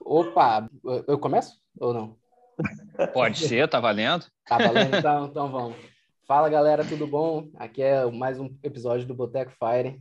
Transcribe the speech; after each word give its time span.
Opa, 0.00 0.68
eu 1.06 1.18
começo 1.18 1.60
ou 1.78 1.94
não? 1.94 2.16
Pode 3.12 3.38
ser, 3.38 3.68
tá 3.68 3.80
valendo? 3.80 4.26
Tá 4.46 4.58
valendo, 4.58 4.96
então, 4.96 5.26
então 5.26 5.50
vamos. 5.50 5.76
Fala 6.26 6.48
galera, 6.48 6.84
tudo 6.84 7.06
bom? 7.06 7.48
Aqui 7.56 7.82
é 7.82 8.04
mais 8.10 8.38
um 8.38 8.54
episódio 8.62 9.06
do 9.06 9.14
Boteco 9.14 9.52
Fire 9.52 10.00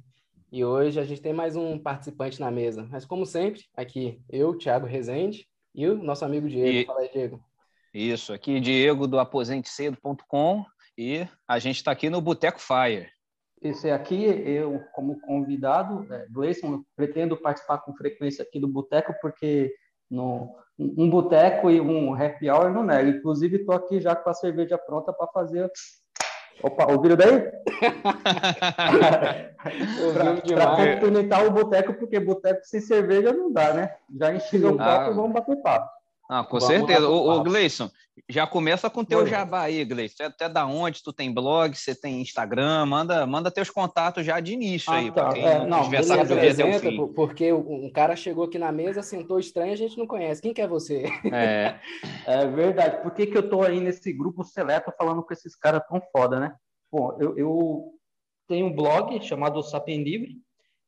e 0.52 0.66
hoje 0.66 1.00
a 1.00 1.04
gente 1.04 1.22
tem 1.22 1.34
mais 1.34 1.56
um 1.56 1.80
participante 1.80 2.40
na 2.40 2.52
mesa. 2.52 2.88
Mas 2.92 3.06
como 3.06 3.26
sempre, 3.26 3.64
aqui 3.76 4.22
eu, 4.30 4.58
Thiago 4.58 4.86
Rezende 4.86 5.48
e 5.74 5.88
o 5.88 6.02
nosso 6.02 6.26
amigo 6.26 6.50
Diego. 6.50 6.70
E... 6.70 6.86
Fala 6.86 7.02
aí, 7.02 7.10
Diego. 7.12 7.44
Isso, 7.94 8.34
aqui 8.34 8.60
Diego 8.60 9.08
do 9.08 9.20
aposentecedo.com 9.20 10.66
e 10.98 11.28
a 11.48 11.60
gente 11.60 11.78
está 11.78 11.92
aqui 11.92 12.10
no 12.10 12.22
Boteco 12.22 12.60
Fire. 12.60 13.10
Esse 13.62 13.92
aqui, 13.92 14.26
eu, 14.26 14.82
como 14.94 15.20
convidado, 15.22 16.08
é, 16.12 16.26
Gleison, 16.32 16.84
pretendo 16.96 17.38
participar 17.38 17.78
com 17.80 17.94
frequência 17.94 18.44
aqui 18.44 18.60
do 18.60 18.68
Boteco, 18.68 19.14
porque 19.22 19.72
no, 20.10 20.56
um 20.78 21.10
boteco 21.10 21.70
e 21.70 21.80
um 21.80 22.14
happy 22.14 22.50
hour 22.50 22.74
não 22.74 22.84
nega. 22.84 23.10
Inclusive, 23.10 23.58
estou 23.58 23.76
aqui 23.76 24.02
já 24.02 24.16
com 24.16 24.30
a 24.30 24.34
cerveja 24.34 24.78
pronta 24.78 25.14
para 25.14 25.28
fazer. 25.28 25.70
Opa, 26.64 26.92
ouviram 26.92 27.16
daí? 27.16 27.42
para 30.54 30.76
complementar 30.76 31.46
o 31.46 31.52
boteco, 31.52 31.94
porque 31.94 32.20
boteco 32.20 32.62
sem 32.64 32.82
cerveja 32.82 33.32
não 33.32 33.52
dá, 33.52 33.74
né? 33.74 33.96
Já 34.20 34.34
encheu 34.34 34.70
o 34.70 34.78
copo 34.78 34.84
ah. 34.84 35.10
e 35.10 35.14
vamos 35.14 35.34
bater 35.34 35.62
papo. 35.62 36.01
Ah, 36.34 36.46
com 36.46 36.60
Vamos 36.60 36.74
certeza. 36.74 37.10
Ô, 37.10 37.30
ô, 37.30 37.44
Gleison, 37.44 37.92
já 38.30 38.48
começa 38.48 38.90
com 38.90 39.04
teu 39.04 39.28
jabá 39.28 39.64
aí, 39.64 39.84
Gleison. 39.84 40.24
Até 40.24 40.48
da 40.48 40.66
onde 40.66 41.04
tu 41.04 41.12
tem 41.12 41.34
blog, 41.34 41.76
você 41.76 41.94
tem 41.94 42.22
Instagram, 42.22 42.86
manda, 42.86 43.28
manda 43.28 43.52
teus 43.52 43.70
contatos 43.70 44.26
já 44.26 44.40
de 44.40 44.54
início 44.54 44.94
ah, 44.94 44.96
aí, 44.96 45.12
tá. 45.12 45.34
quem 45.34 45.46
é, 45.46 45.66
não, 45.66 45.84
tiver 45.84 46.04
sabe 46.04 46.22
até 46.22 46.64
o 46.64 46.80
fim. 46.80 47.08
Porque 47.14 47.52
um 47.52 47.92
cara 47.92 48.16
chegou 48.16 48.46
aqui 48.46 48.58
na 48.58 48.72
mesa, 48.72 49.04
sentou 49.04 49.40
estranho, 49.40 49.74
a 49.74 49.76
gente 49.76 49.98
não 49.98 50.08
conhece. 50.08 50.42
Quem 50.42 50.54
que 50.54 50.62
é 50.62 50.68
você? 50.70 51.04
É, 51.34 51.78
é 52.26 52.48
verdade. 52.48 53.04
Por 53.04 53.12
que, 53.12 53.28
que 53.28 53.38
eu 53.38 53.50
tô 53.50 53.62
aí 53.62 53.82
nesse 53.82 54.14
grupo 54.14 54.42
seleto 54.46 54.94
falando 54.98 55.22
com 55.22 55.34
esses 55.34 55.54
caras 55.54 55.86
tão 55.86 56.02
foda, 56.14 56.40
né? 56.40 56.56
Bom, 56.90 57.18
eu, 57.20 57.38
eu 57.38 57.92
tenho 58.48 58.68
um 58.68 58.74
blog 58.74 59.22
chamado 59.22 59.62
Sapien 59.62 60.02
Livre 60.02 60.38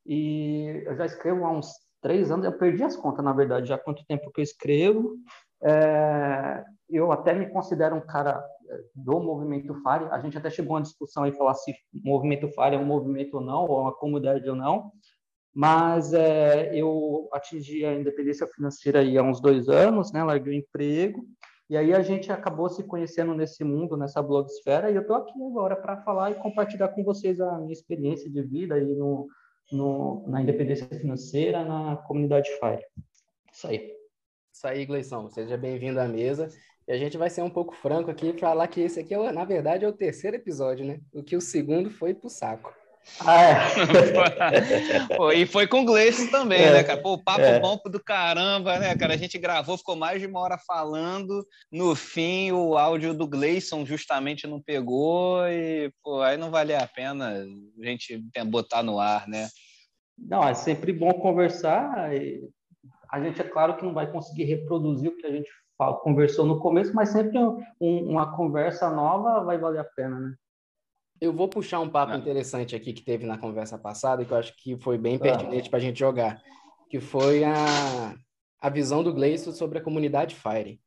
e 0.06 0.84
eu 0.86 0.96
já 0.96 1.04
escrevo 1.04 1.44
há 1.44 1.50
uns 1.50 1.83
três 2.04 2.30
anos, 2.30 2.44
eu 2.44 2.52
perdi 2.52 2.82
as 2.82 2.94
contas, 2.94 3.24
na 3.24 3.32
verdade, 3.32 3.66
já 3.66 3.78
quanto 3.78 4.04
tempo 4.04 4.30
que 4.30 4.42
eu 4.42 4.44
escrevo. 4.44 5.16
É, 5.62 6.62
eu 6.90 7.10
até 7.10 7.32
me 7.32 7.46
considero 7.46 7.96
um 7.96 8.00
cara 8.02 8.44
é, 8.68 8.80
do 8.94 9.18
movimento 9.18 9.74
FARE. 9.82 10.04
A 10.10 10.18
gente 10.18 10.36
até 10.36 10.50
chegou 10.50 10.76
a 10.76 10.80
uma 10.80 10.82
discussão 10.82 11.22
aí 11.22 11.32
falar 11.32 11.54
se 11.54 11.74
movimento 11.94 12.46
FARE 12.50 12.76
é 12.76 12.78
um 12.78 12.84
movimento 12.84 13.38
ou 13.38 13.40
não, 13.40 13.64
ou 13.64 13.80
uma 13.80 13.94
comunidade 13.94 14.46
ou 14.46 14.54
não. 14.54 14.92
Mas 15.54 16.12
é, 16.12 16.76
eu 16.76 17.26
atingi 17.32 17.86
a 17.86 17.94
independência 17.94 18.46
financeira 18.48 19.00
aí 19.00 19.16
há 19.16 19.22
uns 19.22 19.40
dois 19.40 19.70
anos, 19.70 20.12
né? 20.12 20.22
Larguei 20.22 20.52
o 20.52 20.58
emprego. 20.58 21.24
E 21.70 21.76
aí 21.78 21.94
a 21.94 22.02
gente 22.02 22.30
acabou 22.30 22.68
se 22.68 22.84
conhecendo 22.84 23.32
nesse 23.32 23.64
mundo, 23.64 23.96
nessa 23.96 24.22
blogosfera, 24.22 24.90
e 24.90 24.94
eu 24.94 25.00
estou 25.00 25.16
aqui 25.16 25.32
agora 25.42 25.74
para 25.74 25.96
falar 26.02 26.32
e 26.32 26.34
compartilhar 26.34 26.88
com 26.88 27.02
vocês 27.02 27.40
a 27.40 27.58
minha 27.58 27.72
experiência 27.72 28.30
de 28.30 28.42
vida 28.42 28.74
aí 28.74 28.94
no, 28.94 29.26
no, 29.72 30.26
na 30.28 30.42
independência 30.42 30.86
financeira, 30.86 31.64
na 31.64 31.96
comunidade 31.96 32.50
FIRE. 32.58 32.84
Isso 33.52 33.66
aí. 33.66 33.94
Isso 34.52 34.66
aí, 34.66 34.86
Gleison. 34.86 35.28
Seja 35.30 35.56
bem-vindo 35.56 36.00
à 36.00 36.06
mesa. 36.06 36.48
E 36.86 36.92
a 36.92 36.98
gente 36.98 37.16
vai 37.16 37.30
ser 37.30 37.42
um 37.42 37.50
pouco 37.50 37.74
franco 37.74 38.10
aqui 38.10 38.28
e 38.28 38.38
falar 38.38 38.68
que 38.68 38.80
esse 38.80 39.00
aqui, 39.00 39.14
é, 39.14 39.32
na 39.32 39.44
verdade, 39.44 39.84
é 39.84 39.88
o 39.88 39.92
terceiro 39.92 40.36
episódio, 40.36 40.84
né? 40.84 41.00
O 41.12 41.22
que 41.22 41.36
o 41.36 41.40
segundo 41.40 41.90
foi 41.90 42.14
pro 42.14 42.28
saco. 42.28 42.74
Ah, 43.20 43.42
é. 43.42 45.06
Pô, 45.16 45.30
e 45.30 45.46
foi 45.46 45.66
com 45.66 45.82
o 45.82 45.84
Gleice 45.84 46.30
também, 46.30 46.62
é, 46.62 46.72
né, 46.72 46.84
cara? 46.84 47.00
Pô, 47.00 47.18
papo 47.18 47.42
é. 47.42 47.60
bom 47.60 47.78
do 47.84 48.02
caramba, 48.02 48.78
né, 48.78 48.94
cara? 48.96 49.14
A 49.14 49.16
gente 49.16 49.38
gravou, 49.38 49.76
ficou 49.76 49.96
mais 49.96 50.20
de 50.20 50.26
uma 50.26 50.40
hora 50.40 50.58
falando. 50.58 51.46
No 51.70 51.94
fim, 51.94 52.50
o 52.52 52.76
áudio 52.76 53.14
do 53.14 53.26
Gleison 53.26 53.84
justamente 53.84 54.46
não 54.46 54.60
pegou 54.60 55.46
e, 55.46 55.92
pô, 56.02 56.22
aí 56.22 56.36
não 56.36 56.50
valia 56.50 56.78
a 56.78 56.86
pena 56.86 57.44
a 57.80 57.86
gente 57.86 58.22
botar 58.46 58.82
no 58.82 58.98
ar, 58.98 59.28
né? 59.28 59.48
Não, 60.18 60.46
é 60.46 60.54
sempre 60.54 60.92
bom 60.92 61.12
conversar. 61.12 62.10
A 63.10 63.20
gente, 63.20 63.40
é 63.40 63.44
claro 63.44 63.76
que 63.76 63.84
não 63.84 63.94
vai 63.94 64.10
conseguir 64.10 64.44
reproduzir 64.44 65.10
o 65.10 65.16
que 65.16 65.26
a 65.26 65.30
gente 65.30 65.48
conversou 66.02 66.46
no 66.46 66.60
começo, 66.60 66.94
mas 66.94 67.10
sempre 67.10 67.38
um, 67.38 67.60
uma 67.80 68.36
conversa 68.36 68.90
nova 68.90 69.44
vai 69.44 69.58
valer 69.58 69.80
a 69.80 69.84
pena, 69.84 70.18
né? 70.18 70.34
Eu 71.20 71.32
vou 71.32 71.48
puxar 71.48 71.80
um 71.80 71.88
papo 71.88 72.12
ah. 72.12 72.16
interessante 72.16 72.74
aqui 72.74 72.92
que 72.92 73.02
teve 73.02 73.26
na 73.26 73.38
conversa 73.38 73.78
passada, 73.78 74.24
que 74.24 74.32
eu 74.32 74.36
acho 74.36 74.54
que 74.56 74.76
foi 74.78 74.98
bem 74.98 75.18
pertinente 75.18 75.68
ah. 75.68 75.70
para 75.70 75.78
a 75.78 75.82
gente 75.82 75.98
jogar, 75.98 76.42
que 76.90 77.00
foi 77.00 77.44
a, 77.44 78.14
a 78.60 78.68
visão 78.68 79.02
do 79.02 79.12
Gleison 79.12 79.52
sobre 79.52 79.78
a 79.78 79.82
comunidade 79.82 80.34
Fire. 80.34 80.80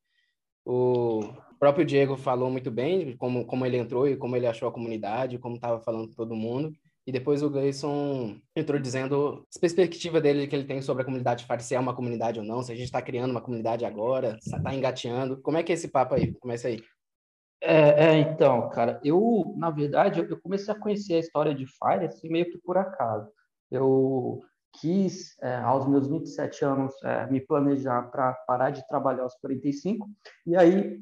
O 0.66 1.22
próprio 1.60 1.86
Diego 1.86 2.18
falou 2.18 2.52
muito 2.52 2.70
bem 2.70 3.16
como, 3.18 3.46
como 3.46 3.66
ele 3.66 3.78
entrou 3.78 4.08
e 4.08 4.18
como 4.18 4.36
ele 4.36 4.48
achou 4.48 4.68
a 4.68 4.72
comunidade, 4.72 5.40
como 5.40 5.56
estava 5.56 5.80
falando 5.80 6.10
com 6.10 6.16
todo 6.16 6.36
mundo. 6.36 6.74
E 7.06 7.12
depois 7.12 7.42
o 7.42 7.50
Gleison 7.50 8.36
entrou 8.54 8.78
dizendo 8.78 9.46
a 9.56 9.60
perspectiva 9.62 10.20
dele 10.20 10.46
que 10.46 10.54
ele 10.54 10.66
tem 10.66 10.82
sobre 10.82 11.04
a 11.04 11.06
comunidade 11.06 11.46
Fire, 11.46 11.64
se 11.64 11.74
é 11.74 11.80
uma 11.80 11.96
comunidade 11.96 12.38
ou 12.38 12.46
não, 12.46 12.62
se 12.62 12.72
a 12.74 12.76
gente 12.76 12.84
está 12.84 13.02
criando 13.02 13.32
uma 13.32 13.40
comunidade 13.40 13.86
agora, 13.86 14.38
está 14.42 14.76
engateando. 14.76 15.42
Como 15.42 15.58
é 15.58 15.64
que 15.64 15.72
é 15.72 15.76
esse 15.76 15.88
papo 15.88 16.16
aí? 16.16 16.34
Começa 16.34 16.68
aí. 16.68 16.84
É, 17.62 18.06
é, 18.06 18.20
então, 18.20 18.70
cara, 18.70 19.00
eu, 19.04 19.54
na 19.58 19.70
verdade, 19.72 20.20
eu 20.20 20.40
comecei 20.40 20.74
a 20.74 20.80
conhecer 20.80 21.16
a 21.16 21.20
história 21.20 21.56
de 21.56 21.66
Fire 21.66 22.06
assim, 22.06 22.30
meio 22.30 22.50
que 22.52 22.58
por 22.60 22.78
acaso. 22.78 23.30
Eu 23.72 24.42
quis, 24.80 25.36
é, 25.42 25.56
aos 25.58 25.88
meus 25.88 26.08
27 26.08 26.64
anos, 26.64 26.94
é, 27.04 27.26
me 27.28 27.42
planejar 27.42 28.04
para 28.12 28.34
parar 28.46 28.70
de 28.70 28.88
trabalhar 28.88 29.24
aos 29.24 29.36
45, 29.36 30.08
e 30.46 30.56
aí 30.56 31.00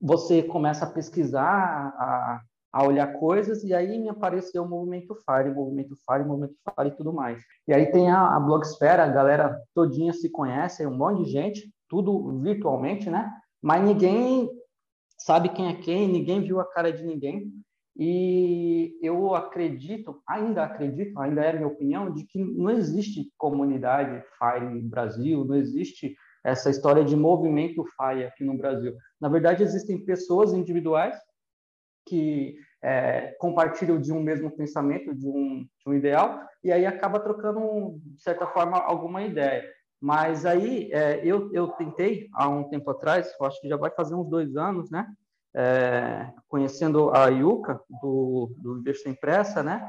você 0.00 0.42
começa 0.42 0.84
a 0.84 0.90
pesquisar, 0.90 1.94
a, 1.96 2.40
a 2.72 2.86
olhar 2.86 3.14
coisas, 3.14 3.62
e 3.62 3.72
aí 3.72 3.98
me 3.98 4.08
apareceu 4.08 4.64
o 4.64 4.68
movimento 4.68 5.14
Fire, 5.24 5.54
movimento 5.54 5.94
Fire, 6.04 6.24
movimento 6.24 6.56
Fire 6.74 6.88
e 6.88 6.96
tudo 6.96 7.12
mais. 7.12 7.40
E 7.66 7.72
aí 7.72 7.86
tem 7.90 8.10
a, 8.10 8.36
a 8.36 8.40
blogosfera, 8.40 9.04
a 9.04 9.08
galera 9.08 9.58
todinha 9.72 10.12
se 10.12 10.28
conhece, 10.30 10.86
um 10.86 10.96
monte 10.96 11.24
de 11.24 11.30
gente, 11.30 11.72
tudo 11.88 12.40
virtualmente, 12.40 13.08
né? 13.08 13.32
Mas 13.62 13.82
ninguém 13.82 14.50
sabe 15.16 15.50
quem 15.50 15.68
é 15.68 15.74
quem, 15.74 16.08
ninguém 16.08 16.40
viu 16.40 16.60
a 16.60 16.70
cara 16.70 16.92
de 16.92 17.04
ninguém. 17.04 17.52
E 17.98 18.98
eu 19.00 19.34
acredito, 19.34 20.20
ainda 20.28 20.64
acredito, 20.64 21.18
ainda 21.18 21.42
é 21.42 21.52
minha 21.54 21.66
opinião, 21.66 22.12
de 22.12 22.24
que 22.26 22.38
não 22.38 22.70
existe 22.70 23.32
comunidade 23.38 24.22
FIRE 24.38 24.82
Brasil, 24.82 25.44
não 25.46 25.56
existe 25.56 26.14
essa 26.44 26.68
história 26.68 27.04
de 27.04 27.16
movimento 27.16 27.84
FIRE 27.96 28.24
aqui 28.24 28.44
no 28.44 28.56
Brasil. 28.56 28.94
Na 29.20 29.28
verdade, 29.28 29.62
existem 29.62 30.04
pessoas 30.04 30.52
individuais 30.52 31.16
que 32.06 32.56
é, 32.82 33.34
compartilham 33.40 34.00
de 34.00 34.12
um 34.12 34.22
mesmo 34.22 34.50
pensamento, 34.54 35.14
de 35.14 35.26
um, 35.26 35.62
de 35.64 35.88
um 35.88 35.94
ideal, 35.94 36.40
e 36.62 36.70
aí 36.70 36.86
acaba 36.86 37.18
trocando, 37.18 37.98
de 38.00 38.20
certa 38.20 38.46
forma, 38.46 38.78
alguma 38.78 39.22
ideia. 39.22 39.64
Mas 40.00 40.44
aí 40.44 40.90
é, 40.92 41.20
eu, 41.24 41.52
eu 41.52 41.68
tentei, 41.68 42.28
há 42.34 42.48
um 42.48 42.68
tempo 42.68 42.90
atrás, 42.90 43.32
acho 43.40 43.60
que 43.60 43.68
já 43.68 43.76
vai 43.76 43.90
fazer 43.90 44.14
uns 44.14 44.28
dois 44.28 44.56
anos, 44.56 44.90
né? 44.90 45.06
É, 45.54 46.30
conhecendo 46.48 47.10
a 47.10 47.28
Yuka, 47.28 47.80
do, 48.02 48.50
do 48.58 48.74
Viver 48.76 48.94
Sem 48.94 49.14
Pressa, 49.14 49.62
né? 49.62 49.88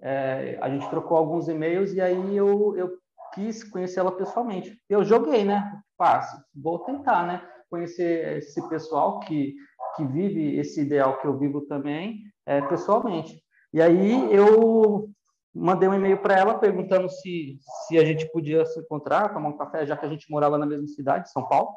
É, 0.00 0.58
a 0.60 0.68
gente 0.68 0.88
trocou 0.88 1.16
alguns 1.16 1.48
e-mails 1.48 1.92
e 1.92 2.00
aí 2.00 2.36
eu, 2.36 2.74
eu 2.76 2.98
quis 3.34 3.62
conhecê-la 3.62 4.10
pessoalmente. 4.12 4.76
Eu 4.88 5.04
joguei, 5.04 5.44
né? 5.44 5.80
Passa, 5.96 6.44
vou 6.54 6.78
tentar, 6.80 7.26
né? 7.26 7.46
Conhecer 7.70 8.38
esse 8.38 8.66
pessoal 8.68 9.20
que, 9.20 9.54
que 9.96 10.04
vive 10.04 10.56
esse 10.58 10.80
ideal 10.80 11.18
que 11.20 11.26
eu 11.26 11.38
vivo 11.38 11.60
também, 11.62 12.22
é, 12.46 12.60
pessoalmente. 12.62 13.40
E 13.72 13.80
aí 13.80 14.34
eu 14.34 15.10
mandei 15.54 15.88
um 15.88 15.94
e-mail 15.94 16.18
para 16.18 16.38
ela 16.38 16.58
perguntando 16.58 17.08
se, 17.08 17.58
se 17.86 17.98
a 17.98 18.04
gente 18.04 18.30
podia 18.32 18.64
se 18.64 18.80
encontrar, 18.80 19.32
tomar 19.32 19.50
um 19.50 19.56
café, 19.56 19.84
já 19.86 19.96
que 19.96 20.06
a 20.06 20.08
gente 20.08 20.30
morava 20.30 20.56
na 20.58 20.66
mesma 20.66 20.86
cidade, 20.88 21.30
São 21.30 21.46
Paulo. 21.46 21.70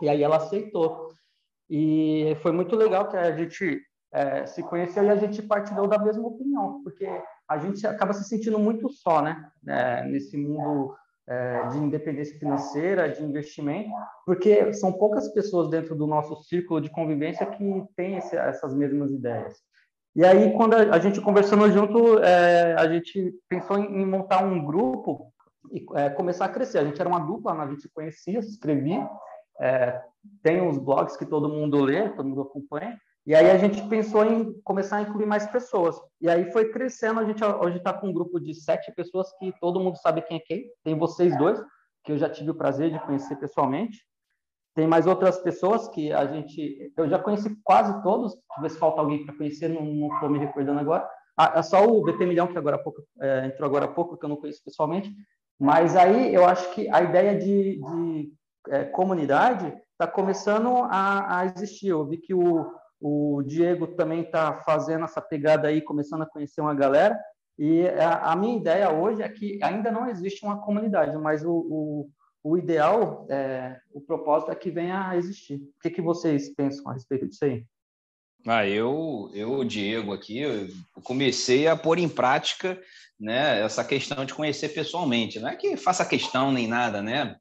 E 0.00 0.08
aí 0.08 0.22
ela 0.22 0.36
aceitou. 0.36 1.08
E 1.68 2.36
foi 2.42 2.52
muito 2.52 2.76
legal 2.76 3.08
que 3.08 3.16
a 3.16 3.36
gente 3.36 3.80
é, 4.12 4.46
se 4.46 4.62
conheceu 4.62 5.04
e 5.04 5.10
a 5.10 5.16
gente 5.16 5.42
partilhou 5.42 5.86
da 5.86 5.98
mesma 5.98 6.26
opinião, 6.26 6.82
porque 6.82 7.06
a 7.48 7.58
gente 7.58 7.86
acaba 7.86 8.12
se 8.12 8.24
sentindo 8.24 8.58
muito 8.58 8.88
só, 8.88 9.22
né? 9.22 9.50
É, 9.66 10.04
nesse 10.04 10.36
mundo 10.36 10.94
é, 11.26 11.68
de 11.68 11.78
independência 11.78 12.38
financeira, 12.38 13.10
de 13.10 13.22
investimento, 13.22 13.90
porque 14.24 14.72
são 14.72 14.92
poucas 14.92 15.28
pessoas 15.32 15.68
dentro 15.68 15.94
do 15.94 16.06
nosso 16.06 16.42
círculo 16.44 16.80
de 16.80 16.90
convivência 16.90 17.44
que 17.44 17.84
têm 17.94 18.16
esse, 18.16 18.34
essas 18.36 18.74
mesmas 18.74 19.10
ideias. 19.10 19.67
E 20.18 20.24
aí, 20.24 20.52
quando 20.54 20.74
a, 20.74 20.98
gente 20.98 21.20
conversando 21.20 21.70
junto, 21.70 22.18
é, 22.18 22.74
a 22.74 22.88
gente 22.88 23.32
pensou 23.48 23.78
em, 23.78 24.04
montar 24.04 24.42
um 24.42 24.64
grupo 24.64 25.32
e 25.70 25.86
é, 25.94 26.10
começar 26.10 26.46
a 26.46 26.48
crescer. 26.48 26.78
A 26.78 26.84
gente 26.84 27.00
era 27.00 27.08
uma 27.08 27.20
dupla, 27.20 27.52
a 27.52 27.68
gente 27.68 27.88
conhecia, 27.90 28.42
se 28.42 28.48
escrevia, 28.48 29.08
é, 29.60 30.02
tem 30.42 30.60
os 30.60 30.76
blogs 30.76 31.16
que 31.16 31.24
todo 31.24 31.48
mundo 31.48 31.80
lê, 31.80 32.08
todo 32.08 32.28
mundo 32.28 32.42
acompanha, 32.42 32.98
e 33.24 33.32
aí 33.32 33.48
a 33.48 33.58
gente 33.58 33.80
pensou 33.88 34.24
em 34.24 34.60
começar 34.62 34.96
a 34.96 35.02
incluir 35.02 35.26
mais 35.26 35.46
pessoas. 35.46 35.94
E 36.20 36.28
aí 36.28 36.50
foi 36.50 36.72
crescendo, 36.72 37.20
a 37.20 37.24
gente 37.24 37.44
hoje 37.44 37.76
está 37.76 37.92
com 37.92 38.08
um 38.08 38.12
grupo 38.12 38.40
de 38.40 38.54
sete 38.54 38.90
pessoas 38.96 39.30
que 39.38 39.54
todo 39.60 39.78
mundo 39.78 39.98
sabe 39.98 40.22
quem 40.22 40.38
é 40.38 40.40
quem, 40.40 40.68
tem 40.82 40.98
vocês 40.98 41.38
dois, 41.38 41.62
que 42.02 42.10
eu 42.10 42.18
já 42.18 42.28
tive 42.28 42.50
o 42.50 42.56
prazer 42.56 42.90
de 42.90 42.98
conhecer 43.06 43.36
pessoalmente. 43.36 43.98
Tem 44.78 44.86
mais 44.86 45.08
outras 45.08 45.36
pessoas 45.40 45.88
que 45.88 46.12
a 46.12 46.24
gente. 46.24 46.92
Eu 46.96 47.08
já 47.08 47.18
conheci 47.18 47.52
quase 47.64 48.00
todos. 48.00 48.38
Talvez 48.48 48.76
falta 48.76 49.00
alguém 49.00 49.26
para 49.26 49.36
conhecer, 49.36 49.66
não 49.66 50.06
estou 50.14 50.30
me 50.30 50.38
recordando 50.38 50.78
agora. 50.78 51.04
Ah, 51.36 51.54
é 51.56 51.62
só 51.62 51.84
o 51.84 52.04
BP 52.04 52.24
Milhão, 52.26 52.46
que 52.46 52.56
agora 52.56 52.78
pouco, 52.78 53.02
é, 53.20 53.46
entrou 53.46 53.68
agora 53.68 53.86
há 53.86 53.88
pouco, 53.88 54.16
que 54.16 54.24
eu 54.24 54.28
não 54.28 54.36
conheço 54.36 54.62
pessoalmente. 54.64 55.12
Mas 55.58 55.96
aí 55.96 56.32
eu 56.32 56.44
acho 56.44 56.72
que 56.76 56.88
a 56.90 57.02
ideia 57.02 57.36
de, 57.36 57.80
de 57.80 58.32
é, 58.68 58.84
comunidade 58.84 59.66
está 59.90 60.06
começando 60.06 60.68
a, 60.84 61.40
a, 61.40 61.46
existir. 61.46 61.88
Eu 61.88 62.06
vi 62.06 62.18
que 62.18 62.32
o, 62.32 62.70
o 63.00 63.42
Diego 63.42 63.88
também 63.88 64.20
está 64.20 64.58
fazendo 64.58 65.06
essa 65.06 65.20
pegada 65.20 65.66
aí, 65.66 65.82
começando 65.82 66.22
a 66.22 66.30
conhecer 66.30 66.60
uma 66.60 66.72
galera. 66.72 67.18
E 67.58 67.88
a, 67.88 68.30
a, 68.30 68.36
minha 68.36 68.56
ideia 68.56 68.92
hoje 68.92 69.22
é 69.22 69.28
que 69.28 69.58
ainda 69.60 69.90
não 69.90 70.08
existe 70.08 70.44
uma 70.46 70.60
comunidade, 70.60 71.18
mas 71.18 71.44
o, 71.44 71.50
o, 71.50 72.10
o 72.48 72.56
ideal, 72.56 73.26
é, 73.28 73.78
o 73.92 74.00
propósito 74.00 74.50
é 74.50 74.54
que 74.54 74.70
venha 74.70 75.08
a 75.08 75.16
existir. 75.16 75.56
O 75.56 75.80
que, 75.82 75.90
que 75.90 76.00
vocês 76.00 76.48
pensam 76.54 76.90
a 76.90 76.94
respeito 76.94 77.28
disso 77.28 77.44
aí? 77.44 77.64
Ah, 78.46 78.66
eu, 78.66 79.30
eu, 79.34 79.64
Diego, 79.64 80.12
aqui, 80.12 80.38
eu 80.38 80.68
comecei 81.02 81.66
a 81.66 81.76
pôr 81.76 81.98
em 81.98 82.08
prática 82.08 82.80
né, 83.20 83.60
essa 83.62 83.84
questão 83.84 84.24
de 84.24 84.32
conhecer 84.32 84.70
pessoalmente. 84.70 85.40
Não 85.40 85.48
é 85.48 85.56
que 85.56 85.76
faça 85.76 86.04
questão 86.04 86.52
nem 86.52 86.66
nada, 86.66 87.02
né? 87.02 87.36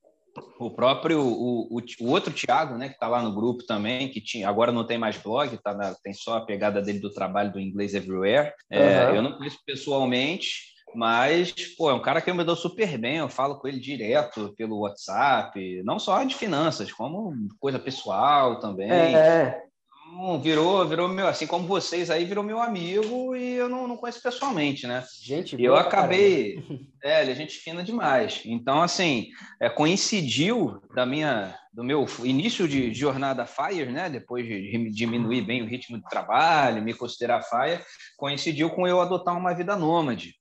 o 0.60 0.70
próprio 0.70 1.20
o, 1.22 1.78
o, 1.78 1.82
o 2.02 2.12
outro 2.12 2.34
Thiago, 2.34 2.78
né, 2.78 2.90
que 2.90 2.94
está 2.94 3.08
lá 3.08 3.22
no 3.22 3.34
grupo 3.34 3.66
também, 3.66 4.10
que 4.10 4.22
tinha 4.22 4.48
agora 4.48 4.72
não 4.72 4.86
tem 4.86 4.98
mais 4.98 5.18
blog, 5.18 5.58
tá 5.58 5.74
na, 5.74 5.96
tem 5.96 6.14
só 6.14 6.38
a 6.38 6.46
pegada 6.46 6.82
dele 6.82 7.00
do 7.00 7.12
trabalho 7.12 7.52
do 7.52 7.60
inglês 7.60 7.94
everywhere. 7.94 8.54
É, 8.70 9.08
uhum. 9.08 9.16
Eu 9.16 9.22
não 9.22 9.34
conheço 9.34 9.58
pessoalmente, 9.66 10.77
mas 10.96 11.54
pô, 11.78 11.90
é 11.90 11.94
um 11.94 12.02
cara 12.02 12.22
que 12.22 12.32
me 12.32 12.44
dou 12.44 12.56
super 12.56 12.98
bem. 12.98 13.18
Eu 13.18 13.30
falo 13.30 13.60
com 13.60 13.68
ele 13.68 13.80
direto 13.80 14.54
pelo 14.58 14.80
WhatsApp, 14.80 15.82
não 15.84 16.00
só 16.00 16.24
de 16.24 16.36
finanças, 16.36 16.92
como 16.92 17.34
coisa 17.60 17.80
pessoal 17.80 18.60
também. 18.60 18.92
É. 18.92 19.68
Então, 20.08 20.40
virou, 20.40 20.88
virou 20.88 21.08
meu, 21.08 21.28
assim 21.28 21.46
como 21.46 21.68
vocês 21.68 22.10
aí, 22.10 22.24
virou 22.24 22.44
meu 22.44 22.62
amigo 22.62 23.36
e 23.36 23.54
eu 23.54 23.68
não, 23.68 23.88
não 23.88 23.98
conheço 23.98 24.22
pessoalmente, 24.22 24.88
né? 24.88 25.04
Gente, 25.22 25.56
e 25.56 25.64
eu 25.64 25.76
acabei, 25.76 26.64
é, 27.04 27.22
ele 27.22 27.32
é 27.32 27.36
gente 27.36 27.58
fina 27.58 27.84
demais. 27.84 28.42
Então, 28.46 28.82
assim, 28.82 29.28
é, 29.62 29.70
coincidiu 29.70 30.82
da 30.96 31.06
minha, 31.06 31.54
do 31.74 31.84
meu 31.84 32.06
início 32.24 32.68
de 32.68 32.94
jornada 32.94 33.46
Fire, 33.46 33.92
né? 33.92 34.10
Depois 34.10 34.46
de 34.46 34.90
diminuir 34.92 35.42
bem 35.42 35.62
o 35.62 35.68
ritmo 35.68 35.98
de 35.98 36.10
trabalho, 36.10 36.82
me 36.82 36.94
considerar 36.94 37.44
Fire, 37.44 37.84
coincidiu 38.18 38.70
com 38.70 38.88
eu 38.88 39.02
adotar 39.02 39.38
uma 39.38 39.54
vida 39.54 39.76
nômade. 39.76 40.36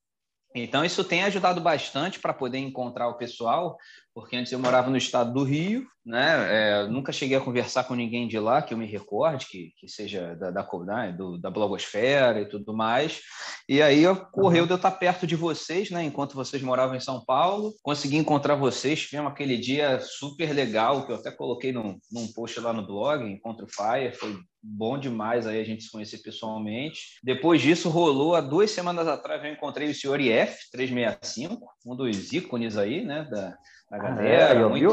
Então, 0.63 0.85
isso 0.85 1.05
tem 1.05 1.23
ajudado 1.23 1.61
bastante 1.61 2.19
para 2.19 2.33
poder 2.33 2.59
encontrar 2.59 3.09
o 3.09 3.19
pessoal, 3.19 3.77
porque 4.17 4.35
antes 4.35 4.51
eu 4.51 4.59
morava 4.59 4.89
no 4.89 4.97
estado 4.97 5.31
do 5.31 5.45
Rio, 5.45 5.87
né? 6.03 6.47
É, 6.49 6.89
nunca 6.89 7.13
cheguei 7.13 7.37
a 7.37 7.41
conversar 7.41 7.85
com 7.85 7.95
ninguém 7.95 8.27
de 8.27 8.39
lá 8.39 8.63
que 8.63 8.73
eu 8.73 8.79
me 8.79 8.87
recorde, 8.87 9.47
que, 9.47 9.75
que 9.77 9.87
seja 9.91 10.35
da, 10.37 10.51
da, 10.51 10.67
né? 10.87 11.13
do, 11.13 11.37
da 11.37 11.51
blogosfera 11.51 12.41
e 12.41 12.49
tudo 12.49 12.75
mais. 12.75 13.21
E 13.69 13.83
aí 13.83 14.07
ocorreu 14.07 14.63
uhum. 14.63 14.67
de 14.67 14.73
eu 14.73 14.77
estar 14.77 14.93
perto 14.93 15.27
de 15.27 15.37
vocês, 15.37 15.91
né? 15.91 16.03
Enquanto 16.03 16.35
vocês 16.35 16.63
moravam 16.63 16.97
em 16.97 17.01
São 17.01 17.23
Paulo, 17.27 17.75
consegui 17.83 18.17
encontrar 18.17 18.55
vocês. 18.55 19.03
Tivemos 19.03 19.31
aquele 19.31 19.59
dia 19.59 20.01
super 20.01 20.51
legal 20.51 21.05
que 21.05 21.13
eu 21.13 21.17
até 21.17 21.31
coloquei 21.31 21.71
num, 21.71 21.99
num 22.11 22.27
post 22.33 22.59
lá 22.59 22.73
no 22.73 22.87
blog, 22.87 23.23
Encontro 23.23 23.67
Fire, 23.69 24.15
foi 24.15 24.35
bom 24.63 24.99
demais 24.99 25.47
aí 25.47 25.61
a 25.61 25.65
gente 25.65 25.85
se 25.85 25.91
conhecer 25.91 26.19
pessoalmente. 26.19 27.19
Depois 27.23 27.61
disso, 27.63 27.89
rolou 27.89 28.35
há 28.35 28.41
duas 28.41 28.71
semanas 28.71 29.07
atrás, 29.07 29.45
eu 29.45 29.53
encontrei 29.53 29.91
o 29.91 29.95
senhor 29.95 30.21
IF 30.21 30.57
365, 30.73 31.67
um 31.85 31.95
dos 31.95 32.33
ícones 32.33 32.77
aí, 32.77 33.05
né, 33.05 33.29
da, 33.31 33.57
da 33.91 33.99
galera, 33.99 34.61
é, 34.61 34.65
muito, 34.65 34.89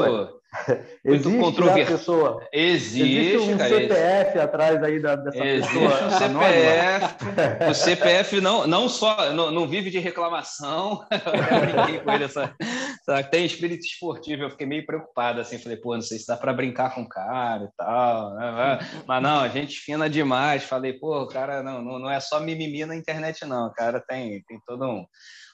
muito 1.03 1.29
né, 1.29 1.39
controvertido. 1.39 2.39
Existe, 2.53 3.17
existe 3.17 3.51
um 3.51 3.57
cara, 3.57 3.69
CPF 3.69 4.39
atrás 4.39 4.83
aí 4.83 5.01
da, 5.01 5.15
dessa 5.15 5.43
existe 5.43 5.73
pessoa. 5.73 6.05
Um 6.05 6.11
CPF, 6.11 7.15
o 7.69 7.73
CPF 7.73 8.41
não, 8.41 8.67
não 8.67 8.87
só 8.87 9.33
não, 9.33 9.49
não 9.49 9.67
vive 9.67 9.89
de 9.89 9.97
reclamação. 9.97 11.03
Eu 11.09 12.03
com 12.03 12.11
ele 12.11 12.25
essa, 12.25 12.53
essa, 12.61 13.23
tem 13.23 13.45
espírito 13.45 13.83
esportivo. 13.83 14.43
Eu 14.43 14.51
fiquei 14.51 14.67
meio 14.67 14.85
preocupado 14.85 15.41
assim, 15.41 15.57
falei, 15.57 15.77
pô, 15.77 15.95
não 15.95 16.01
sei 16.01 16.19
se 16.19 16.27
dá 16.27 16.37
para 16.37 16.53
brincar 16.53 16.93
com 16.93 17.01
o 17.01 17.09
cara 17.09 17.63
e 17.63 17.75
tal. 17.75 18.35
Né? 18.35 18.79
Mas 19.07 19.23
não, 19.23 19.39
a 19.39 19.47
gente 19.47 19.79
fina 19.79 20.07
demais. 20.07 20.63
Falei, 20.63 20.93
pô, 20.93 21.23
o 21.23 21.27
cara 21.27 21.63
não, 21.63 21.81
não, 21.81 21.97
não 21.97 22.11
é 22.11 22.19
só 22.19 22.39
mimimi 22.39 22.85
na 22.85 22.95
internet, 22.95 23.43
não. 23.43 23.67
O 23.67 23.73
cara 23.73 23.99
tem, 23.99 24.43
tem 24.43 24.59
todo 24.67 24.85
um 24.85 25.05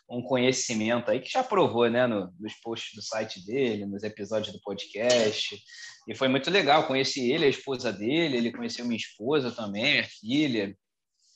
um 0.09 0.21
conhecimento 0.21 1.11
aí 1.11 1.19
que 1.19 1.31
já 1.31 1.43
provou, 1.43 1.89
né, 1.89 2.07
no, 2.07 2.33
nos 2.39 2.53
posts 2.55 2.95
do 2.95 3.01
site 3.01 3.45
dele, 3.45 3.85
nos 3.85 4.03
episódios 4.03 4.51
do 4.51 4.61
podcast. 4.61 5.55
E 6.07 6.15
foi 6.15 6.27
muito 6.27 6.49
legal. 6.49 6.87
Conheci 6.87 7.31
ele, 7.31 7.45
a 7.45 7.49
esposa 7.49 7.93
dele, 7.93 8.37
ele 8.37 8.51
conheceu 8.51 8.85
minha 8.85 8.97
esposa 8.97 9.51
também, 9.51 9.93
minha 9.93 10.03
filha. 10.03 10.75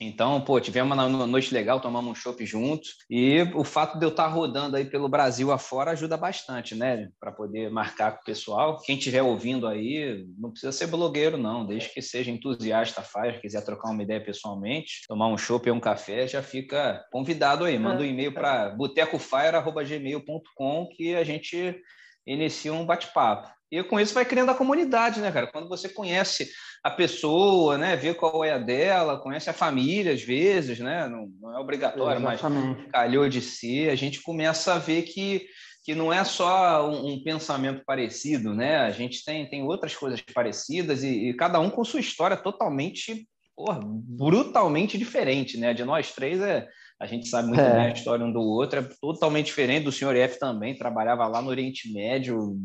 Então, 0.07 0.41
pô, 0.41 0.59
tivemos 0.59 0.97
uma 0.97 1.27
noite 1.27 1.53
legal, 1.53 1.79
tomamos 1.79 2.11
um 2.11 2.15
chopp 2.15 2.43
juntos. 2.45 2.95
E 3.09 3.41
o 3.55 3.63
fato 3.63 3.97
de 3.97 4.05
eu 4.05 4.09
estar 4.09 4.27
rodando 4.27 4.75
aí 4.75 4.83
pelo 4.85 5.07
Brasil 5.07 5.49
afora 5.51 5.91
ajuda 5.91 6.17
bastante, 6.17 6.75
né? 6.75 7.07
Para 7.19 7.31
poder 7.31 7.71
marcar 7.71 8.13
com 8.13 8.21
o 8.21 8.25
pessoal. 8.25 8.79
Quem 8.81 8.97
estiver 8.97 9.21
ouvindo 9.21 9.67
aí, 9.67 10.25
não 10.37 10.51
precisa 10.51 10.71
ser 10.71 10.87
blogueiro, 10.87 11.37
não. 11.37 11.65
Desde 11.65 11.89
que 11.89 12.01
seja 12.01 12.31
entusiasta, 12.31 13.01
faz, 13.01 13.39
quiser 13.39 13.63
trocar 13.63 13.91
uma 13.91 14.03
ideia 14.03 14.23
pessoalmente, 14.23 15.03
tomar 15.07 15.27
um 15.27 15.37
chopp 15.37 15.69
ou 15.69 15.77
um 15.77 15.79
café, 15.79 16.27
já 16.27 16.41
fica 16.41 17.03
convidado 17.11 17.65
aí. 17.65 17.77
Manda 17.79 18.03
um 18.03 18.05
e-mail 18.05 18.33
para 18.33 18.69
botecofire.gmail.com 18.69 20.87
que 20.95 21.15
a 21.15 21.23
gente 21.23 21.79
inicia 22.25 22.73
um 22.73 22.85
bate-papo. 22.85 23.49
E 23.73 23.83
com 23.83 23.99
isso 23.99 24.13
vai 24.13 24.23
criando 24.23 24.51
a 24.51 24.55
comunidade, 24.55 25.19
né, 25.19 25.31
cara? 25.31 25.47
Quando 25.47 25.67
você 25.67 25.89
conhece 25.89 26.51
a 26.83 26.91
pessoa, 26.91 27.75
né, 27.75 27.95
vê 27.95 28.13
qual 28.13 28.45
é 28.45 28.51
a 28.51 28.59
dela, 28.59 29.19
conhece 29.19 29.49
a 29.49 29.53
família 29.53 30.13
às 30.13 30.21
vezes, 30.21 30.77
né? 30.77 31.07
Não, 31.07 31.27
não 31.41 31.57
é 31.57 31.59
obrigatório, 31.59 32.21
Exatamente. 32.21 32.83
mas 32.83 32.91
calhou 32.91 33.27
de 33.27 33.41
ser, 33.41 33.89
a 33.89 33.95
gente 33.95 34.21
começa 34.21 34.75
a 34.75 34.77
ver 34.77 35.01
que 35.01 35.47
que 35.83 35.93
não 35.93 36.13
é 36.13 36.23
só 36.23 36.89
um, 36.89 37.13
um, 37.13 37.23
pensamento 37.23 37.83
parecido, 37.85 38.53
né? 38.53 38.77
A 38.77 38.91
gente 38.91 39.25
tem, 39.25 39.49
tem 39.49 39.63
outras 39.63 39.93
coisas 39.93 40.21
parecidas 40.33 41.03
e, 41.03 41.29
e 41.29 41.33
cada 41.33 41.59
um 41.59 41.69
com 41.69 41.83
sua 41.83 41.99
história 41.99 42.37
totalmente, 42.37 43.27
porra, 43.55 43.79
brutalmente 43.83 44.97
diferente, 44.97 45.57
né? 45.57 45.73
De 45.73 45.83
nós 45.83 46.11
três 46.11 46.41
é, 46.41 46.67
a 46.99 47.05
gente 47.05 47.27
sabe 47.27 47.49
muito 47.49 47.61
é. 47.61 47.73
bem 47.73 47.85
a 47.87 47.93
história 47.93 48.25
um 48.25 48.31
do 48.31 48.41
outro, 48.41 48.79
é 48.79 48.89
totalmente 49.01 49.47
diferente 49.47 49.83
do 49.83 49.91
senhor 49.91 50.15
F 50.15 50.39
também, 50.39 50.75
trabalhava 50.75 51.27
lá 51.27 51.41
no 51.41 51.49
Oriente 51.49 51.91
Médio, 51.91 52.57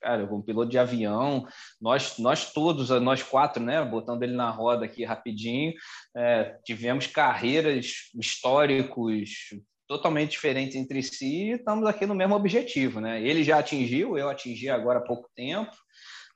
cara, 0.00 0.26
como 0.26 0.42
piloto 0.42 0.70
de 0.70 0.78
avião, 0.78 1.46
nós, 1.80 2.18
nós 2.18 2.52
todos, 2.52 2.90
nós 3.00 3.22
quatro, 3.22 3.62
né, 3.62 3.84
botando 3.84 4.22
ele 4.22 4.34
na 4.34 4.50
roda 4.50 4.84
aqui 4.84 5.04
rapidinho, 5.04 5.72
é, 6.16 6.56
tivemos 6.64 7.06
carreiras 7.06 8.10
históricos 8.18 9.30
totalmente 9.88 10.30
diferentes 10.30 10.76
entre 10.76 11.02
si 11.02 11.50
e 11.50 11.52
estamos 11.52 11.86
aqui 11.86 12.06
no 12.06 12.14
mesmo 12.14 12.34
objetivo, 12.34 13.00
né? 13.00 13.20
Ele 13.22 13.44
já 13.44 13.58
atingiu, 13.58 14.16
eu 14.16 14.28
atingi 14.30 14.70
agora 14.70 15.00
há 15.00 15.02
pouco 15.02 15.28
tempo, 15.36 15.70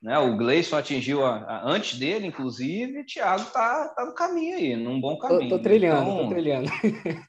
né? 0.01 0.17
O 0.19 0.37
Gleison 0.37 0.77
atingiu 0.77 1.25
a, 1.25 1.37
a, 1.37 1.69
antes 1.69 1.97
dele, 1.97 2.27
inclusive, 2.27 2.99
e 2.99 3.01
o 3.01 3.05
Thiago 3.05 3.43
está 3.43 3.89
tá 3.89 4.05
no 4.05 4.13
caminho 4.13 4.57
aí, 4.57 4.75
num 4.75 4.99
bom 5.01 5.17
caminho. 5.17 5.49
Tô, 5.49 5.57
tô 5.57 5.63
trilhando, 5.63 6.09
então, 6.09 6.23
tô 6.23 6.29
trilhando. 6.29 6.69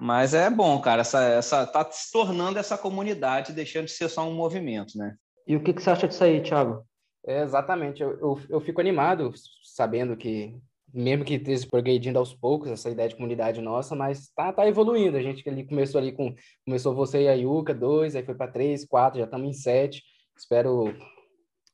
mas 0.00 0.34
é 0.34 0.50
bom, 0.50 0.80
cara, 0.80 1.02
essa, 1.02 1.22
essa 1.22 1.66
tá 1.66 1.88
se 1.90 2.10
tornando 2.10 2.58
essa 2.58 2.76
comunidade, 2.76 3.52
deixando 3.52 3.86
de 3.86 3.92
ser 3.92 4.08
só 4.08 4.28
um 4.28 4.34
movimento, 4.34 4.98
né? 4.98 5.14
E 5.46 5.56
o 5.56 5.62
que, 5.62 5.72
que 5.72 5.82
você 5.82 5.90
acha 5.90 6.08
disso 6.08 6.24
aí, 6.24 6.40
Thiago? 6.40 6.84
É, 7.26 7.42
exatamente, 7.42 8.02
eu, 8.02 8.18
eu, 8.18 8.40
eu, 8.48 8.60
fico 8.60 8.80
animado 8.80 9.32
sabendo 9.62 10.16
que, 10.16 10.56
mesmo 10.92 11.24
que 11.24 11.34
esteja 11.34 11.68
progredindo 11.68 12.18
aos 12.18 12.34
poucos, 12.34 12.68
essa 12.68 12.90
ideia 12.90 13.08
de 13.08 13.14
comunidade 13.14 13.60
nossa, 13.60 13.94
mas 13.94 14.28
tá, 14.34 14.52
tá 14.52 14.66
evoluindo. 14.66 15.16
A 15.16 15.22
gente 15.22 15.48
ali 15.48 15.64
começou 15.64 16.00
ali 16.00 16.10
com, 16.10 16.34
começou 16.64 16.94
você 16.94 17.22
e 17.22 17.28
a 17.28 17.34
Yuka, 17.34 17.72
dois, 17.72 18.16
aí 18.16 18.24
foi 18.24 18.34
para 18.34 18.50
três, 18.50 18.84
quatro, 18.84 19.20
já 19.20 19.24
estamos 19.24 19.48
em 19.48 19.52
sete. 19.52 20.02
Espero 20.36 20.92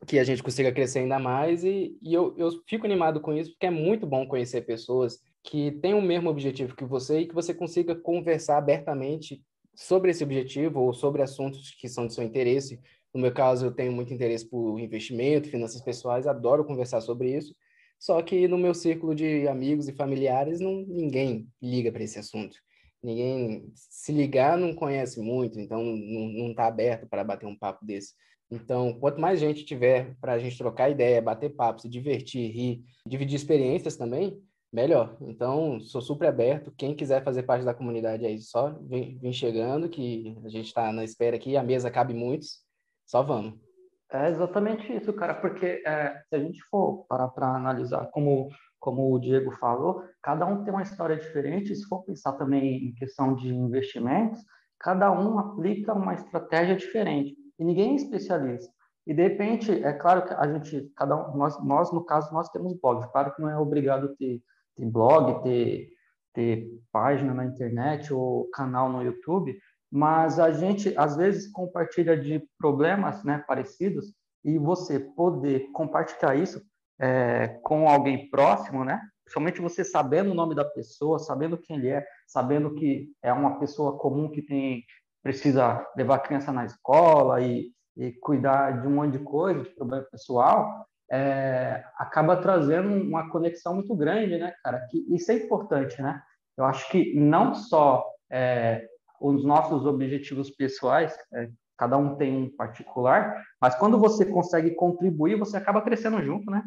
que 0.07 0.19
a 0.19 0.25
gente 0.25 0.43
consiga 0.43 0.73
crescer 0.73 1.01
ainda 1.01 1.19
mais 1.19 1.65
e, 1.65 1.97
e 2.01 2.15
eu, 2.15 2.35
eu 2.39 2.51
fico 2.67 2.87
animado 2.87 3.21
com 3.21 3.33
isso 3.33 3.51
porque 3.51 3.67
é 3.67 3.71
muito 3.71 4.07
bom 4.07 4.27
conhecer 4.27 4.63
pessoas 4.63 5.19
que 5.43 5.73
têm 5.73 5.95
o 5.95 6.03
mesmo 6.03 6.31
objetivo 6.31 6.77
que 6.77 6.85
você 6.85 7.21
e 7.21 7.27
que 7.27 7.35
você 7.35 7.53
consiga 7.55 7.97
conversar 7.97 8.59
abertamente 8.59 9.43
sobre 9.75 10.11
esse 10.11 10.25
objetivo 10.25 10.81
ou 10.81 10.93
sobre 10.93 11.23
assuntos 11.23 11.71
que 11.79 11.89
são 11.89 12.07
de 12.07 12.15
seu 12.15 12.25
interesse. 12.25 12.81
No 13.15 13.21
meu 13.21 13.33
caso, 13.33 13.67
eu 13.67 13.71
tenho 13.71 13.93
muito 13.93 14.13
interesse 14.13 14.49
por 14.49 14.79
investimento, 14.79 15.49
finanças 15.49 15.81
pessoais, 15.81 16.27
adoro 16.27 16.65
conversar 16.65 17.01
sobre 17.01 17.37
isso. 17.37 17.55
Só 17.99 18.21
que 18.23 18.47
no 18.47 18.59
meu 18.59 18.75
círculo 18.75 19.15
de 19.15 19.49
amigos 19.49 19.89
e 19.89 19.93
familiares, 19.93 20.61
não, 20.61 20.85
ninguém 20.87 21.49
liga 21.63 21.91
para 21.91 22.03
esse 22.03 22.19
assunto. 22.19 22.57
Ninguém, 23.03 23.71
se 23.75 24.13
ligar, 24.13 24.59
não 24.59 24.75
conhece 24.75 25.21
muito, 25.21 25.61
então 25.61 25.83
não 25.83 26.51
está 26.51 26.67
aberto 26.67 27.09
para 27.09 27.23
bater 27.23 27.47
um 27.47 27.57
papo 27.57 27.85
desse. 27.85 28.15
Então, 28.51 28.99
quanto 28.99 29.21
mais 29.21 29.39
gente 29.39 29.65
tiver 29.65 30.17
para 30.21 30.33
a 30.33 30.39
gente 30.39 30.57
trocar 30.57 30.91
ideia, 30.91 31.21
bater 31.21 31.51
papo, 31.51 31.83
se 31.83 31.89
divertir, 31.89 32.51
rir, 32.51 32.83
dividir 33.07 33.37
experiências 33.37 33.97
também, 33.97 34.41
melhor. 34.73 35.17
Então, 35.21 35.79
sou 35.81 36.01
super 36.01 36.29
aberto. 36.29 36.73
Quem 36.77 36.95
quiser 36.95 37.23
fazer 37.23 37.43
parte 37.43 37.65
da 37.65 37.75
comunidade 37.75 38.25
aí, 38.25 38.41
só 38.41 38.71
vem, 38.83 39.19
vem 39.19 39.33
chegando, 39.33 39.89
que 39.89 40.37
a 40.45 40.49
gente 40.49 40.67
está 40.67 40.93
na 40.93 41.05
espera 41.05 41.37
aqui. 41.37 41.57
A 41.57 41.63
mesa 41.63 41.91
cabe 41.91 42.15
muitos. 42.15 42.61
Só 43.07 43.23
vamos. 43.23 43.68
É 44.11 44.31
exatamente 44.31 44.91
isso, 44.91 45.13
cara, 45.13 45.35
porque 45.35 45.83
é, 45.87 46.23
se 46.29 46.35
a 46.35 46.39
gente 46.39 46.63
for 46.71 47.05
parar 47.07 47.29
para 47.29 47.55
analisar, 47.55 48.09
como, 48.11 48.49
como 48.81 49.13
o 49.13 49.19
Diego 49.19 49.51
falou, 49.53 50.03
cada 50.23 50.47
um 50.47 50.65
tem 50.65 50.73
uma 50.73 50.83
história 50.83 51.17
diferente. 51.17 51.77
Se 51.77 51.87
for 51.87 52.03
pensar 52.05 52.33
também 52.33 52.89
em 52.89 52.95
questão 52.95 53.35
de 53.35 53.55
investimentos, 53.55 54.41
cada 54.81 55.13
um 55.13 55.39
aplica 55.39 55.93
uma 55.93 56.15
estratégia 56.15 56.75
diferente 56.75 57.37
e 57.59 57.65
ninguém 57.65 57.93
é 57.93 57.97
especialista. 57.97 58.73
E 59.07 59.13
de 59.13 59.23
repente, 59.23 59.73
é 59.73 59.93
claro 59.93 60.25
que 60.27 60.33
a 60.33 60.47
gente, 60.53 60.91
cada 60.97 61.17
um, 61.17 61.37
nós, 61.37 61.63
nós 61.65 61.93
no 61.93 62.05
caso, 62.05 62.33
nós 62.33 62.49
temos 62.51 62.79
blogs. 62.81 63.11
Claro 63.11 63.35
que 63.35 63.43
não 63.43 63.51
é 63.51 63.59
obrigado 63.59 64.15
ter, 64.17 64.43
ter 64.77 64.87
blog, 64.87 65.43
ter, 65.43 65.89
ter 66.33 66.67
página 66.93 67.35
na 67.35 67.45
internet 67.45 68.13
ou 68.13 68.49
canal 68.51 68.91
no 68.91 69.03
YouTube, 69.03 69.59
mas 69.91 70.39
a 70.39 70.51
gente 70.51 70.93
às 70.97 71.17
vezes 71.17 71.51
compartilha 71.51 72.17
de 72.17 72.43
problemas 72.59 73.25
né, 73.25 73.43
parecidos 73.47 74.13
e 74.45 74.59
você 74.59 75.01
poder 75.01 75.71
compartilhar 75.73 76.35
isso 76.37 76.61
é, 77.01 77.59
com 77.63 77.89
alguém 77.89 78.29
próximo, 78.31 78.85
né? 78.85 79.01
Somente 79.29 79.61
você 79.61 79.85
sabendo 79.85 80.31
o 80.31 80.35
nome 80.35 80.55
da 80.55 80.65
pessoa, 80.65 81.19
sabendo 81.19 81.59
quem 81.59 81.77
ele 81.77 81.89
é, 81.89 82.05
sabendo 82.27 82.75
que 82.75 83.11
é 83.23 83.33
uma 83.33 83.59
pessoa 83.59 83.99
comum 83.99 84.31
que 84.31 84.43
tem 84.43 84.85
precisa 85.23 85.87
levar 85.97 86.17
a 86.17 86.21
criança 86.21 86.53
na 86.53 86.65
escola 86.65 87.41
e, 87.41 87.71
e 87.97 88.13
cuidar 88.13 88.81
de 88.81 88.87
um 88.87 88.93
monte 88.93 89.19
de 89.19 89.25
coisa, 89.25 89.63
de 89.63 89.71
problema 89.75 90.07
pessoal, 90.11 90.87
é, 91.11 91.85
acaba 91.97 92.37
trazendo 92.37 92.89
uma 92.89 93.29
conexão 93.31 93.75
muito 93.75 93.95
grande, 93.95 94.39
né, 94.39 94.55
cara? 94.63 94.87
Que 94.91 94.99
isso 95.15 95.31
é 95.33 95.35
importante, 95.35 96.01
né? 96.01 96.23
Eu 96.57 96.65
acho 96.65 96.89
que 96.91 97.15
não 97.15 97.55
só 97.55 98.05
é, 98.31 98.87
os 99.21 99.45
nossos 99.45 99.85
objetivos 99.87 100.51
pessoais, 100.51 101.17
é, 101.35 101.49
cada 101.77 101.97
um 101.97 102.17
tem 102.17 102.37
um 102.37 102.57
particular, 102.57 103.45
mas 103.61 103.75
quando 103.77 103.99
você 103.99 104.25
consegue 104.25 104.73
contribuir, 104.73 105.37
você 105.39 105.57
acaba 105.57 105.83
crescendo 105.83 106.23
junto, 106.23 106.51
né? 106.51 106.63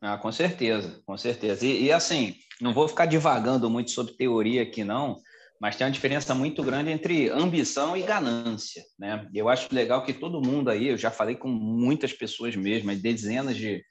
Ah, 0.00 0.18
com 0.18 0.32
certeza, 0.32 1.00
com 1.04 1.16
certeza. 1.16 1.64
E, 1.64 1.84
e, 1.84 1.92
assim, 1.92 2.34
não 2.60 2.72
vou 2.72 2.88
ficar 2.88 3.06
divagando 3.06 3.68
muito 3.68 3.90
sobre 3.90 4.14
teoria 4.14 4.62
aqui, 4.62 4.82
não, 4.82 5.18
mas 5.60 5.76
tem 5.76 5.86
uma 5.86 5.92
diferença 5.92 6.34
muito 6.34 6.62
grande 6.62 6.90
entre 6.90 7.28
ambição 7.28 7.96
e 7.96 8.02
ganância, 8.02 8.82
né? 8.98 9.28
Eu 9.34 9.48
acho 9.48 9.68
legal 9.74 10.02
que 10.02 10.14
todo 10.14 10.40
mundo 10.40 10.70
aí, 10.70 10.88
eu 10.88 10.96
já 10.96 11.10
falei 11.10 11.36
com 11.36 11.48
muitas 11.48 12.12
pessoas 12.12 12.56
mesmo, 12.56 12.94
dezenas 12.96 13.56
de, 13.56 13.82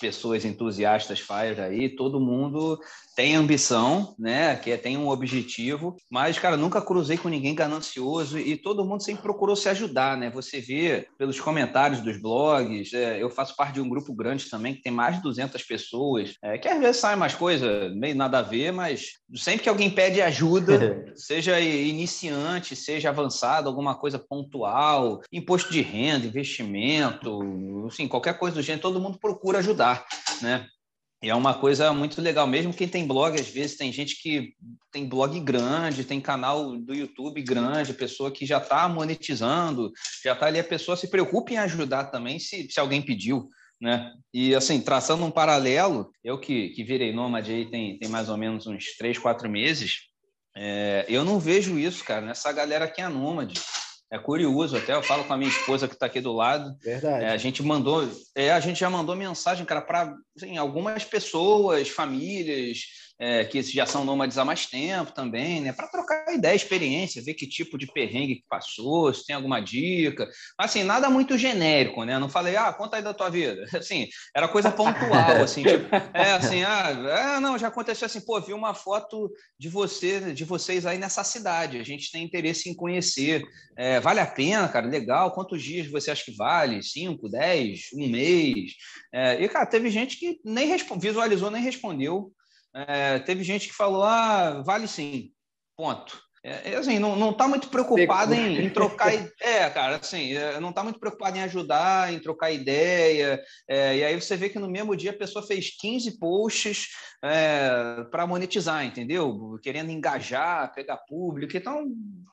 pessoas 0.00 0.44
entusiastas 0.44 1.20
faz 1.20 1.58
aí, 1.58 1.94
todo 1.94 2.20
mundo 2.20 2.78
tem 3.14 3.36
ambição, 3.36 4.14
né? 4.18 4.56
Que 4.56 4.72
é, 4.72 4.76
tem 4.76 4.96
um 4.96 5.08
objetivo, 5.08 5.96
mas, 6.10 6.38
cara, 6.38 6.56
nunca 6.56 6.82
cruzei 6.82 7.16
com 7.16 7.28
ninguém 7.28 7.54
ganancioso 7.54 8.38
e 8.38 8.56
todo 8.56 8.84
mundo 8.84 9.02
sempre 9.02 9.22
procurou 9.22 9.56
se 9.56 9.68
ajudar, 9.68 10.16
né? 10.16 10.30
Você 10.30 10.60
vê 10.60 11.06
pelos 11.16 11.40
comentários 11.40 12.00
dos 12.00 12.20
blogs, 12.20 12.92
é, 12.92 13.22
eu 13.22 13.30
faço 13.30 13.56
parte 13.56 13.74
de 13.74 13.80
um 13.80 13.88
grupo 13.88 14.14
grande 14.14 14.50
também 14.50 14.74
que 14.74 14.82
tem 14.82 14.92
mais 14.92 15.16
de 15.16 15.22
200 15.22 15.62
pessoas, 15.62 16.34
é, 16.42 16.58
que 16.58 16.68
às 16.68 16.78
vezes 16.78 16.96
sai 16.96 17.14
umas 17.14 17.34
coisas 17.34 17.94
meio 17.94 18.16
nada 18.16 18.38
a 18.38 18.42
ver, 18.42 18.72
mas 18.72 19.12
sempre 19.34 19.62
que 19.62 19.68
alguém 19.68 19.90
pede 19.90 20.20
ajuda, 20.20 21.04
seja 21.14 21.60
iniciante, 21.60 22.74
seja 22.74 23.10
avançado, 23.10 23.68
alguma 23.68 23.94
coisa 23.94 24.18
pontual, 24.18 25.20
imposto 25.32 25.72
de 25.72 25.80
renda, 25.80 26.26
investimento, 26.26 27.40
assim, 27.86 28.08
qualquer 28.08 28.38
coisa 28.38 28.56
do 28.56 28.62
gênero, 28.62 28.82
todo 28.82 29.00
mundo 29.00 29.18
procura 29.18 29.58
ajudar, 29.58 30.04
né? 30.42 30.66
E 31.24 31.30
é 31.30 31.34
uma 31.34 31.54
coisa 31.54 31.90
muito 31.90 32.20
legal, 32.20 32.46
mesmo 32.46 32.74
quem 32.74 32.86
tem 32.86 33.06
blog, 33.06 33.40
às 33.40 33.48
vezes 33.48 33.78
tem 33.78 33.90
gente 33.90 34.20
que 34.20 34.52
tem 34.92 35.08
blog 35.08 35.40
grande, 35.40 36.04
tem 36.04 36.20
canal 36.20 36.76
do 36.76 36.92
YouTube 36.92 37.40
grande, 37.40 37.94
pessoa 37.94 38.30
que 38.30 38.44
já 38.44 38.58
está 38.58 38.86
monetizando, 38.90 39.90
já 40.22 40.34
está 40.34 40.44
ali, 40.44 40.60
a 40.60 40.64
pessoa 40.64 40.98
se 40.98 41.08
preocupa 41.08 41.54
em 41.54 41.56
ajudar 41.56 42.10
também 42.10 42.38
se, 42.38 42.70
se 42.70 42.78
alguém 42.78 43.00
pediu, 43.00 43.48
né? 43.80 44.12
E 44.34 44.54
assim, 44.54 44.78
traçando 44.82 45.24
um 45.24 45.30
paralelo, 45.30 46.10
eu 46.22 46.38
que, 46.38 46.68
que 46.68 46.84
virei 46.84 47.10
nômade 47.10 47.50
aí 47.50 47.70
tem, 47.70 47.98
tem 47.98 48.10
mais 48.10 48.28
ou 48.28 48.36
menos 48.36 48.66
uns 48.66 48.94
três, 48.98 49.16
quatro 49.16 49.48
meses, 49.48 50.00
é, 50.54 51.06
eu 51.08 51.24
não 51.24 51.40
vejo 51.40 51.78
isso, 51.78 52.04
cara, 52.04 52.26
nessa 52.26 52.52
galera 52.52 52.86
que 52.86 53.00
é 53.00 53.08
nômade. 53.08 53.54
É 54.10 54.18
curioso, 54.18 54.76
até 54.76 54.94
eu 54.94 55.02
falo 55.02 55.24
com 55.24 55.32
a 55.32 55.36
minha 55.36 55.50
esposa 55.50 55.88
que 55.88 55.94
está 55.94 56.06
aqui 56.06 56.20
do 56.20 56.32
lado. 56.32 56.76
Verdade. 56.82 57.24
É, 57.24 57.30
a 57.30 57.36
gente 57.36 57.62
mandou, 57.62 58.08
é, 58.34 58.52
a 58.52 58.60
gente 58.60 58.78
já 58.78 58.88
mandou 58.88 59.16
mensagem, 59.16 59.64
cara, 59.64 59.80
para 59.80 60.14
assim, 60.36 60.56
algumas 60.56 61.04
pessoas, 61.04 61.88
famílias, 61.88 62.82
é, 63.18 63.44
que 63.44 63.62
já 63.62 63.86
são 63.86 64.04
nômades 64.04 64.38
há 64.38 64.44
mais 64.44 64.66
tempo 64.66 65.12
também, 65.12 65.60
né? 65.60 65.72
Para 65.72 65.88
trocar 65.88 66.34
ideia, 66.34 66.54
experiência, 66.54 67.22
ver 67.22 67.34
que 67.34 67.46
tipo 67.46 67.78
de 67.78 67.86
perrengue 67.86 68.36
que 68.36 68.44
passou, 68.48 69.12
se 69.14 69.24
tem 69.24 69.36
alguma 69.36 69.60
dica. 69.60 70.28
Assim, 70.58 70.82
nada 70.82 71.08
muito 71.08 71.38
genérico, 71.38 72.04
né? 72.04 72.18
Não 72.18 72.28
falei, 72.28 72.56
ah, 72.56 72.72
conta 72.72 72.96
aí 72.96 73.02
da 73.02 73.14
tua 73.14 73.30
vida. 73.30 73.64
Assim, 73.84 74.08
era 74.34 74.48
coisa 74.48 74.70
pontual, 74.70 75.42
assim, 75.42 75.62
tipo, 75.62 75.94
é 76.14 76.32
assim, 76.32 76.62
ah, 76.62 77.36
é, 77.36 77.40
não, 77.40 77.58
já 77.58 77.68
aconteceu 77.68 78.06
assim, 78.06 78.20
pô, 78.20 78.40
vi 78.40 78.52
uma 78.52 78.72
foto 78.72 79.30
de 79.58 79.68
você, 79.68 80.32
de 80.32 80.44
vocês 80.44 80.86
aí 80.86 80.96
nessa 80.96 81.22
cidade. 81.22 81.78
A 81.78 81.84
gente 81.84 82.10
tem 82.10 82.24
interesse 82.24 82.68
em 82.68 82.74
conhecer. 82.74 83.42
É, 83.76 84.00
vale 84.00 84.20
a 84.20 84.26
pena, 84.26 84.68
cara? 84.68 84.86
Legal. 84.86 85.32
Quantos 85.32 85.62
dias 85.62 85.86
você 85.90 86.10
acha 86.10 86.24
que 86.24 86.36
vale? 86.36 86.82
Cinco, 86.82 87.28
dez, 87.28 87.88
um 87.94 88.08
mês? 88.08 88.72
É, 89.12 89.42
e, 89.42 89.48
cara, 89.48 89.66
teve 89.66 89.90
gente 89.90 90.16
que 90.16 90.40
nem 90.44 90.74
visualizou, 90.98 91.50
nem 91.50 91.62
respondeu. 91.62 92.32
É, 92.74 93.18
teve 93.20 93.44
gente 93.44 93.68
que 93.68 93.74
falou, 93.74 94.02
ah, 94.02 94.62
vale 94.64 94.88
sim, 94.88 95.30
ponto. 95.76 96.24
É, 96.44 96.72
é 96.72 96.76
assim, 96.76 96.98
não 96.98 97.30
está 97.30 97.48
muito 97.48 97.68
preocupado 97.68 98.34
em, 98.34 98.66
em, 98.66 98.68
trocar. 98.68 99.10
É, 99.40 99.68
cara, 99.70 99.96
assim, 99.96 100.34
é, 100.34 100.60
não 100.60 100.68
está 100.68 100.82
muito 100.82 101.00
preocupado 101.00 101.38
em 101.38 101.42
ajudar, 101.42 102.12
em 102.12 102.18
trocar 102.18 102.50
ideia. 102.50 103.42
É, 103.66 103.96
e 103.96 104.04
aí 104.04 104.20
você 104.20 104.36
vê 104.36 104.50
que 104.50 104.58
no 104.58 104.68
mesmo 104.68 104.94
dia 104.94 105.10
a 105.10 105.16
pessoa 105.16 105.46
fez 105.46 105.74
15 105.78 106.18
posts 106.18 106.88
é, 107.24 108.04
para 108.10 108.26
monetizar, 108.26 108.84
entendeu? 108.84 109.58
Querendo 109.62 109.90
engajar, 109.90 110.70
pegar 110.74 110.98
público. 110.98 111.56
Então, 111.56 111.86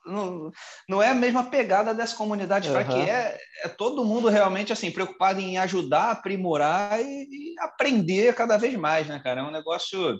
não, 0.04 0.50
não 0.86 1.02
é 1.02 1.08
a 1.08 1.14
mesma 1.14 1.44
pegada 1.44 1.94
dessa 1.94 2.14
comunidade 2.14 2.68
uhum. 2.68 2.84
que 2.84 3.10
é, 3.10 3.38
é 3.64 3.68
todo 3.68 4.04
mundo 4.04 4.28
realmente 4.28 4.74
assim 4.74 4.90
preocupado 4.90 5.40
em 5.40 5.56
ajudar, 5.56 6.10
aprimorar 6.10 7.00
e, 7.00 7.24
e 7.30 7.54
aprender 7.60 8.34
cada 8.34 8.58
vez 8.58 8.74
mais, 8.74 9.06
né, 9.06 9.18
cara? 9.24 9.40
É 9.40 9.44
um 9.44 9.50
negócio 9.50 10.18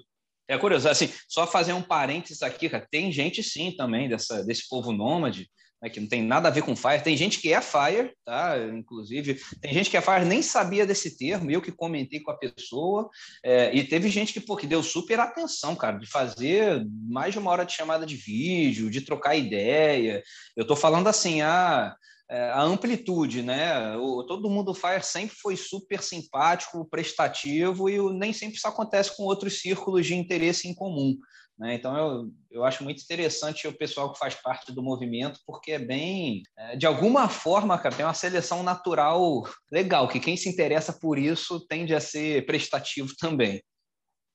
é 0.48 0.58
curioso, 0.58 0.88
assim, 0.88 1.10
só 1.28 1.46
fazer 1.46 1.72
um 1.72 1.82
parênteses 1.82 2.42
aqui, 2.42 2.68
cara, 2.68 2.86
tem 2.90 3.10
gente 3.12 3.42
sim 3.42 3.72
também 3.76 4.08
dessa, 4.08 4.44
desse 4.44 4.68
povo 4.68 4.92
nômade, 4.92 5.48
né, 5.82 5.90
que 5.90 5.98
não 5.98 6.08
tem 6.08 6.22
nada 6.22 6.48
a 6.48 6.50
ver 6.50 6.62
com 6.62 6.76
Fire, 6.76 7.02
tem 7.02 7.16
gente 7.16 7.40
que 7.40 7.52
é 7.52 7.60
Fire, 7.60 8.12
tá? 8.24 8.56
Inclusive, 8.72 9.40
tem 9.60 9.74
gente 9.74 9.90
que 9.90 9.96
é 9.96 10.00
Fire, 10.00 10.24
nem 10.24 10.40
sabia 10.40 10.86
desse 10.86 11.18
termo, 11.18 11.50
eu 11.50 11.60
que 11.60 11.72
comentei 11.72 12.20
com 12.20 12.30
a 12.30 12.38
pessoa, 12.38 13.10
é, 13.44 13.74
e 13.74 13.82
teve 13.82 14.08
gente 14.08 14.32
que, 14.32 14.40
pô, 14.40 14.56
que 14.56 14.66
deu 14.66 14.82
super 14.82 15.18
atenção, 15.18 15.74
cara, 15.74 15.98
de 15.98 16.06
fazer 16.06 16.86
mais 17.08 17.32
de 17.32 17.40
uma 17.40 17.50
hora 17.50 17.64
de 17.64 17.72
chamada 17.72 18.06
de 18.06 18.14
vídeo, 18.14 18.90
de 18.90 19.00
trocar 19.00 19.34
ideia. 19.34 20.22
Eu 20.56 20.64
tô 20.64 20.76
falando 20.76 21.08
assim, 21.08 21.42
ah, 21.42 21.96
a 22.38 22.62
amplitude, 22.62 23.42
né? 23.42 23.96
O, 23.96 24.24
todo 24.24 24.48
mundo 24.48 24.74
Fire 24.74 25.02
sempre 25.02 25.36
foi 25.36 25.56
super 25.56 26.02
simpático, 26.02 26.88
prestativo 26.88 27.90
e 27.90 27.98
nem 28.14 28.32
sempre 28.32 28.56
isso 28.56 28.66
acontece 28.66 29.16
com 29.16 29.24
outros 29.24 29.60
círculos 29.60 30.06
de 30.06 30.14
interesse 30.14 30.68
em 30.68 30.74
comum. 30.74 31.16
Né? 31.58 31.74
Então 31.74 31.96
eu, 31.96 32.30
eu 32.50 32.64
acho 32.64 32.82
muito 32.82 33.02
interessante 33.02 33.68
o 33.68 33.76
pessoal 33.76 34.12
que 34.12 34.18
faz 34.18 34.34
parte 34.34 34.72
do 34.72 34.82
movimento, 34.82 35.38
porque 35.46 35.72
é 35.72 35.78
bem, 35.78 36.42
é, 36.56 36.76
de 36.76 36.86
alguma 36.86 37.28
forma, 37.28 37.78
cara, 37.78 37.94
tem 37.94 38.06
uma 38.06 38.14
seleção 38.14 38.62
natural 38.62 39.44
legal, 39.70 40.08
que 40.08 40.18
quem 40.18 40.36
se 40.36 40.48
interessa 40.48 40.92
por 40.92 41.18
isso 41.18 41.64
tende 41.66 41.94
a 41.94 42.00
ser 42.00 42.46
prestativo 42.46 43.10
também. 43.18 43.62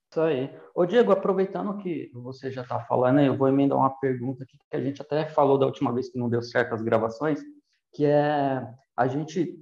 Isso 0.09 0.21
aí. 0.21 0.49
Ô, 0.73 0.85
Diego, 0.85 1.11
aproveitando 1.11 1.77
que 1.79 2.09
você 2.13 2.49
já 2.49 2.61
está 2.61 2.79
falando, 2.85 3.19
eu 3.19 3.35
vou 3.35 3.47
emendar 3.47 3.77
uma 3.77 3.89
pergunta 3.99 4.43
aqui 4.43 4.57
que 4.69 4.77
a 4.77 4.81
gente 4.81 5.01
até 5.01 5.27
falou 5.27 5.57
da 5.57 5.65
última 5.65 5.91
vez 5.91 6.09
que 6.09 6.17
não 6.17 6.29
deu 6.29 6.41
certo 6.41 6.73
as 6.73 6.81
gravações 6.81 7.41
que 7.93 8.05
é 8.05 8.67
a 8.97 9.07
gente, 9.07 9.55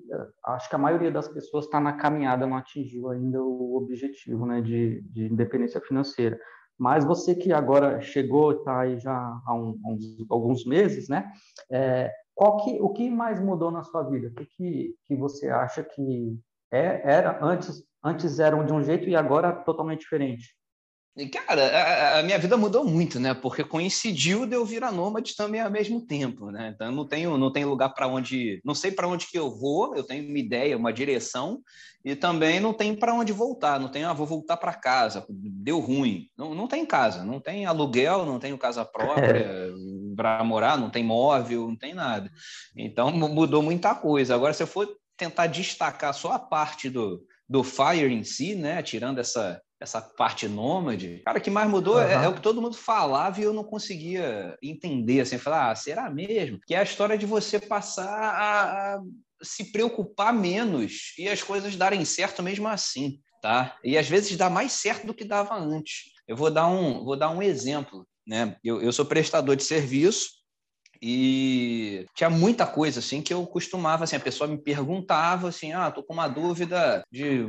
acho 0.46 0.70
que 0.70 0.76
a 0.76 0.80
maioria 0.80 1.12
das 1.12 1.28
pessoas 1.28 1.66
está 1.66 1.78
na 1.78 1.92
caminhada, 1.92 2.48
não 2.48 2.56
atingiu 2.56 3.10
ainda 3.10 3.44
o 3.44 3.76
objetivo 3.76 4.46
né, 4.46 4.62
de, 4.62 5.02
de 5.02 5.26
independência 5.26 5.82
financeira. 5.82 6.40
Mas 6.78 7.04
você 7.04 7.36
que 7.36 7.52
agora 7.52 8.00
chegou, 8.00 8.54
está 8.54 8.80
aí 8.80 8.98
já 8.98 9.14
há 9.14 9.54
um, 9.54 9.78
uns, 9.86 10.26
alguns 10.30 10.66
meses, 10.66 11.10
né? 11.10 11.30
É, 11.70 12.12
qual 12.34 12.64
que, 12.64 12.82
o 12.82 12.90
que 12.90 13.10
mais 13.10 13.40
mudou 13.40 13.72
na 13.72 13.84
sua 13.84 14.04
vida? 14.04 14.30
O 14.30 14.32
que, 14.32 14.46
que, 14.46 14.96
que 15.06 15.16
você 15.16 15.50
acha 15.50 15.84
que 15.84 16.40
é, 16.72 17.02
era 17.04 17.40
antes, 17.44 17.84
antes 18.04 18.40
eram 18.40 18.66
de 18.66 18.74
um 18.74 18.82
jeito 18.82 19.08
e 19.10 19.16
agora 19.16 19.54
totalmente 19.54 20.02
diferente? 20.02 20.56
Cara, 21.32 21.66
a, 21.66 22.20
a, 22.20 22.24
minha 22.24 22.38
vida 22.38 22.58
mudou 22.58 22.84
muito, 22.84 23.22
né? 23.22 23.34
Porque 23.34 23.64
coincidiu 23.64 24.46
de 24.46 24.54
eu 24.54 24.66
virar 24.66 24.92
nômade 24.92 25.34
também 25.36 25.62
ao 25.62 25.72
mesmo 25.72 26.06
tempo, 26.06 26.52
né? 26.52 26.74
Então, 26.76 26.88
eu 26.88 26.94
não 26.94 27.08
tenho, 27.08 27.38
não 27.38 27.52
tenho 27.52 27.70
lugar 27.70 27.90
para 27.90 28.06
onde, 28.06 28.62
não 28.66 28.76
sei 28.76 28.92
para 28.92 29.08
onde 29.08 29.28
que 29.28 29.40
eu 29.40 29.50
vou. 29.50 29.96
Eu 29.96 30.04
tenho 30.04 30.28
uma 30.28 30.38
ideia, 30.38 30.78
uma 30.78 30.92
direção, 30.92 31.62
e 32.04 32.16
também 32.16 32.60
não 32.60 32.74
tenho 32.74 32.98
para 32.98 33.14
onde 33.14 33.32
voltar. 33.32 33.80
Não 33.80 33.88
tenho, 33.88 34.10
ah, 34.10 34.14
vou 34.14 34.28
voltar 34.28 34.58
para 34.58 34.74
casa. 34.74 35.26
Deu 35.30 35.80
ruim. 35.80 36.28
Não, 36.38 36.54
não 36.54 36.68
tem 36.68 36.86
casa, 36.86 37.24
não 37.24 37.40
tem 37.40 37.66
aluguel, 37.66 38.26
não 38.26 38.38
tenho 38.38 38.58
casa 38.58 38.84
própria. 38.84 39.72
para 40.16 40.44
morar, 40.44 40.78
não 40.78 40.90
tem 40.90 41.04
móvel, 41.04 41.68
não 41.68 41.76
tem 41.76 41.94
nada. 41.94 42.32
Então 42.76 43.12
mudou 43.12 43.62
muita 43.62 43.94
coisa. 43.94 44.34
Agora, 44.34 44.54
se 44.54 44.64
eu 44.64 44.68
for 44.68 44.88
tentar 45.18 45.48
destacar 45.48 46.14
só 46.14 46.32
a 46.32 46.40
parte 46.40 46.90
do, 46.90 47.22
do 47.48 47.64
Fire 47.64 48.12
em 48.12 48.24
si, 48.24 48.56
né, 48.56 48.82
tirando 48.82 49.20
essa, 49.20 49.62
essa 49.80 50.02
parte 50.02 50.48
nômade, 50.48 51.22
cara, 51.26 51.38
o 51.38 51.42
que 51.42 51.50
mais 51.50 51.70
mudou 51.70 51.96
uhum. 51.96 52.02
é, 52.02 52.14
é, 52.26 52.28
o 52.28 52.34
que 52.34 52.42
todo 52.42 52.62
mundo 52.62 52.76
falava 52.76 53.40
e 53.40 53.44
eu 53.44 53.54
não 53.54 53.64
conseguia 53.64 54.58
entender, 54.64 55.22
assim, 55.22 55.38
falar, 55.38 55.72
ah, 55.72 55.76
será 55.76 56.10
mesmo? 56.10 56.60
Que 56.66 56.76
é 56.76 56.80
a 56.80 56.84
história 56.84 57.18
de 57.18 57.26
você 57.26 57.60
passar 57.60 58.08
a, 58.08 58.96
a 58.96 59.02
se 59.44 59.72
preocupar 59.72 60.34
menos 60.34 61.14
e 61.18 61.28
as 61.28 61.44
coisas 61.44 61.76
darem 61.76 62.06
certo 62.06 62.42
mesmo 62.42 62.68
assim, 62.68 63.20
tá? 63.42 63.78
E 63.84 63.98
às 63.98 64.08
vezes 64.08 64.38
dá 64.38 64.50
mais 64.50 64.72
certo 64.72 65.06
do 65.06 65.14
que 65.14 65.26
dava 65.26 65.56
antes. 65.56 66.06
Eu 66.28 66.36
vou 66.36 66.50
dar 66.50 66.68
um, 66.68 67.04
vou 67.04 67.18
dar 67.18 67.30
um 67.30 67.42
exemplo, 67.42 68.08
né? 68.26 68.56
Eu, 68.64 68.82
eu 68.82 68.92
sou 68.94 69.06
prestador 69.06 69.56
de 69.56 69.64
serviço 69.64 70.45
e 71.02 72.06
tinha 72.16 72.30
muita 72.30 72.66
coisa 72.66 73.00
assim 73.00 73.22
que 73.22 73.34
eu 73.34 73.46
costumava 73.46 74.04
assim, 74.04 74.16
a 74.16 74.20
pessoa 74.20 74.48
me 74.48 74.58
perguntava 74.58 75.50
assim: 75.50 75.74
"Ah, 75.74 75.92
tô 75.92 76.04
com 76.04 76.14
uma 76.14 76.28
dúvida 76.28 77.04
de 77.12 77.46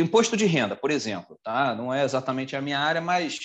imposto 0.00 0.36
de 0.36 0.46
renda, 0.46 0.76
por 0.76 0.90
exemplo, 0.90 1.38
tá? 1.42 1.74
Não 1.74 1.92
é 1.92 2.04
exatamente 2.04 2.56
a 2.56 2.60
minha 2.60 2.78
área, 2.78 3.00
mas 3.00 3.38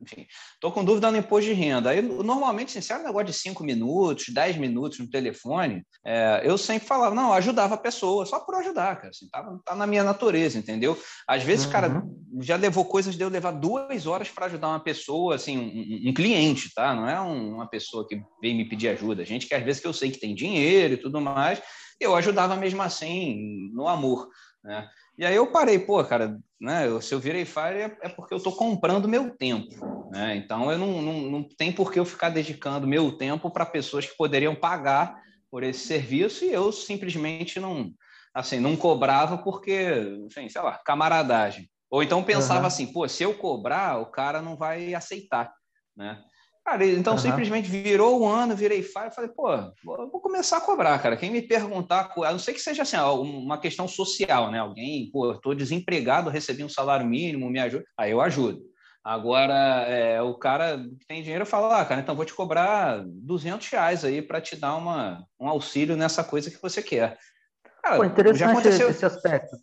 enfim, 0.00 0.26
estou 0.54 0.70
com 0.70 0.84
dúvida 0.84 1.10
no 1.10 1.18
imposto 1.18 1.46
de 1.46 1.52
renda. 1.52 1.90
Aí, 1.90 2.00
normalmente, 2.00 2.70
assim, 2.70 2.80
se 2.80 2.92
era 2.92 3.02
um 3.02 3.06
negócio 3.06 3.26
de 3.26 3.32
5 3.32 3.64
minutos, 3.64 4.26
10 4.28 4.56
minutos 4.56 4.98
no 4.98 5.10
telefone, 5.10 5.82
é, 6.04 6.42
eu 6.44 6.56
sempre 6.56 6.86
falava, 6.86 7.14
não, 7.14 7.32
ajudava 7.32 7.74
a 7.74 7.78
pessoa, 7.78 8.24
só 8.24 8.38
por 8.40 8.54
ajudar, 8.56 8.96
cara. 8.96 9.10
Assim, 9.10 9.28
tá, 9.28 9.58
tá 9.64 9.74
na 9.74 9.86
minha 9.86 10.04
natureza, 10.04 10.58
entendeu? 10.58 10.96
Às 11.26 11.42
vezes, 11.42 11.66
uhum. 11.66 11.72
cara, 11.72 12.02
já 12.40 12.56
levou 12.56 12.84
coisas 12.84 13.16
de 13.16 13.22
eu 13.22 13.28
levar 13.28 13.50
duas 13.50 14.06
horas 14.06 14.28
para 14.28 14.46
ajudar 14.46 14.68
uma 14.68 14.80
pessoa, 14.80 15.34
assim, 15.34 15.58
um, 15.58 16.10
um, 16.10 16.14
cliente, 16.14 16.72
tá? 16.72 16.94
Não 16.94 17.08
é 17.08 17.20
um, 17.20 17.54
uma 17.54 17.68
pessoa 17.68 18.06
que 18.06 18.20
veio 18.40 18.56
me 18.56 18.68
pedir 18.68 18.88
ajuda. 18.88 19.24
Gente 19.24 19.46
que 19.46 19.54
às 19.54 19.64
vezes 19.64 19.80
que 19.80 19.88
eu 19.88 19.92
sei 19.92 20.10
que 20.10 20.20
tem 20.20 20.34
dinheiro 20.34 20.94
e 20.94 20.98
tudo 20.98 21.20
mais, 21.20 21.60
eu 22.00 22.14
ajudava 22.14 22.54
mesmo 22.54 22.80
assim, 22.82 23.70
no 23.72 23.88
amor, 23.88 24.28
né? 24.62 24.88
E 25.18 25.26
aí 25.26 25.34
eu 25.34 25.48
parei, 25.48 25.80
pô, 25.80 26.02
cara, 26.04 26.38
né? 26.60 26.84
Se 27.00 27.12
eu 27.12 27.18
virei 27.18 27.44
Fire 27.44 27.80
é, 27.80 27.98
é 28.02 28.08
porque 28.08 28.32
eu 28.32 28.38
estou 28.38 28.54
comprando 28.54 29.08
meu 29.08 29.36
tempo, 29.36 30.08
né? 30.12 30.36
Então 30.36 30.70
eu 30.70 30.78
não, 30.78 31.02
não, 31.02 31.20
não 31.22 31.42
tem 31.42 31.72
por 31.72 31.92
que 31.92 31.98
eu 31.98 32.04
ficar 32.04 32.28
dedicando 32.28 32.86
meu 32.86 33.10
tempo 33.10 33.50
para 33.50 33.66
pessoas 33.66 34.06
que 34.06 34.16
poderiam 34.16 34.54
pagar 34.54 35.20
por 35.50 35.64
esse 35.64 35.80
serviço 35.80 36.44
e 36.44 36.52
eu 36.52 36.70
simplesmente 36.70 37.58
não, 37.58 37.90
assim, 38.32 38.60
não 38.60 38.76
cobrava 38.76 39.38
porque, 39.38 39.90
enfim, 40.24 40.48
sei 40.48 40.62
lá, 40.62 40.78
camaradagem. 40.84 41.68
Ou 41.90 42.00
então 42.00 42.22
pensava 42.22 42.60
uhum. 42.60 42.66
assim, 42.66 42.86
pô, 42.92 43.08
se 43.08 43.24
eu 43.24 43.34
cobrar, 43.34 43.98
o 43.98 44.06
cara 44.06 44.40
não 44.40 44.56
vai 44.56 44.94
aceitar, 44.94 45.52
né? 45.96 46.22
Cara, 46.68 46.84
então 46.84 47.14
uhum. 47.14 47.18
simplesmente 47.18 47.70
virou 47.70 48.20
o 48.20 48.28
ano, 48.28 48.54
virei 48.54 48.82
fire, 48.82 49.10
falei, 49.10 49.30
pô, 49.30 49.48
vou 49.82 50.20
começar 50.20 50.58
a 50.58 50.60
cobrar, 50.60 50.98
cara. 50.98 51.16
Quem 51.16 51.30
me 51.30 51.40
perguntar, 51.40 52.12
a 52.14 52.30
não 52.30 52.38
ser 52.38 52.52
que 52.52 52.60
seja 52.60 52.82
assim, 52.82 52.98
uma 52.98 53.58
questão 53.58 53.88
social, 53.88 54.50
né? 54.50 54.58
Alguém, 54.58 55.10
pô, 55.10 55.32
estou 55.32 55.54
desempregado, 55.54 56.28
recebi 56.28 56.62
um 56.62 56.68
salário 56.68 57.06
mínimo, 57.06 57.48
me 57.48 57.58
ajuda. 57.58 57.84
Aí 57.96 58.10
eu 58.10 58.20
ajudo. 58.20 58.60
Agora, 59.02 59.86
é, 59.88 60.20
o 60.20 60.34
cara 60.34 60.76
que 60.76 61.06
tem 61.06 61.22
dinheiro 61.22 61.46
fala, 61.46 61.80
ah, 61.80 61.84
cara, 61.86 62.02
então 62.02 62.14
vou 62.14 62.26
te 62.26 62.34
cobrar 62.34 63.02
200 63.06 63.66
reais 63.70 64.04
aí 64.04 64.20
para 64.20 64.38
te 64.38 64.54
dar 64.54 64.76
uma, 64.76 65.24
um 65.40 65.48
auxílio 65.48 65.96
nessa 65.96 66.22
coisa 66.22 66.50
que 66.50 66.60
você 66.60 66.82
quer. 66.82 67.16
Cara, 67.82 67.96
Pô, 67.96 68.04
interessante 68.04 68.38
já 68.40 68.50
aconteceu... 68.50 68.90
esse 68.90 69.06
aspecto. 69.06 69.56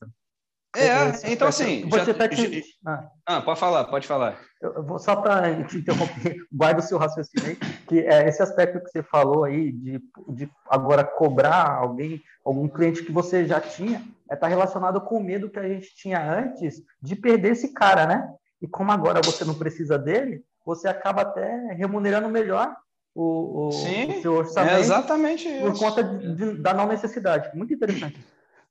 É, 0.76 1.32
então 1.32 1.48
assim. 1.48 1.88
Você 1.90 2.06
já, 2.06 2.14
tá 2.14 2.28
te... 2.28 2.64
ah. 2.86 3.10
ah. 3.26 3.42
pode 3.42 3.60
falar, 3.60 3.84
pode 3.86 4.08
falar. 4.08 4.40
Eu 4.62 4.84
vou 4.84 5.00
só 5.00 5.16
para 5.16 5.64
te 5.66 5.78
interromper, 5.78 6.38
guarda 6.52 6.80
o 6.80 6.84
seu 6.84 6.98
raciocínio 6.98 7.50
aí, 7.50 7.56
que 7.88 8.00
é 8.00 8.28
esse 8.28 8.42
aspecto 8.42 8.84
que 8.84 8.90
você 8.90 9.04
falou 9.04 9.44
aí 9.44 9.72
de, 9.72 10.02
de 10.30 10.50
agora 10.70 11.04
cobrar 11.04 11.78
alguém, 11.78 12.22
algum 12.44 12.68
cliente 12.68 13.04
que 13.04 13.12
você 13.12 13.46
já 13.46 13.60
tinha, 13.60 14.00
está 14.24 14.34
é, 14.34 14.36
tá 14.36 14.48
relacionado 14.48 15.00
com 15.02 15.18
o 15.18 15.24
medo 15.24 15.50
que 15.50 15.60
a 15.60 15.68
gente 15.68 15.96
tinha 15.96 16.20
antes 16.22 16.82
de 17.02 17.16
perder 17.16 17.52
esse 17.52 17.74
cara, 17.74 18.06
né? 18.06 18.28
E 18.62 18.68
como 18.68 18.92
agora 18.92 19.22
você 19.24 19.46
não 19.46 19.54
precisa 19.54 19.98
dele, 19.98 20.44
você 20.66 20.88
acaba 20.88 21.22
até 21.22 21.74
remunerando 21.74 22.28
melhor 22.28 22.76
o, 23.16 23.68
o, 23.68 23.72
Sim, 23.72 24.18
o 24.18 24.22
seu 24.22 24.34
orçamento 24.34 24.76
é 24.76 24.80
exatamente 24.82 25.48
por 25.60 25.72
isso. 25.72 25.80
conta 25.80 26.04
de, 26.04 26.36
de, 26.36 26.54
da 26.62 26.74
não 26.74 26.88
necessidade. 26.88 27.56
Muito 27.56 27.74
interessante. 27.74 28.20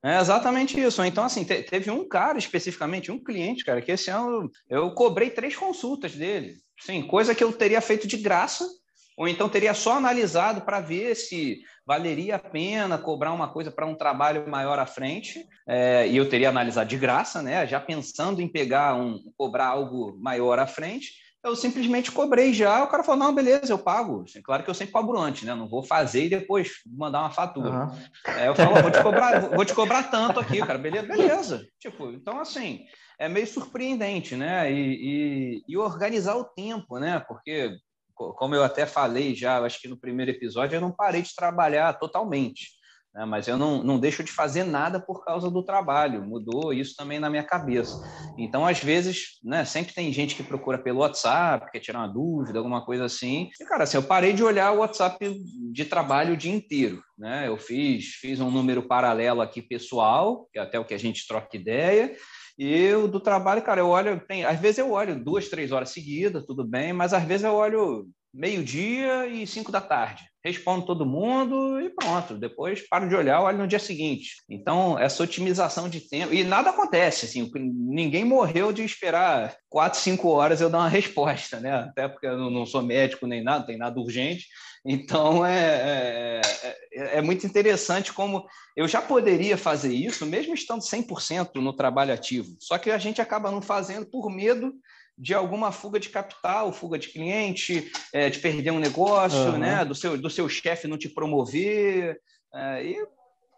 É 0.05 0.21
exatamente 0.21 0.79
isso. 0.79 1.03
Então, 1.03 1.25
assim, 1.25 1.45
te, 1.45 1.63
teve 1.63 1.91
um 1.91 2.07
cara 2.07 2.37
especificamente, 2.37 3.11
um 3.11 3.19
cliente, 3.19 3.65
cara, 3.65 3.81
que 3.81 3.91
esse 3.91 4.11
ano 4.11 4.51
eu 4.69 4.91
cobrei 4.93 5.31
três 5.31 5.57
consultas 5.57 6.15
dele. 6.15 6.57
Sim, 6.79 7.07
coisa 7.07 7.35
que 7.35 7.43
eu 7.43 7.51
teria 7.51 7.81
feito 7.81 8.07
de 8.07 8.19
graça, 8.19 8.69
ou 9.17 9.27
então 9.27 9.49
teria 9.49 9.73
só 9.73 9.93
analisado 9.93 10.61
para 10.61 10.81
ver 10.81 11.15
se 11.15 11.61
valeria 11.87 12.37
a 12.37 12.39
pena 12.39 12.99
cobrar 12.99 13.33
uma 13.33 13.49
coisa 13.49 13.71
para 13.71 13.87
um 13.87 13.95
trabalho 13.95 14.47
maior 14.47 14.79
à 14.79 14.85
frente, 14.85 15.47
é, 15.67 16.07
e 16.07 16.19
eu 16.19 16.29
teria 16.29 16.51
analisado 16.51 16.91
de 16.91 16.99
graça, 16.99 17.41
né? 17.41 17.67
Já 17.67 17.81
pensando 17.81 18.43
em 18.43 18.49
pegar 18.49 18.95
um, 18.97 19.19
cobrar 19.39 19.69
algo 19.69 20.19
maior 20.21 20.59
à 20.59 20.67
frente 20.67 21.24
eu 21.45 21.55
simplesmente 21.55 22.11
cobrei 22.11 22.55
já. 22.55 22.83
O 22.83 22.89
cara 22.89 23.05
falou: 23.05 23.23
não, 23.23 23.35
beleza, 23.35 23.73
eu 23.73 23.79
pago. 23.79 24.25
Assim, 24.27 24.41
claro 24.41 24.65
que 24.65 24.71
eu 24.71 24.75
sempre 24.75 24.93
cobro 24.93 25.19
antes, 25.19 25.43
né? 25.43 25.55
Não 25.55 25.69
vou 25.69 25.83
fazer 25.83 26.25
e 26.25 26.31
depois 26.31 26.71
mandar 26.87 27.21
uma 27.21 27.31
fatura. 27.31 27.85
Uhum. 27.85 27.99
É, 28.39 28.49
eu 28.49 28.55
falo: 28.55 28.81
vou 28.81 28.91
te, 28.91 29.03
cobrar, 29.03 29.41
vou 29.41 29.65
te 29.65 29.75
cobrar 29.75 30.03
tanto 30.05 30.41
aqui, 30.41 30.59
cara. 30.59 30.79
Beleza, 30.79 31.07
beleza. 31.07 31.69
Tipo, 31.79 32.11
então, 32.11 32.41
assim, 32.41 32.87
é 33.19 33.29
meio 33.29 33.47
surpreendente, 33.47 34.35
né? 34.35 34.73
E, 34.73 34.79
e, 34.79 35.65
e 35.69 35.77
organizar 35.77 36.35
o 36.37 36.45
tempo, 36.45 36.99
né? 36.99 37.23
Porque, 37.29 37.77
como 38.15 38.55
eu 38.55 38.65
até 38.65 38.87
falei 38.87 39.35
já, 39.35 39.59
acho 39.61 39.81
que 39.81 39.89
no 39.89 40.01
primeiro 40.01 40.31
episódio, 40.31 40.77
eu 40.77 40.81
não 40.81 40.91
parei 40.91 41.21
de 41.21 41.35
trabalhar 41.35 41.93
totalmente 41.99 42.69
né? 43.15 43.25
mas 43.25 43.47
eu 43.47 43.57
não, 43.57 43.83
não 43.83 43.99
deixo 43.99 44.25
de 44.25 44.33
fazer 44.33 44.65
nada 44.65 44.99
por 44.99 45.25
causa 45.25 45.51
do 45.51 45.63
trabalho, 45.63 46.27
mudou 46.27 46.73
isso 46.73 46.97
também 46.97 47.19
na 47.19 47.31
minha 47.31 47.45
cabeça. 47.45 48.03
Então, 48.37 48.67
às 48.67 48.81
vezes, 48.81 49.39
né, 49.43 49.65
sempre 49.65 49.95
tem 49.95 50.13
gente 50.13 50.35
que 50.35 50.43
procura 50.43 50.79
pelo 50.79 51.01
WhatsApp, 51.01 51.71
quer 51.71 51.79
tirar 51.79 52.01
uma 52.01 52.09
dúvida, 52.09 52.59
alguma 52.59 52.85
coisa 52.85 53.05
assim. 53.05 53.51
E, 53.61 53.65
cara, 53.65 53.85
assim, 53.85 53.97
eu 53.97 54.03
parei 54.03 54.33
de 54.33 54.43
olhar 54.43 54.73
o 54.73 54.79
WhatsApp 54.79 55.17
de 55.73 55.85
trabalho 55.85 56.35
o 56.35 56.37
dia 56.37 56.53
inteiro. 56.53 57.03
Né? 57.17 57.47
Eu 57.47 57.57
fiz, 57.57 58.07
fiz 58.15 58.41
um 58.41 58.51
número 58.51 58.83
paralelo 58.83 59.41
aqui 59.41 59.63
pessoal, 59.63 60.49
que 60.53 60.59
é 60.59 60.63
até 60.63 60.79
o 60.79 60.85
que 60.85 60.95
a 60.95 60.99
gente 60.99 61.27
troca 61.27 61.57
ideia, 61.57 62.17
e 62.57 62.93
o 62.93 63.09
do 63.09 63.19
trabalho, 63.19 63.63
cara, 63.63 63.81
eu 63.81 63.89
olho, 63.89 64.21
tem, 64.29 64.45
às 64.45 64.61
vezes 64.61 64.79
eu 64.79 64.93
olho 64.93 65.23
duas, 65.23 65.49
três 65.49 65.73
horas 65.73 65.91
seguidas, 65.91 66.47
tudo 66.47 66.65
bem, 66.65 66.93
mas 66.93 67.13
às 67.13 67.25
vezes 67.25 67.45
eu 67.45 67.53
olho 67.53 68.09
meio-dia 68.35 69.27
e 69.29 69.47
cinco 69.47 69.71
da 69.71 69.81
tarde. 69.81 70.25
Respondo 70.45 70.85
todo 70.85 71.07
mundo 71.07 71.81
e 71.81 71.89
pronto. 71.89 72.37
Depois 72.37 72.87
paro 72.87 73.09
de 73.09 73.15
olhar, 73.15 73.41
olho 73.41 73.59
no 73.59 73.67
dia 73.67 73.79
seguinte. 73.79 74.43
Então, 74.51 74.99
essa 74.99 75.23
otimização 75.23 75.89
de 75.89 76.01
tempo. 76.01 76.35
E 76.35 76.45
nada 76.45 76.71
acontece, 76.71 77.25
assim, 77.25 77.51
ninguém 77.55 78.25
morreu 78.25 78.73
de 78.73 78.85
esperar 78.85 79.57
quatro, 79.71 80.01
cinco 80.01 80.29
horas 80.29 80.61
eu 80.61 80.69
dar 80.69 80.79
uma 80.79 80.89
resposta, 80.91 81.61
né? 81.61 81.73
Até 81.73 82.09
porque 82.09 82.27
eu 82.27 82.51
não 82.51 82.67
sou 82.67 82.83
médico 82.83 83.27
nem 83.27 83.43
nada, 83.43 83.61
não 83.61 83.67
tem 83.67 83.79
nada 83.79 83.99
urgente. 83.99 84.47
Então, 84.85 85.47
é, 85.47 86.41
é, 86.43 86.77
é, 86.93 87.19
é 87.19 87.23
muito 87.23 87.47
interessante 87.47 88.13
como 88.13 88.45
eu 88.77 88.87
já 88.87 89.01
poderia 89.01 89.57
fazer 89.57 89.95
isso, 89.95 90.27
mesmo 90.27 90.53
estando 90.53 90.83
100% 90.83 91.55
no 91.55 91.73
trabalho 91.73 92.13
ativo. 92.13 92.55
Só 92.61 92.77
que 92.77 92.91
a 92.91 92.99
gente 92.99 93.21
acaba 93.21 93.51
não 93.51 93.63
fazendo 93.63 94.05
por 94.05 94.29
medo 94.29 94.75
de 95.17 95.33
alguma 95.33 95.71
fuga 95.71 96.01
de 96.01 96.09
capital, 96.09 96.73
fuga 96.73 96.99
de 96.99 97.09
cliente, 97.09 97.91
é, 98.13 98.29
de 98.29 98.39
perder 98.41 98.73
um 98.73 98.81
negócio, 98.81 99.53
uhum. 99.53 99.59
né? 99.59 99.85
do 99.85 99.95
seu, 99.95 100.19
do 100.19 100.29
seu 100.29 100.49
chefe 100.49 100.89
não 100.89 100.99
te 100.99 101.09
promover. 101.09 102.21
É, 102.53 102.85
e 102.85 103.07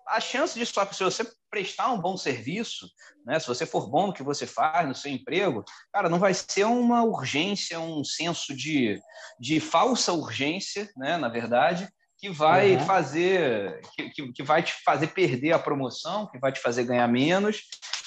a 0.07 0.21
chance 0.21 0.59
disso, 0.59 0.73
se 0.92 1.05
você 1.05 1.27
prestar 1.51 1.92
um 1.92 2.01
bom 2.01 2.16
serviço, 2.16 2.87
né? 3.25 3.40
se 3.40 3.47
você 3.47 3.64
for 3.64 3.88
bom 3.88 4.09
no 4.09 4.12
que 4.12 4.23
você 4.23 4.47
faz, 4.47 4.87
no 4.87 4.95
seu 4.95 5.11
emprego, 5.11 5.64
cara, 5.92 6.09
não 6.09 6.19
vai 6.19 6.35
ser 6.35 6.64
uma 6.64 7.03
urgência, 7.03 7.81
um 7.81 8.05
senso 8.05 8.55
de, 8.55 9.01
de 9.40 9.59
falsa 9.59 10.12
urgência, 10.12 10.90
né? 10.97 11.16
na 11.16 11.29
verdade, 11.29 11.88
que 12.19 12.31
vai 12.31 12.77
uhum. 12.77 12.87
fazer 12.87 13.81
que, 13.95 14.11
que, 14.11 14.33
que, 14.33 14.42
vai 14.42 14.62
te 14.62 14.73
fazer 14.85 15.09
perder 15.09 15.53
a 15.53 15.59
promoção, 15.59 16.27
que 16.27 16.38
vai 16.38 16.53
te 16.53 16.61
fazer 16.61 16.85
ganhar 16.85 17.07
menos, 17.09 17.62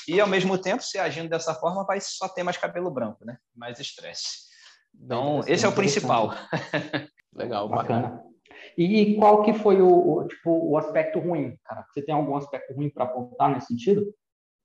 e 0.10 0.19
ao 0.19 0.28
mesmo 0.28 0.58
tempo, 0.58 0.84
se 0.84 0.98
agindo 0.98 1.30
dessa 1.30 1.54
forma, 1.54 1.86
vai 1.86 2.00
só 2.02 2.28
ter 2.28 2.43
mais 2.43 2.58
cabelo 2.58 2.89
branco, 2.89 3.24
né? 3.26 3.38
Mais 3.56 3.80
estresse. 3.80 4.50
Então, 4.93 5.41
esse 5.48 5.65
é 5.65 5.67
o 5.67 5.76
principal. 5.76 6.34
Legal, 7.34 7.69
bacana. 7.69 8.24
E 8.78 9.15
qual 9.15 9.43
que 9.43 9.54
foi 9.54 9.82
o, 9.82 9.88
o, 9.88 10.28
tipo, 10.28 10.72
o 10.72 10.78
aspecto 10.78 11.19
ruim, 11.19 11.58
cara? 11.63 11.86
Você 11.89 12.02
tem 12.02 12.15
algum 12.15 12.36
aspecto 12.36 12.74
ruim 12.74 12.89
para 12.89 13.06
apontar 13.06 13.52
nesse 13.52 13.67
sentido? 13.67 14.04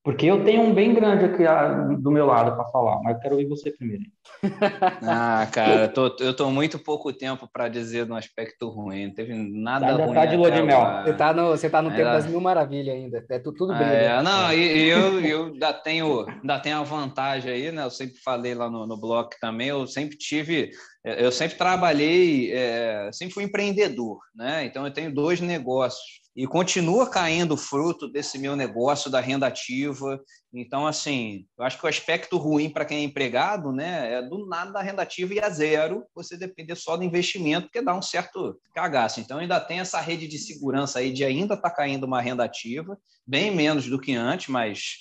Porque 0.04 0.26
eu 0.26 0.44
tenho 0.44 0.60
um 0.60 0.74
bem 0.74 0.92
grande 0.92 1.24
aqui 1.24 1.46
ah, 1.46 1.66
do 1.98 2.10
meu 2.10 2.26
lado 2.26 2.54
para 2.54 2.66
falar, 2.66 3.00
mas 3.02 3.14
eu 3.14 3.20
quero 3.22 3.34
ouvir 3.36 3.48
você 3.48 3.70
primeiro. 3.70 4.04
ah, 5.02 5.48
cara, 5.50 5.88
tô, 5.88 6.14
eu 6.20 6.36
tô 6.36 6.50
muito 6.50 6.78
pouco 6.78 7.10
tempo 7.10 7.48
para 7.50 7.70
dizer 7.70 8.06
no 8.06 8.14
aspecto 8.14 8.68
ruim, 8.68 9.06
não 9.06 9.14
teve 9.14 9.32
nada 9.32 9.86
ainda 9.86 10.04
ruim. 10.04 10.14
Tá 10.14 10.26
de 10.26 10.36
lua 10.36 10.50
de 10.50 10.62
mel. 10.62 11.02
Você 11.02 11.14
tá 11.14 11.32
no, 11.32 11.48
você 11.48 11.70
tá 11.70 11.80
no 11.80 11.88
tempo 11.88 12.02
das 12.02 12.26
mil 12.26 12.38
maravilhas 12.38 12.94
ainda, 12.94 13.24
é 13.30 13.38
tudo, 13.38 13.56
tudo 13.56 13.72
bem. 13.72 13.82
É, 13.82 14.20
não, 14.20 14.52
e, 14.52 14.90
eu, 14.90 15.20
eu 15.22 15.44
ainda, 15.46 15.72
tenho, 15.72 16.26
ainda 16.28 16.60
tenho 16.60 16.76
a 16.76 16.82
vantagem 16.82 17.50
aí, 17.50 17.72
né? 17.72 17.82
Eu 17.82 17.90
sempre 17.90 18.18
falei 18.22 18.54
lá 18.54 18.68
no, 18.68 18.86
no 18.86 19.00
blog 19.00 19.30
também, 19.40 19.68
eu 19.68 19.86
sempre 19.86 20.18
tive 20.18 20.70
eu 21.02 21.30
sempre 21.30 21.58
trabalhei, 21.58 22.50
é, 22.50 23.10
sempre 23.12 23.34
fui 23.34 23.44
empreendedor, 23.44 24.20
né? 24.34 24.64
Então 24.64 24.86
eu 24.86 24.92
tenho 24.92 25.12
dois 25.12 25.38
negócios 25.38 26.23
e 26.36 26.46
continua 26.48 27.08
caindo 27.08 27.56
fruto 27.56 28.08
desse 28.08 28.38
meu 28.38 28.56
negócio 28.56 29.08
da 29.08 29.20
renda 29.20 29.46
ativa. 29.46 30.20
Então, 30.52 30.84
assim, 30.84 31.46
eu 31.56 31.64
acho 31.64 31.78
que 31.78 31.86
o 31.86 31.88
aspecto 31.88 32.36
ruim 32.36 32.68
para 32.68 32.84
quem 32.84 32.98
é 32.98 33.02
empregado, 33.02 33.72
né, 33.72 34.14
é 34.14 34.22
do 34.22 34.46
nada 34.46 34.72
da 34.72 34.82
renda 34.82 35.02
ativa 35.02 35.32
e 35.34 35.40
a 35.40 35.48
zero, 35.48 36.04
você 36.12 36.36
depender 36.36 36.74
só 36.74 36.96
do 36.96 37.04
investimento, 37.04 37.66
porque 37.66 37.80
dá 37.80 37.94
um 37.94 38.02
certo 38.02 38.58
cagaço. 38.74 39.20
Então, 39.20 39.38
ainda 39.38 39.60
tem 39.60 39.78
essa 39.78 40.00
rede 40.00 40.26
de 40.26 40.38
segurança 40.38 40.98
aí 40.98 41.12
de 41.12 41.24
ainda 41.24 41.54
estar 41.54 41.70
tá 41.70 41.76
caindo 41.76 42.04
uma 42.04 42.20
renda 42.20 42.44
ativa, 42.44 42.98
bem 43.24 43.54
menos 43.54 43.88
do 43.88 44.00
que 44.00 44.14
antes, 44.14 44.48
mas 44.48 44.96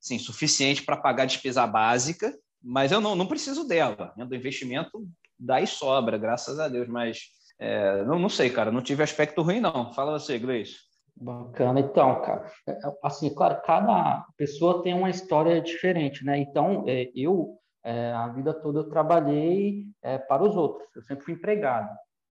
sim, 0.00 0.18
suficiente 0.18 0.82
para 0.82 0.96
pagar 0.96 1.24
a 1.24 1.26
despesa 1.26 1.66
básica. 1.66 2.34
Mas 2.62 2.90
eu 2.90 3.00
não, 3.00 3.14
não 3.14 3.26
preciso 3.26 3.64
dela. 3.64 4.12
Do 4.16 4.34
investimento 4.34 5.06
dá 5.38 5.60
e 5.60 5.66
sobra, 5.66 6.18
graças 6.18 6.58
a 6.58 6.66
Deus. 6.66 6.88
Mas 6.88 7.37
é, 7.58 8.04
não, 8.04 8.18
não 8.18 8.28
sei, 8.28 8.50
cara, 8.50 8.70
não 8.70 8.80
tive 8.80 9.02
aspecto 9.02 9.42
ruim, 9.42 9.60
não. 9.60 9.92
Fala 9.92 10.18
você, 10.18 10.38
Gleice. 10.38 10.76
Bacana. 11.20 11.80
Então, 11.80 12.20
cara, 12.22 12.50
é, 12.66 12.70
é, 12.70 12.76
assim, 13.02 13.34
claro, 13.34 13.60
cada 13.64 14.24
pessoa 14.36 14.82
tem 14.82 14.94
uma 14.94 15.10
história 15.10 15.60
diferente, 15.60 16.24
né? 16.24 16.38
Então, 16.38 16.84
é, 16.86 17.10
eu, 17.14 17.58
é, 17.84 18.12
a 18.12 18.28
vida 18.28 18.54
toda, 18.54 18.80
eu 18.80 18.88
trabalhei 18.88 19.86
é, 20.02 20.16
para 20.16 20.44
os 20.44 20.56
outros, 20.56 20.88
eu 20.94 21.02
sempre 21.02 21.24
fui 21.24 21.34
empregado. 21.34 21.90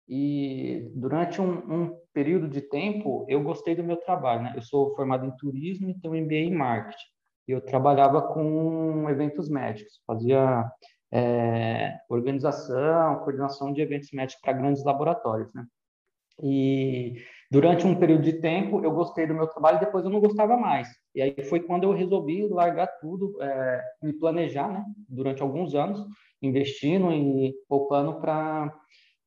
E 0.08 0.92
durante 0.94 1.42
um, 1.42 1.52
um, 1.52 2.00
período 2.14 2.48
de 2.48 2.62
tempo, 2.62 3.26
eu 3.28 3.42
gostei 3.42 3.76
do 3.76 3.84
meu 3.84 3.98
trabalho, 3.98 4.44
né? 4.44 4.54
Eu 4.56 4.62
sou 4.62 4.96
formado 4.96 5.26
em 5.26 5.36
turismo 5.36 5.90
e 5.90 6.00
tenho 6.00 6.14
MBA 6.14 6.36
em 6.36 6.56
marketing. 6.56 7.08
Eu 7.48 7.62
trabalhava 7.62 8.22
com 8.22 9.10
eventos 9.10 9.50
médicos, 9.50 10.00
fazia 10.06 10.64
é, 11.12 11.98
organização, 12.10 13.20
coordenação 13.20 13.72
de 13.72 13.82
eventos 13.82 14.12
médicos 14.12 14.42
para 14.42 14.54
grandes 14.54 14.84
laboratórios, 14.84 15.54
né? 15.54 15.66
E 16.44 17.16
durante 17.50 17.88
um 17.88 17.96
período 17.96 18.24
de 18.24 18.34
tempo 18.34 18.84
eu 18.84 18.92
gostei 18.92 19.26
do 19.26 19.34
meu 19.34 19.48
trabalho, 19.48 19.80
depois 19.80 20.04
eu 20.04 20.12
não 20.12 20.20
gostava 20.20 20.58
mais. 20.58 20.90
E 21.14 21.22
aí 21.22 21.36
foi 21.48 21.62
quando 21.62 21.84
eu 21.84 21.94
resolvi 21.94 22.46
largar 22.48 22.88
tudo, 23.00 23.42
é, 23.42 23.82
me 24.04 24.14
planejar, 24.14 24.68
né? 24.68 24.84
Durante 25.08 25.42
alguns 25.42 25.74
anos, 25.74 26.06
investindo 26.42 27.12
e 27.12 27.54
poupando 27.68 28.20
para 28.20 28.74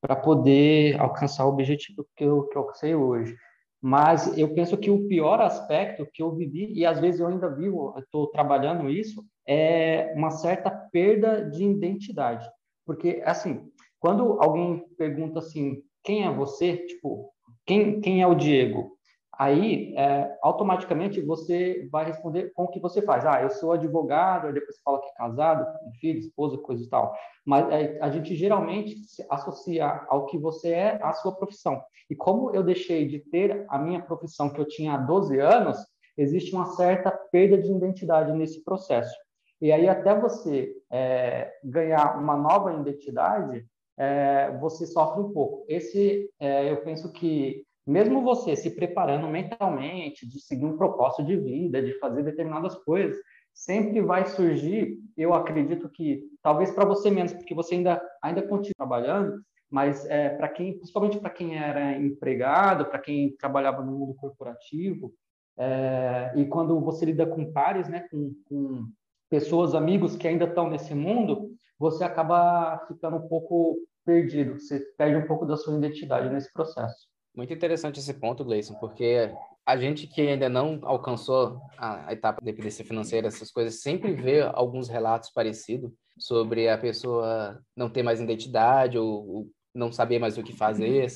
para 0.00 0.14
poder 0.14 1.00
alcançar 1.00 1.44
o 1.44 1.48
objetivo 1.48 2.06
que 2.16 2.24
eu, 2.24 2.44
que 2.44 2.56
eu 2.56 2.62
alcancei 2.62 2.94
hoje. 2.94 3.36
Mas 3.80 4.36
eu 4.36 4.52
penso 4.54 4.76
que 4.76 4.90
o 4.90 5.06
pior 5.06 5.40
aspecto 5.40 6.06
que 6.12 6.22
eu 6.22 6.34
vivi, 6.34 6.72
e 6.72 6.84
às 6.84 6.98
vezes 6.98 7.20
eu 7.20 7.28
ainda 7.28 7.48
vivo, 7.48 7.94
estou 7.98 8.26
trabalhando 8.28 8.90
isso, 8.90 9.24
é 9.46 10.12
uma 10.16 10.30
certa 10.30 10.70
perda 10.70 11.48
de 11.48 11.64
identidade. 11.64 12.48
Porque, 12.84 13.22
assim, 13.24 13.70
quando 14.00 14.40
alguém 14.40 14.84
pergunta 14.96 15.38
assim, 15.38 15.82
quem 16.02 16.24
é 16.24 16.32
você? 16.32 16.76
Tipo, 16.86 17.32
quem, 17.64 18.00
quem 18.00 18.20
é 18.20 18.26
o 18.26 18.34
Diego? 18.34 18.97
Aí, 19.38 19.94
é, 19.96 20.36
automaticamente, 20.42 21.20
você 21.20 21.88
vai 21.92 22.06
responder 22.06 22.50
com 22.54 22.64
o 22.64 22.68
que 22.68 22.80
você 22.80 23.00
faz. 23.00 23.24
Ah, 23.24 23.40
eu 23.40 23.50
sou 23.50 23.70
advogado, 23.70 24.48
aí 24.48 24.52
depois 24.52 24.74
você 24.74 24.82
fala 24.82 25.00
que 25.00 25.06
é 25.06 25.12
casado, 25.12 25.64
com 25.78 25.92
filho, 25.92 26.18
esposa, 26.18 26.58
coisa 26.58 26.82
e 26.82 26.88
tal. 26.88 27.14
Mas 27.46 27.70
é, 27.70 27.98
a 28.00 28.10
gente 28.10 28.34
geralmente 28.34 28.96
associa 29.30 30.04
ao 30.08 30.26
que 30.26 30.36
você 30.36 30.70
é 30.70 30.98
a 31.00 31.12
sua 31.12 31.36
profissão. 31.36 31.80
E 32.10 32.16
como 32.16 32.50
eu 32.50 32.64
deixei 32.64 33.06
de 33.06 33.20
ter 33.20 33.64
a 33.68 33.78
minha 33.78 34.02
profissão 34.02 34.50
que 34.50 34.60
eu 34.60 34.66
tinha 34.66 34.94
há 34.94 34.96
12 34.96 35.38
anos, 35.38 35.78
existe 36.16 36.52
uma 36.52 36.66
certa 36.74 37.12
perda 37.30 37.56
de 37.56 37.70
identidade 37.70 38.32
nesse 38.32 38.64
processo. 38.64 39.14
E 39.60 39.70
aí, 39.70 39.88
até 39.88 40.18
você 40.18 40.72
é, 40.90 41.52
ganhar 41.62 42.18
uma 42.18 42.36
nova 42.36 42.74
identidade, 42.74 43.64
é, 43.96 44.50
você 44.60 44.84
sofre 44.84 45.22
um 45.22 45.32
pouco. 45.32 45.64
Esse, 45.68 46.28
é, 46.40 46.72
eu 46.72 46.78
penso 46.78 47.12
que 47.12 47.64
mesmo 47.88 48.22
você 48.22 48.54
se 48.54 48.70
preparando 48.70 49.26
mentalmente 49.28 50.28
de 50.28 50.38
seguir 50.40 50.66
um 50.66 50.76
propósito 50.76 51.24
de 51.24 51.36
vida, 51.36 51.82
de 51.82 51.98
fazer 51.98 52.22
determinadas 52.22 52.74
coisas, 52.84 53.16
sempre 53.52 54.02
vai 54.02 54.26
surgir, 54.26 54.98
eu 55.16 55.32
acredito 55.32 55.88
que 55.88 56.22
talvez 56.42 56.70
para 56.70 56.84
você 56.84 57.10
menos, 57.10 57.32
porque 57.32 57.54
você 57.54 57.76
ainda 57.76 58.00
ainda 58.22 58.42
continua 58.42 58.74
trabalhando, 58.76 59.42
mas 59.70 60.04
é, 60.06 60.28
para 60.28 60.48
quem, 60.48 60.76
principalmente 60.76 61.18
para 61.18 61.30
quem 61.30 61.58
era 61.58 61.92
empregado, 61.98 62.84
para 62.84 62.98
quem 62.98 63.34
trabalhava 63.36 63.82
no 63.82 63.92
mundo 63.92 64.14
corporativo, 64.14 65.12
é, 65.56 66.32
e 66.36 66.44
quando 66.44 66.78
você 66.80 67.06
lida 67.06 67.26
com 67.26 67.52
pares, 67.52 67.88
né, 67.88 68.06
com, 68.10 68.32
com 68.44 68.86
pessoas, 69.30 69.74
amigos 69.74 70.14
que 70.14 70.28
ainda 70.28 70.44
estão 70.44 70.68
nesse 70.68 70.94
mundo, 70.94 71.50
você 71.78 72.04
acaba 72.04 72.84
ficando 72.86 73.16
um 73.16 73.28
pouco 73.28 73.78
perdido, 74.04 74.60
você 74.60 74.78
perde 74.96 75.16
um 75.16 75.26
pouco 75.26 75.46
da 75.46 75.56
sua 75.56 75.76
identidade 75.76 76.28
nesse 76.28 76.52
processo. 76.52 77.08
Muito 77.38 77.54
interessante 77.54 78.00
esse 78.00 78.12
ponto, 78.14 78.44
Gleison, 78.44 78.74
porque 78.80 79.32
a 79.64 79.76
gente 79.76 80.08
que 80.08 80.22
ainda 80.22 80.48
não 80.48 80.80
alcançou 80.82 81.60
a 81.78 82.12
etapa 82.12 82.40
de 82.40 82.46
dependência 82.46 82.84
financeira, 82.84 83.28
essas 83.28 83.52
coisas, 83.52 83.80
sempre 83.80 84.12
vê 84.12 84.40
alguns 84.40 84.88
relatos 84.88 85.30
parecidos 85.30 85.92
sobre 86.18 86.68
a 86.68 86.76
pessoa 86.76 87.62
não 87.76 87.88
ter 87.88 88.02
mais 88.02 88.20
identidade 88.20 88.98
ou, 88.98 89.28
ou 89.28 89.46
não 89.72 89.92
saber 89.92 90.18
mais 90.18 90.36
o 90.36 90.42
que 90.42 90.52
fazer, 90.52 91.06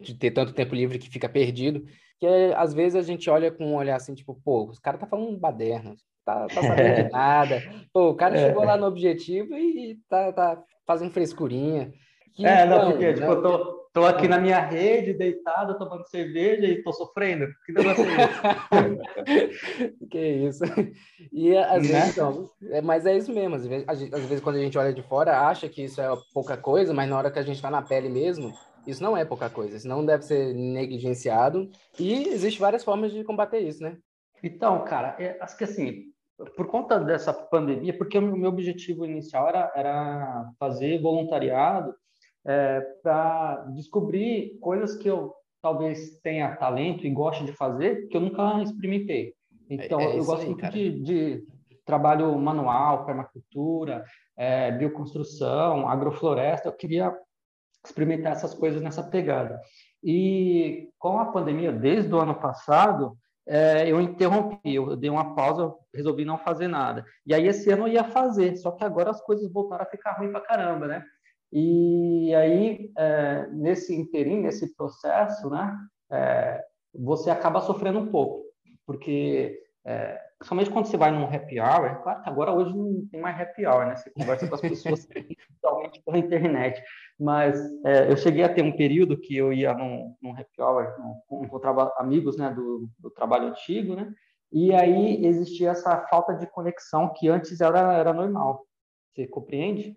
de 0.00 0.14
ter 0.14 0.30
tanto 0.30 0.52
tempo 0.52 0.76
livre 0.76 0.96
que 0.96 1.10
fica 1.10 1.28
perdido, 1.28 1.84
que 2.20 2.26
às 2.56 2.72
vezes 2.72 2.94
a 2.94 3.02
gente 3.02 3.28
olha 3.28 3.50
com 3.50 3.66
um 3.66 3.74
olhar 3.74 3.96
assim, 3.96 4.14
tipo, 4.14 4.40
pô, 4.44 4.68
os 4.68 4.78
cara 4.78 4.96
tá 4.96 5.08
falando 5.08 5.36
baderna, 5.36 5.96
tá, 6.24 6.46
tá 6.46 6.62
sabendo 6.62 7.02
de 7.02 7.10
nada. 7.10 7.60
Pô, 7.92 8.10
o 8.10 8.14
cara 8.14 8.38
é. 8.38 8.46
chegou 8.46 8.62
lá 8.62 8.76
no 8.76 8.86
objetivo 8.86 9.56
e 9.56 9.98
tá, 10.08 10.32
tá 10.32 10.62
fazendo 10.86 11.10
frescurinha. 11.10 11.92
Que, 12.32 12.46
é, 12.46 12.64
não, 12.64 12.92
porque, 12.92 13.14
tipo, 13.14 13.26
eu 13.26 13.42
tô, 13.42 13.77
Estou 13.88 14.06
aqui 14.06 14.28
na 14.28 14.38
minha 14.38 14.60
rede, 14.60 15.14
deitado, 15.14 15.76
tomando 15.78 16.06
cerveja 16.06 16.66
e 16.66 16.74
estou 16.76 16.92
sofrendo. 16.92 17.46
Que 17.64 17.72
negócio 17.72 18.04
é 18.04 18.88
isso? 19.48 19.98
que 20.08 20.18
isso. 20.18 20.64
E 21.32 21.56
às 21.56 21.82
né? 21.82 22.00
vezes, 22.00 22.12
então, 22.12 22.50
é, 22.70 22.80
mas 22.82 23.06
é 23.06 23.16
isso 23.16 23.32
mesmo. 23.32 23.56
Às 23.56 23.66
vezes, 23.66 23.86
às 23.88 23.98
vezes, 24.00 24.40
quando 24.40 24.56
a 24.56 24.60
gente 24.60 24.76
olha 24.78 24.92
de 24.92 25.02
fora, 25.02 25.40
acha 25.48 25.68
que 25.68 25.82
isso 25.82 26.00
é 26.00 26.08
pouca 26.34 26.56
coisa, 26.56 26.92
mas 26.92 27.08
na 27.08 27.16
hora 27.16 27.30
que 27.30 27.38
a 27.38 27.42
gente 27.42 27.56
está 27.56 27.70
na 27.70 27.82
pele 27.82 28.10
mesmo, 28.10 28.52
isso 28.86 29.02
não 29.02 29.16
é 29.16 29.24
pouca 29.24 29.48
coisa. 29.48 29.76
Isso 29.76 29.88
não 29.88 30.04
deve 30.04 30.22
ser 30.22 30.54
negligenciado. 30.54 31.70
E 31.98 32.28
existe 32.28 32.60
várias 32.60 32.84
formas 32.84 33.10
de 33.10 33.24
combater 33.24 33.60
isso, 33.60 33.82
né? 33.82 33.96
Então, 34.42 34.84
cara, 34.84 35.16
é, 35.18 35.38
acho 35.40 35.56
que 35.56 35.64
assim, 35.64 36.04
por 36.56 36.66
conta 36.68 37.00
dessa 37.00 37.32
pandemia, 37.32 37.96
porque 37.96 38.18
o 38.18 38.22
meu 38.22 38.50
objetivo 38.50 39.04
inicial 39.04 39.48
era, 39.48 39.72
era 39.74 40.50
fazer 40.58 41.00
voluntariado 41.00 41.94
é, 42.48 42.80
para 43.02 43.66
descobrir 43.74 44.58
coisas 44.58 44.96
que 44.96 45.08
eu 45.08 45.34
talvez 45.60 46.18
tenha 46.22 46.56
talento 46.56 47.06
e 47.06 47.10
goste 47.10 47.44
de 47.44 47.52
fazer, 47.52 48.08
que 48.08 48.16
eu 48.16 48.22
nunca 48.22 48.62
experimentei. 48.62 49.34
Então, 49.68 50.00
é, 50.00 50.04
é 50.04 50.18
eu 50.18 50.24
gosto 50.24 50.42
aí, 50.42 50.48
muito 50.48 50.70
de, 50.70 51.02
de, 51.02 51.46
trabalho 51.84 52.38
manual, 52.38 53.04
permacultura, 53.04 54.04
é, 54.36 54.72
bioconstrução, 54.72 55.88
agrofloresta. 55.88 56.68
Eu 56.68 56.72
queria 56.72 57.14
experimentar 57.84 58.32
essas 58.32 58.54
coisas 58.54 58.80
nessa 58.80 59.02
pegada. 59.02 59.60
E 60.02 60.88
com 60.98 61.18
a 61.18 61.26
pandemia, 61.26 61.72
desde 61.72 62.14
o 62.14 62.20
ano 62.20 62.34
passado, 62.34 63.16
é, 63.46 63.90
eu 63.90 64.00
interrompi, 64.00 64.74
eu 64.74 64.96
dei 64.96 65.10
uma 65.10 65.34
pausa, 65.34 65.74
resolvi 65.94 66.24
não 66.24 66.38
fazer 66.38 66.68
nada. 66.68 67.04
E 67.26 67.34
aí 67.34 67.46
esse 67.46 67.70
ano 67.70 67.88
eu 67.88 67.92
ia 67.94 68.04
fazer, 68.04 68.56
só 68.56 68.70
que 68.70 68.84
agora 68.84 69.10
as 69.10 69.20
coisas 69.22 69.50
voltaram 69.50 69.84
a 69.84 69.88
ficar 69.90 70.12
ruim 70.12 70.30
pra 70.30 70.40
caramba, 70.40 70.86
né? 70.86 71.04
E 71.52 72.34
aí, 72.34 72.92
é, 72.96 73.46
nesse 73.48 73.94
interim, 73.94 74.40
nesse 74.40 74.74
processo, 74.76 75.48
né, 75.48 75.76
é, 76.10 76.62
você 76.94 77.30
acaba 77.30 77.60
sofrendo 77.60 77.98
um 77.98 78.10
pouco, 78.10 78.44
porque, 78.86 79.58
é, 79.84 80.20
principalmente 80.38 80.70
quando 80.70 80.86
você 80.86 80.96
vai 80.96 81.10
num 81.10 81.24
happy 81.24 81.58
hour, 81.58 81.86
é 81.86 81.94
claro 82.02 82.22
que 82.22 82.28
agora 82.28 82.52
hoje 82.52 82.76
não 82.76 83.06
tem 83.10 83.20
mais 83.20 83.40
happy 83.40 83.66
hour, 83.66 83.86
né, 83.86 83.96
você 83.96 84.10
conversa 84.10 84.46
com 84.46 84.54
as 84.54 84.60
pessoas 84.60 85.06
principalmente 85.06 86.02
pela 86.02 86.18
internet, 86.18 86.82
mas 87.18 87.58
é, 87.84 88.10
eu 88.10 88.16
cheguei 88.16 88.44
a 88.44 88.52
ter 88.52 88.62
um 88.62 88.76
período 88.76 89.18
que 89.18 89.34
eu 89.34 89.50
ia 89.52 89.72
num, 89.72 90.14
num 90.20 90.32
happy 90.32 90.60
hour, 90.60 90.94
num, 90.98 91.44
encontrava 91.44 91.94
amigos, 91.96 92.36
né, 92.36 92.50
do, 92.50 92.90
do 92.98 93.10
trabalho 93.10 93.48
antigo, 93.48 93.94
né, 93.94 94.12
e 94.52 94.74
aí 94.74 95.24
existia 95.26 95.70
essa 95.70 96.06
falta 96.08 96.34
de 96.34 96.46
conexão 96.46 97.12
que 97.14 97.28
antes 97.28 97.60
era, 97.60 97.92
era 97.94 98.12
normal. 98.12 98.64
Você 99.14 99.26
compreende? 99.26 99.96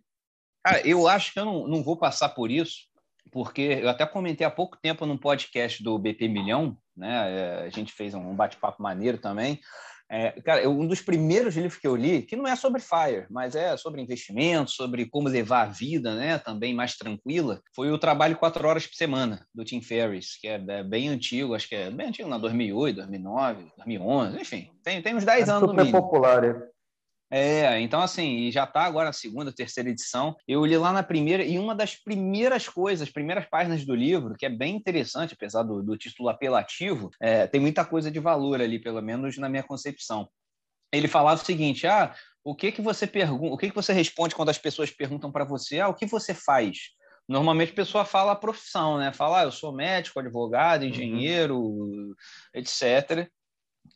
Cara, 0.63 0.86
eu 0.88 1.08
acho 1.08 1.34
que 1.34 1.39
eu 1.39 1.45
não, 1.45 1.67
não 1.67 1.84
vou 1.84 1.97
passar 1.97 2.30
por 2.30 2.52
isso, 2.52 2.88
porque 3.32 3.80
eu 3.82 3.89
até 3.89 4.06
comentei 4.06 4.45
há 4.45 4.52
pouco 4.52 4.78
tempo 4.82 5.06
num 5.06 5.17
podcast 5.17 5.84
do 5.84 5.97
BP 5.97 6.28
Milhão, 6.28 6.78
né? 6.95 7.32
É, 7.32 7.63
a 7.63 7.69
gente 7.69 7.93
fez 7.93 8.13
um 8.13 8.36
bate-papo 8.36 8.82
maneiro 8.82 9.17
também. 9.17 9.60
É, 10.13 10.32
cara, 10.41 10.69
um 10.69 10.86
dos 10.86 11.00
primeiros 11.02 11.56
livros 11.56 11.80
que 11.80 11.88
eu 11.88 11.95
li, 11.95 12.24
que 12.24 12.36
não 12.36 12.45
é 12.45 12.54
sobre 12.54 12.82
FIRE, 12.82 13.28
mas 13.30 13.56
é 13.56 13.78
sobre 13.78 14.02
investimento, 14.02 14.69
sobre 14.69 15.06
como 15.06 15.30
levar 15.30 15.62
a 15.62 15.69
vida, 15.71 16.13
né, 16.15 16.38
também 16.38 16.74
mais 16.74 16.97
tranquila, 16.97 17.62
foi 17.74 17.89
o 17.91 17.97
Trabalho 17.97 18.36
Quatro 18.36 18.67
Horas 18.67 18.86
por 18.86 18.95
Semana, 18.95 19.47
do 19.56 19.63
Tim 19.63 19.82
Ferriss, 19.82 20.38
que 20.38 20.50
é, 20.50 20.62
é 20.67 20.84
bem 20.84 21.08
antigo, 21.08 21.56
acho 21.56 21.69
que 21.69 21.76
é 21.76 21.89
bem 21.89 22.08
antigo, 22.08 22.28
na 22.28 22.38
2008, 22.38 22.97
2009, 22.97 23.71
2011, 23.78 24.41
enfim, 24.41 24.69
tem, 24.84 25.02
tem 25.02 25.15
uns 25.15 25.24
10 25.24 25.47
é 25.47 25.52
anos 25.54 25.69
super 25.69 25.89
popular, 25.89 26.43
é. 26.43 26.71
É, 27.34 27.80
então 27.80 28.02
assim, 28.02 28.39
e 28.39 28.52
já 28.52 28.65
está 28.65 28.82
agora 28.82 29.06
na 29.06 29.13
segunda, 29.13 29.54
terceira 29.54 29.89
edição. 29.89 30.36
Eu 30.46 30.65
li 30.65 30.78
lá 30.78 30.91
na 30.91 31.02
primeira, 31.02 31.44
e 31.44 31.58
uma 31.58 31.74
das 31.74 31.96
primeiras 31.96 32.67
coisas, 32.67 33.10
primeiras 33.10 33.46
páginas 33.46 33.86
do 33.86 33.96
livro, 33.96 34.36
que 34.36 34.46
é 34.46 34.50
bem 34.50 34.76
interessante, 34.76 35.34
apesar 35.34 35.63
do, 35.63 35.82
do 35.82 35.98
título 35.98 36.28
apelativo, 36.28 37.10
é, 37.22 37.48
tem 37.48 37.62
muita 37.62 37.86
coisa 37.86 38.12
de 38.12 38.20
valor 38.20 38.62
ali, 38.62 38.78
pelo 38.78 39.02
menos 39.02 39.38
na 39.38 39.48
minha 39.48 39.63
concepção. 39.63 40.30
Ele 40.91 41.08
falava 41.08 41.41
o 41.41 41.46
seguinte: 41.46 41.88
ah, 41.88 42.13
o 42.44 42.54
que 42.54 42.70
que 42.70 42.82
você 42.82 43.08
pergunta, 43.08 43.54
o 43.54 43.58
que 43.58 43.70
que 43.70 43.76
você 43.76 43.94
responde 43.94 44.36
quando 44.36 44.50
as 44.50 44.58
pessoas 44.58 44.91
perguntam 44.91 45.32
para 45.32 45.46
você, 45.46 45.80
ah, 45.80 45.88
o 45.88 45.94
que 45.94 46.06
você 46.06 46.34
faz? 46.34 46.78
Normalmente 47.30 47.72
a 47.72 47.76
pessoa 47.76 48.04
fala 48.04 48.34
a 48.34 48.36
profissão, 48.36 48.98
né? 48.98 49.13
Fala, 49.13 49.39
ah, 49.39 49.44
eu 49.44 49.52
sou 49.54 49.72
médico, 49.72 50.20
advogado, 50.20 50.82
uhum. 50.82 50.89
engenheiro, 50.89 51.58
uhum. 51.58 52.13
etc. 52.54 53.30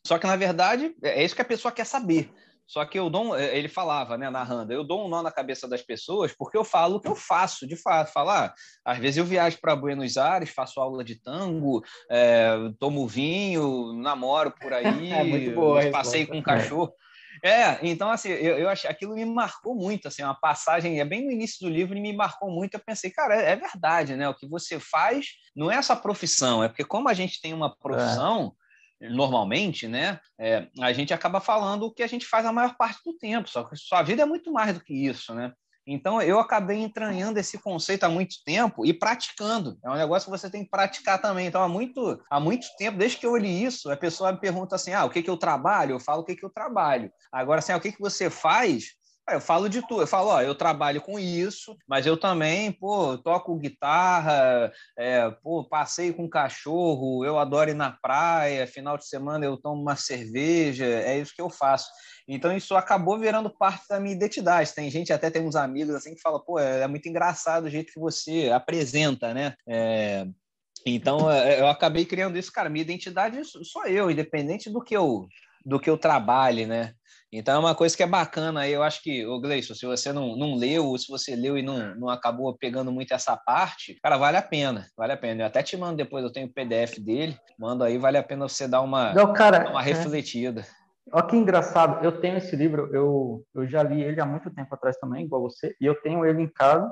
Só 0.05 0.17
que, 0.17 0.25
na 0.25 0.37
verdade, 0.37 0.95
é 1.03 1.23
isso 1.23 1.35
que 1.35 1.41
a 1.41 1.45
pessoa 1.45 1.71
quer 1.71 1.85
saber. 1.85 2.31
Só 2.67 2.83
que 2.85 2.97
eu 2.97 3.09
dou, 3.09 3.37
eh, 3.37 3.57
ele 3.57 3.67
falava, 3.67 4.17
né, 4.17 4.29
narrando, 4.29 4.73
eu 4.73 4.83
dou 4.83 5.05
um 5.05 5.07
nó 5.07 5.21
na 5.21 5.31
cabeça 5.31 5.67
das 5.67 5.81
pessoas 5.81 6.33
porque 6.35 6.57
eu 6.57 6.63
falo 6.63 6.95
o 6.95 6.99
que 6.99 7.07
eu 7.07 7.15
faço, 7.15 7.67
de 7.67 7.75
fato. 7.75 8.11
Falar, 8.11 8.53
ah, 8.83 8.91
às 8.91 8.97
vezes 8.97 9.17
eu 9.17 9.25
viajo 9.25 9.59
para 9.61 9.75
Buenos 9.75 10.17
Aires, 10.17 10.49
faço 10.49 10.79
aula 10.79 11.03
de 11.03 11.15
tango, 11.21 11.83
é, 12.09 12.55
tomo 12.79 13.07
vinho, 13.07 13.93
namoro 13.93 14.51
por 14.51 14.73
aí, 14.73 15.11
é 15.11 15.23
muito 15.23 15.51
boa, 15.51 15.89
passeio 15.91 16.27
com 16.27 16.37
um 16.37 16.41
cachorro. 16.41 16.91
É, 17.43 17.79
então 17.83 18.09
assim, 18.09 18.29
eu, 18.29 18.57
eu 18.57 18.69
achei 18.69 18.89
aquilo 18.89 19.13
me 19.13 19.25
marcou 19.25 19.75
muito, 19.75 20.07
assim, 20.07 20.23
uma 20.23 20.33
passagem, 20.33 20.99
é 20.99 21.05
bem 21.05 21.25
no 21.25 21.31
início 21.31 21.59
do 21.59 21.71
livro 21.71 21.95
e 21.97 22.01
me 22.01 22.15
marcou 22.15 22.49
muito. 22.49 22.75
Eu 22.75 22.79
pensei, 22.79 23.11
cara, 23.11 23.35
é, 23.35 23.51
é, 23.51 23.55
verdade, 23.55 24.15
né? 24.15 24.27
O 24.27 24.33
que 24.33 24.47
você 24.47 24.79
faz 24.79 25.27
não 25.55 25.71
é 25.71 25.75
essa 25.75 25.95
profissão, 25.95 26.63
é 26.63 26.67
porque 26.67 26.83
como 26.83 27.09
a 27.09 27.13
gente 27.13 27.41
tem 27.41 27.53
uma 27.53 27.75
profissão, 27.75 28.55
é 28.61 28.64
normalmente, 29.01 29.87
né, 29.87 30.19
é, 30.39 30.67
a 30.79 30.93
gente 30.93 31.13
acaba 31.13 31.41
falando 31.41 31.83
o 31.83 31.91
que 31.93 32.03
a 32.03 32.07
gente 32.07 32.25
faz 32.25 32.45
a 32.45 32.53
maior 32.53 32.75
parte 32.77 32.99
do 33.05 33.17
tempo, 33.17 33.49
só 33.49 33.63
que 33.63 33.75
sua 33.75 34.01
vida 34.01 34.21
é 34.21 34.25
muito 34.25 34.51
mais 34.51 34.73
do 34.73 34.83
que 34.83 34.93
isso, 34.93 35.33
né? 35.33 35.51
Então, 35.87 36.19
eu 36.19 36.39
acabei 36.39 36.79
entranhando 36.79 37.37
esse 37.37 37.59
conceito 37.59 38.05
há 38.05 38.09
muito 38.09 38.37
tempo 38.43 38.83
e 38.85 38.91
praticando. 38.91 39.77
É 39.83 39.89
um 39.89 39.95
negócio 39.95 40.31
que 40.31 40.37
você 40.37 40.49
tem 40.49 40.63
que 40.63 40.69
praticar 40.69 41.21
também. 41.21 41.45
Então, 41.45 41.61
há 41.61 41.67
muito, 41.67 42.19
há 42.27 42.39
muito 42.39 42.65
tempo, 42.77 42.97
desde 42.97 43.17
que 43.17 43.25
eu 43.25 43.37
li 43.37 43.63
isso, 43.63 43.91
a 43.91 43.95
pessoa 43.95 44.31
me 44.31 44.39
pergunta 44.39 44.75
assim, 44.75 44.93
ah, 44.93 45.05
o 45.05 45.11
que, 45.11 45.21
que 45.21 45.29
eu 45.29 45.37
trabalho? 45.37 45.91
Eu 45.91 45.99
falo 45.99 46.21
o 46.21 46.25
que, 46.25 46.35
que 46.35 46.43
eu 46.43 46.49
trabalho. 46.49 47.11
Agora, 47.31 47.59
assim, 47.59 47.71
ah, 47.71 47.77
o 47.77 47.81
que, 47.81 47.91
que 47.91 48.01
você 48.01 48.31
faz? 48.31 48.95
Eu 49.29 49.41
falo 49.41 49.67
de 49.67 49.81
tudo. 49.81 50.01
Eu 50.01 50.07
falo, 50.07 50.29
ó, 50.29 50.41
eu 50.41 50.53
trabalho 50.53 51.01
com 51.01 51.19
isso, 51.19 51.75
mas 51.87 52.05
eu 52.05 52.15
também, 52.15 52.71
pô, 52.71 53.17
toco 53.17 53.57
guitarra, 53.57 54.71
é, 54.97 55.29
pô, 55.41 55.63
passeio 55.63 56.13
com 56.13 56.29
cachorro, 56.29 57.25
eu 57.25 57.39
adoro 57.39 57.71
ir 57.71 57.73
na 57.73 57.91
praia, 57.91 58.67
final 58.67 58.97
de 58.97 59.07
semana 59.07 59.43
eu 59.43 59.57
tomo 59.57 59.81
uma 59.81 59.95
cerveja, 59.95 60.85
é 60.85 61.17
isso 61.17 61.33
que 61.35 61.41
eu 61.41 61.49
faço. 61.49 61.89
Então 62.27 62.55
isso 62.55 62.75
acabou 62.75 63.17
virando 63.17 63.49
parte 63.49 63.87
da 63.89 63.99
minha 63.99 64.15
identidade. 64.15 64.73
Tem 64.73 64.91
gente, 64.91 65.11
até 65.11 65.31
tem 65.31 65.41
uns 65.41 65.55
amigos 65.55 65.95
assim 65.95 66.13
que 66.13 66.21
fala, 66.21 66.39
pô, 66.39 66.59
é, 66.59 66.81
é 66.81 66.87
muito 66.87 67.09
engraçado 67.09 67.65
o 67.65 67.69
jeito 67.69 67.93
que 67.93 67.99
você 67.99 68.51
apresenta, 68.53 69.33
né? 69.33 69.55
É, 69.67 70.27
então 70.85 71.31
é, 71.31 71.59
eu 71.59 71.67
acabei 71.67 72.05
criando 72.05 72.37
isso, 72.37 72.51
cara. 72.51 72.69
Minha 72.69 72.83
identidade 72.83 73.41
sou 73.43 73.87
eu, 73.87 74.11
independente 74.11 74.69
do 74.69 74.83
que 74.83 74.95
eu 74.95 75.27
do 75.65 75.79
que 75.79 75.89
eu 75.89 75.97
trabalhe, 75.97 76.65
né? 76.65 76.93
Então 77.31 77.55
é 77.55 77.59
uma 77.59 77.75
coisa 77.75 77.97
que 77.97 78.03
é 78.03 78.07
bacana 78.07 78.61
aí. 78.61 78.71
Eu 78.71 78.83
acho 78.83 79.01
que, 79.01 79.25
o 79.25 79.39
Gleison, 79.41 79.73
se 79.73 79.85
você 79.85 80.13
não, 80.13 80.37
não 80.37 80.55
leu, 80.55 80.85
ou 80.85 80.97
se 80.97 81.09
você 81.09 81.35
leu 81.35 81.57
e 81.57 81.61
não, 81.61 81.95
não 81.95 82.09
acabou 82.09 82.55
pegando 82.57 82.91
muito 82.91 83.13
essa 83.13 83.35
parte, 83.35 83.99
cara, 84.01 84.17
vale 84.17 84.37
a 84.37 84.41
pena. 84.41 84.85
Vale 84.95 85.13
a 85.13 85.17
pena. 85.17 85.41
Eu 85.41 85.47
até 85.47 85.61
te 85.61 85.75
mando 85.75 85.97
depois, 85.97 86.23
eu 86.23 86.31
tenho 86.31 86.47
o 86.47 86.53
PDF 86.53 86.99
dele, 86.99 87.37
mando 87.59 87.83
aí, 87.83 87.97
vale 87.97 88.17
a 88.17 88.23
pena 88.23 88.47
você 88.47 88.67
dar 88.67 88.81
uma, 88.81 89.13
não, 89.13 89.33
cara, 89.33 89.69
uma 89.69 89.81
é. 89.81 89.83
refletida. 89.83 90.61
É... 90.61 90.85
Olha 91.11 91.25
que 91.25 91.35
engraçado, 91.35 92.03
eu 92.03 92.19
tenho 92.19 92.37
esse 92.37 92.55
livro, 92.55 92.89
eu, 92.93 93.45
eu 93.53 93.67
já 93.67 93.83
li 93.83 94.01
ele 94.01 94.19
há 94.19 94.25
muito 94.25 94.49
tempo 94.49 94.73
atrás 94.73 94.97
também, 94.97 95.25
igual 95.25 95.41
você, 95.41 95.75
e 95.79 95.85
eu 95.85 95.93
tenho 96.01 96.25
ele 96.25 96.41
em 96.41 96.47
casa, 96.47 96.91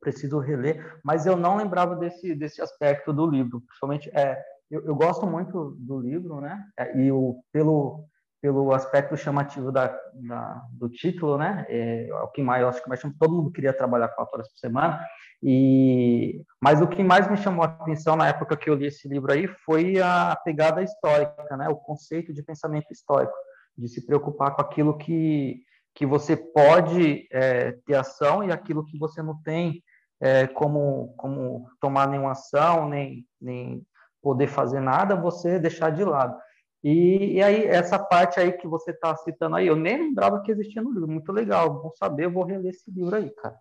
preciso 0.00 0.38
reler, 0.38 0.98
mas 1.04 1.26
eu 1.26 1.36
não 1.36 1.56
lembrava 1.56 1.96
desse, 1.96 2.34
desse 2.34 2.62
aspecto 2.62 3.12
do 3.12 3.28
livro, 3.28 3.60
principalmente, 3.60 4.10
é, 4.14 4.42
eu, 4.70 4.84
eu 4.84 4.94
gosto 4.94 5.26
muito 5.26 5.76
do 5.78 6.00
livro, 6.00 6.40
né, 6.40 6.64
é, 6.78 6.98
e 6.98 7.12
o, 7.12 7.40
pelo, 7.52 8.06
pelo 8.40 8.72
aspecto 8.72 9.16
chamativo 9.16 9.72
da, 9.72 9.88
da, 10.14 10.62
do 10.70 10.88
título, 10.88 11.36
né? 11.36 11.66
É, 11.68 12.08
é, 12.08 12.14
o 12.14 12.28
que 12.28 12.42
mais, 12.42 12.62
eu 12.62 12.68
acho 12.68 12.82
que 12.82 12.88
mais 12.88 13.00
todo 13.18 13.34
mundo 13.34 13.50
queria 13.50 13.72
trabalhar 13.72 14.08
quatro 14.08 14.34
horas 14.34 14.48
por 14.48 14.58
semana. 14.58 15.04
E 15.42 16.42
mas 16.60 16.80
o 16.80 16.86
que 16.86 17.02
mais 17.02 17.28
me 17.30 17.36
chamou 17.36 17.64
a 17.64 17.68
atenção 17.68 18.14
na 18.14 18.28
época 18.28 18.56
que 18.56 18.70
eu 18.70 18.74
li 18.74 18.86
esse 18.86 19.08
livro 19.08 19.32
aí 19.32 19.48
foi 19.48 20.00
a 20.00 20.36
pegada 20.44 20.82
histórica, 20.82 21.56
né? 21.56 21.68
O 21.68 21.76
conceito 21.76 22.32
de 22.32 22.42
pensamento 22.42 22.92
histórico, 22.92 23.34
de 23.76 23.88
se 23.88 24.04
preocupar 24.06 24.54
com 24.54 24.62
aquilo 24.62 24.96
que 24.96 25.62
que 25.94 26.04
você 26.04 26.36
pode 26.36 27.26
é, 27.32 27.72
ter 27.86 27.94
ação 27.94 28.44
e 28.44 28.52
aquilo 28.52 28.84
que 28.84 28.98
você 28.98 29.22
não 29.22 29.40
tem 29.42 29.82
é, 30.20 30.46
como 30.46 31.14
como 31.16 31.68
tomar 31.80 32.06
nenhuma 32.08 32.32
ação 32.32 32.88
nem 32.88 33.26
nem 33.40 33.82
poder 34.22 34.48
fazer 34.48 34.80
nada, 34.80 35.14
você 35.16 35.58
deixar 35.58 35.90
de 35.90 36.04
lado. 36.04 36.36
E, 36.82 37.34
e, 37.34 37.42
aí, 37.42 37.64
essa 37.64 37.98
parte 37.98 38.38
aí 38.38 38.52
que 38.52 38.68
você 38.68 38.92
está 38.92 39.16
citando 39.16 39.56
aí, 39.56 39.66
eu 39.66 39.76
nem 39.76 39.96
lembrava 39.98 40.40
que 40.42 40.52
existia 40.52 40.82
no 40.82 40.92
livro. 40.92 41.08
Muito 41.08 41.32
legal, 41.32 41.82
bom 41.82 41.90
saber, 41.98 42.26
eu 42.26 42.30
vou 42.30 42.44
reler 42.44 42.70
esse 42.70 42.90
livro 42.90 43.16
aí, 43.16 43.30
cara. 43.30 43.56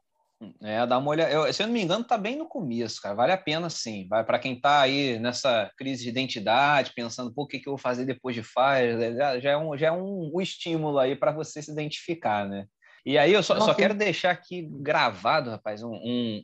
É, 0.62 0.86
dá 0.86 0.98
uma 0.98 1.10
olhada. 1.10 1.32
Eu, 1.32 1.52
se 1.52 1.64
eu 1.64 1.68
não 1.68 1.74
me 1.74 1.82
engano, 1.82 2.04
tá 2.04 2.18
bem 2.18 2.36
no 2.36 2.46
começo, 2.46 3.02
cara. 3.02 3.16
Vale 3.16 3.32
a 3.32 3.38
pena, 3.38 3.70
sim. 3.70 4.08
Vai 4.10 4.24
para 4.24 4.38
quem 4.38 4.54
está 4.54 4.82
aí 4.82 5.18
nessa 5.18 5.72
crise 5.78 6.04
de 6.04 6.10
identidade, 6.10 6.94
pensando, 6.94 7.34
pô, 7.34 7.44
o 7.44 7.48
que, 7.48 7.60
que 7.60 7.68
eu 7.68 7.72
vou 7.72 7.78
fazer 7.78 8.06
depois 8.06 8.36
de 8.36 8.44
Fire? 8.44 9.16
Já, 9.16 9.40
já 9.40 9.52
é 9.52 9.58
um, 9.58 9.78
já 9.78 9.88
é 9.88 9.92
um, 9.92 10.32
um 10.34 10.42
estímulo 10.42 11.00
aí 11.00 11.16
para 11.16 11.32
você 11.32 11.62
se 11.62 11.72
identificar, 11.72 12.48
né? 12.48 12.68
E 13.06 13.18
aí 13.18 13.34
eu 13.34 13.44
só, 13.44 13.60
só 13.60 13.74
quero 13.74 13.94
deixar 13.94 14.32
aqui 14.32 14.68
gravado, 14.82 15.52
rapaz, 15.52 15.84
um, 15.84 15.94
um, 15.94 16.42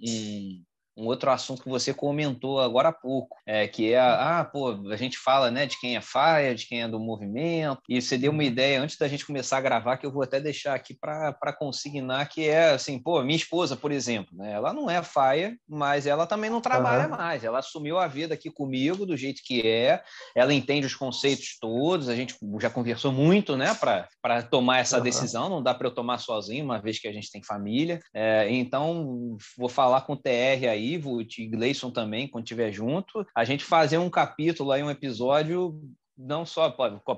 um 0.98 1.06
outro 1.06 1.32
assunto 1.32 1.64
que 1.64 1.70
você 1.70 1.94
comentou 1.94 2.60
agora 2.60 2.90
há 2.90 2.94
pouco, 2.94 3.38
é, 3.46 3.68
que 3.68 3.94
é, 3.94 4.00
a, 4.00 4.40
ah, 4.40 4.46
pô, 4.46 4.70
a 4.92 4.96
gente 4.96 5.18
fala, 5.18 5.50
né, 5.50 5.66
de 5.66 5.80
quem 5.80 5.96
é 5.96 6.02
faia, 6.02 6.54
de 6.54 6.68
quem 6.68 6.82
é 6.82 6.88
do 6.88 7.00
movimento, 7.00 7.82
e 7.88 8.02
você 8.02 8.18
deu 8.18 8.32
uma 8.32 8.42
uhum. 8.42 8.48
ideia 8.48 8.82
antes 8.82 8.98
da 8.98 9.08
gente 9.08 9.26
começar 9.26 9.58
a 9.58 9.62
gravar, 9.62 9.98
que 9.98 10.06
eu 10.06 10.12
vou 10.12 10.24
até 10.24 10.40
deixar 10.40 10.76
aqui 10.76 10.94
para 10.94 11.54
consignar, 11.58 12.28
que 12.28 12.48
é 12.48 12.72
assim, 12.72 13.00
pô, 13.00 13.22
minha 13.24 13.36
esposa, 13.36 13.76
por 13.76 13.92
exemplo, 13.92 14.36
né, 14.36 14.54
ela 14.54 14.74
não 14.74 14.90
é 14.90 15.02
faia, 15.02 15.56
mas 15.68 16.06
ela 16.06 16.28
também 16.28 16.50
não 16.50 16.62
trabalha 16.62 17.10
uhum. 17.10 17.18
mais, 17.18 17.44
ela 17.44 17.60
assumiu 17.60 17.98
a 17.98 18.08
vida 18.08 18.34
aqui 18.34 18.50
comigo 18.50 19.06
do 19.06 19.16
jeito 19.16 19.42
que 19.44 19.62
é, 19.66 20.02
ela 20.36 20.54
entende 20.54 20.86
os 20.86 20.96
conceitos 20.96 21.58
todos, 21.60 22.10
a 22.10 22.16
gente 22.16 22.36
já 22.60 22.70
conversou 22.70 23.12
muito, 23.12 23.56
né, 23.56 23.74
para 23.76 24.44
tomar 24.44 24.80
essa 24.80 24.98
uhum. 24.98 25.04
decisão, 25.04 25.50
não 25.50 25.64
dá 25.64 25.74
para 25.74 25.88
eu 25.88 25.94
tomar 25.94 26.18
sozinho, 26.18 26.66
uma 26.66 26.82
vez 26.82 27.00
que 27.00 27.08
a 27.08 27.14
gente 27.14 27.32
tem 27.32 27.44
família, 27.44 28.00
é, 28.14 28.50
então 28.50 29.38
vou 29.58 29.70
falar 29.70 30.02
com 30.02 30.14
o 30.14 30.18
TR 30.18 30.68
aí, 30.70 30.81
Ivo 30.82 31.22
e 31.22 31.48
Gleison 31.48 31.92
também, 31.92 32.28
quando 32.28 32.46
estiver 32.46 32.72
junto, 32.72 33.26
a 33.36 33.44
gente 33.44 33.64
fazer 33.64 33.98
um 33.98 34.10
capítulo 34.10 34.72
aí, 34.72 34.84
um 34.84 34.90
episódio 34.90 35.80
não 36.22 36.46
só 36.46 36.76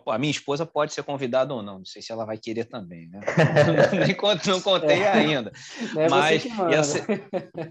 a 0.08 0.17
minha 0.17 0.32
esposa 0.32 0.65
pode 0.65 0.93
ser 0.93 1.04
convidada 1.04 1.54
ou 1.54 1.62
não, 1.62 1.80
não 1.80 1.86
sei 1.86 2.02
se 2.02 2.12
ela 2.12 2.26
vai 2.26 2.38
querer 2.38 2.65
também, 2.65 3.08
né? 3.10 3.19
Nem 4.08 4.15
não 4.47 4.62
contei 4.62 5.02
é. 5.02 5.12
ainda. 5.12 5.52
É 5.97 6.10
mas 6.10 6.45
ia 6.45 6.84
ser, 6.84 7.06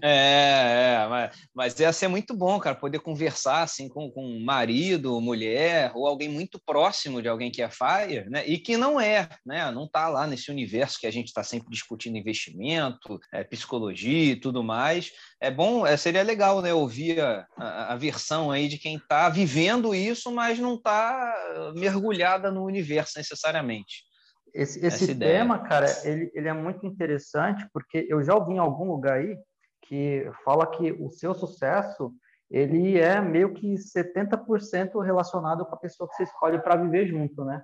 é, 0.01 1.03
é, 1.03 1.07
mas, 1.09 1.37
mas 1.53 1.79
ia 1.79 1.91
ser 1.91 2.07
muito 2.07 2.35
bom, 2.35 2.59
cara, 2.59 2.75
poder 2.75 2.99
conversar 2.99 3.63
assim 3.63 3.87
com, 3.87 4.11
com 4.11 4.39
marido, 4.39 5.19
mulher 5.19 5.91
ou 5.95 6.07
alguém 6.07 6.29
muito 6.29 6.61
próximo 6.63 7.21
de 7.21 7.27
alguém 7.27 7.51
que 7.51 7.61
é 7.61 7.69
fire, 7.69 8.29
né? 8.29 8.45
E 8.45 8.57
que 8.57 8.77
não 8.77 8.99
é, 8.99 9.27
né? 9.45 9.71
Não 9.71 9.85
está 9.85 10.07
lá 10.07 10.27
nesse 10.27 10.51
universo 10.51 10.99
que 10.99 11.07
a 11.07 11.11
gente 11.11 11.27
está 11.27 11.43
sempre 11.43 11.69
discutindo 11.69 12.17
investimento, 12.17 13.19
é, 13.33 13.43
psicologia 13.43 14.33
e 14.33 14.35
tudo 14.35 14.63
mais. 14.63 15.11
É 15.43 15.51
bom, 15.51 15.85
é, 15.85 15.97
seria 15.97 16.23
legal, 16.23 16.61
né? 16.61 16.73
Ouvir 16.73 17.19
a, 17.19 17.45
a, 17.57 17.91
a 17.91 17.95
versão 17.97 18.49
aí 18.49 18.69
de 18.69 18.77
quem 18.77 18.95
está 18.95 19.27
vivendo 19.27 19.93
isso, 19.93 20.31
mas 20.31 20.57
não 20.57 20.75
está 20.75 21.35
mergulhada 21.75 22.49
no 22.49 22.63
universo 22.63 23.17
necessariamente. 23.17 24.05
Esse, 24.53 24.85
esse 24.85 25.13
tema, 25.13 25.59
cara, 25.59 25.87
ele, 26.05 26.31
ele 26.33 26.47
é 26.47 26.53
muito 26.53 26.85
interessante 26.85 27.67
porque 27.73 28.07
eu 28.09 28.23
já 28.23 28.33
ouvi 28.33 28.53
em 28.53 28.57
algum 28.57 28.85
lugar 28.85 29.17
aí 29.17 29.35
que 29.81 30.25
fala 30.45 30.65
que 30.65 30.93
o 30.93 31.09
seu 31.09 31.35
sucesso 31.35 32.13
ele 32.49 32.97
é 32.97 33.19
meio 33.19 33.53
que 33.53 33.73
70% 33.73 35.03
relacionado 35.03 35.65
com 35.65 35.75
a 35.75 35.79
pessoa 35.79 36.07
que 36.07 36.15
você 36.15 36.23
escolhe 36.23 36.57
para 36.59 36.77
viver 36.77 37.05
junto, 37.05 37.43
né? 37.43 37.61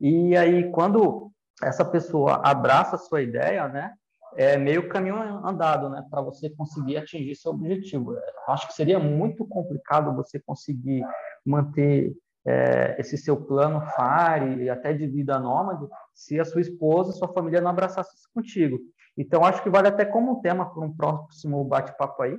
E 0.00 0.34
aí 0.34 0.70
quando 0.70 1.30
essa 1.62 1.84
pessoa 1.84 2.40
abraça 2.42 2.96
a 2.96 2.98
sua 2.98 3.20
ideia, 3.20 3.68
né? 3.68 3.92
É 4.36 4.56
meio 4.56 4.88
caminho 4.88 5.16
andado, 5.46 5.88
né? 5.88 6.04
Para 6.10 6.20
você 6.20 6.50
conseguir 6.50 6.96
atingir 6.96 7.34
seu 7.34 7.52
objetivo. 7.52 8.14
Eu 8.14 8.20
acho 8.52 8.68
que 8.68 8.74
seria 8.74 8.98
muito 8.98 9.46
complicado 9.46 10.14
você 10.14 10.38
conseguir 10.38 11.02
manter 11.44 12.14
é, 12.46 12.96
esse 12.98 13.18
seu 13.18 13.36
plano 13.36 13.80
FARE 13.80 14.62
e 14.62 14.70
até 14.70 14.92
de 14.92 15.06
vida 15.06 15.38
nômade 15.38 15.86
se 16.14 16.38
a 16.40 16.44
sua 16.44 16.60
esposa, 16.60 17.12
sua 17.12 17.32
família 17.32 17.60
não 17.60 17.70
abraçasse 17.70 18.10
contigo. 18.32 18.78
Então, 19.16 19.44
acho 19.44 19.62
que 19.62 19.70
vale 19.70 19.88
até 19.88 20.04
como 20.04 20.40
tema 20.40 20.72
para 20.72 20.84
um 20.84 20.94
próximo 20.94 21.64
bate-papo 21.64 22.22
aí, 22.22 22.38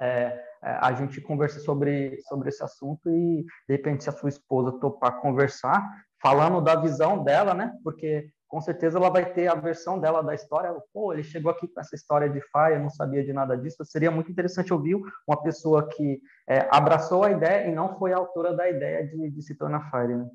é, 0.00 0.40
é, 0.62 0.78
a 0.80 0.92
gente 0.92 1.20
conversa 1.20 1.58
sobre, 1.60 2.20
sobre 2.22 2.48
esse 2.48 2.62
assunto 2.62 3.10
e, 3.10 3.44
de 3.68 3.76
repente, 3.76 4.04
se 4.04 4.10
a 4.10 4.12
sua 4.12 4.28
esposa 4.28 4.78
topar 4.78 5.20
conversar, 5.20 5.82
falando 6.22 6.60
da 6.60 6.76
visão 6.76 7.22
dela, 7.22 7.54
né? 7.54 7.72
Porque 7.82 8.30
com 8.50 8.60
certeza 8.60 8.98
ela 8.98 9.08
vai 9.08 9.32
ter 9.32 9.46
a 9.46 9.54
versão 9.54 9.98
dela 9.98 10.22
da 10.22 10.34
história. 10.34 10.74
Pô, 10.92 11.12
ele 11.12 11.22
chegou 11.22 11.52
aqui 11.52 11.68
com 11.68 11.80
essa 11.80 11.94
história 11.94 12.28
de 12.28 12.40
Fire, 12.40 12.74
eu 12.74 12.80
não 12.80 12.90
sabia 12.90 13.24
de 13.24 13.32
nada 13.32 13.56
disso. 13.56 13.84
Seria 13.84 14.10
muito 14.10 14.30
interessante 14.30 14.72
ouvir 14.72 14.96
uma 15.26 15.40
pessoa 15.40 15.88
que 15.88 16.20
é, 16.48 16.66
abraçou 16.68 17.22
a 17.22 17.30
ideia 17.30 17.68
e 17.68 17.74
não 17.74 17.96
foi 17.96 18.12
a 18.12 18.16
autora 18.16 18.52
da 18.52 18.68
ideia 18.68 19.06
de, 19.06 19.30
de 19.30 19.42
se 19.42 19.54
tornar 19.54 19.88
Fire, 19.88 20.16
né? 20.16 20.26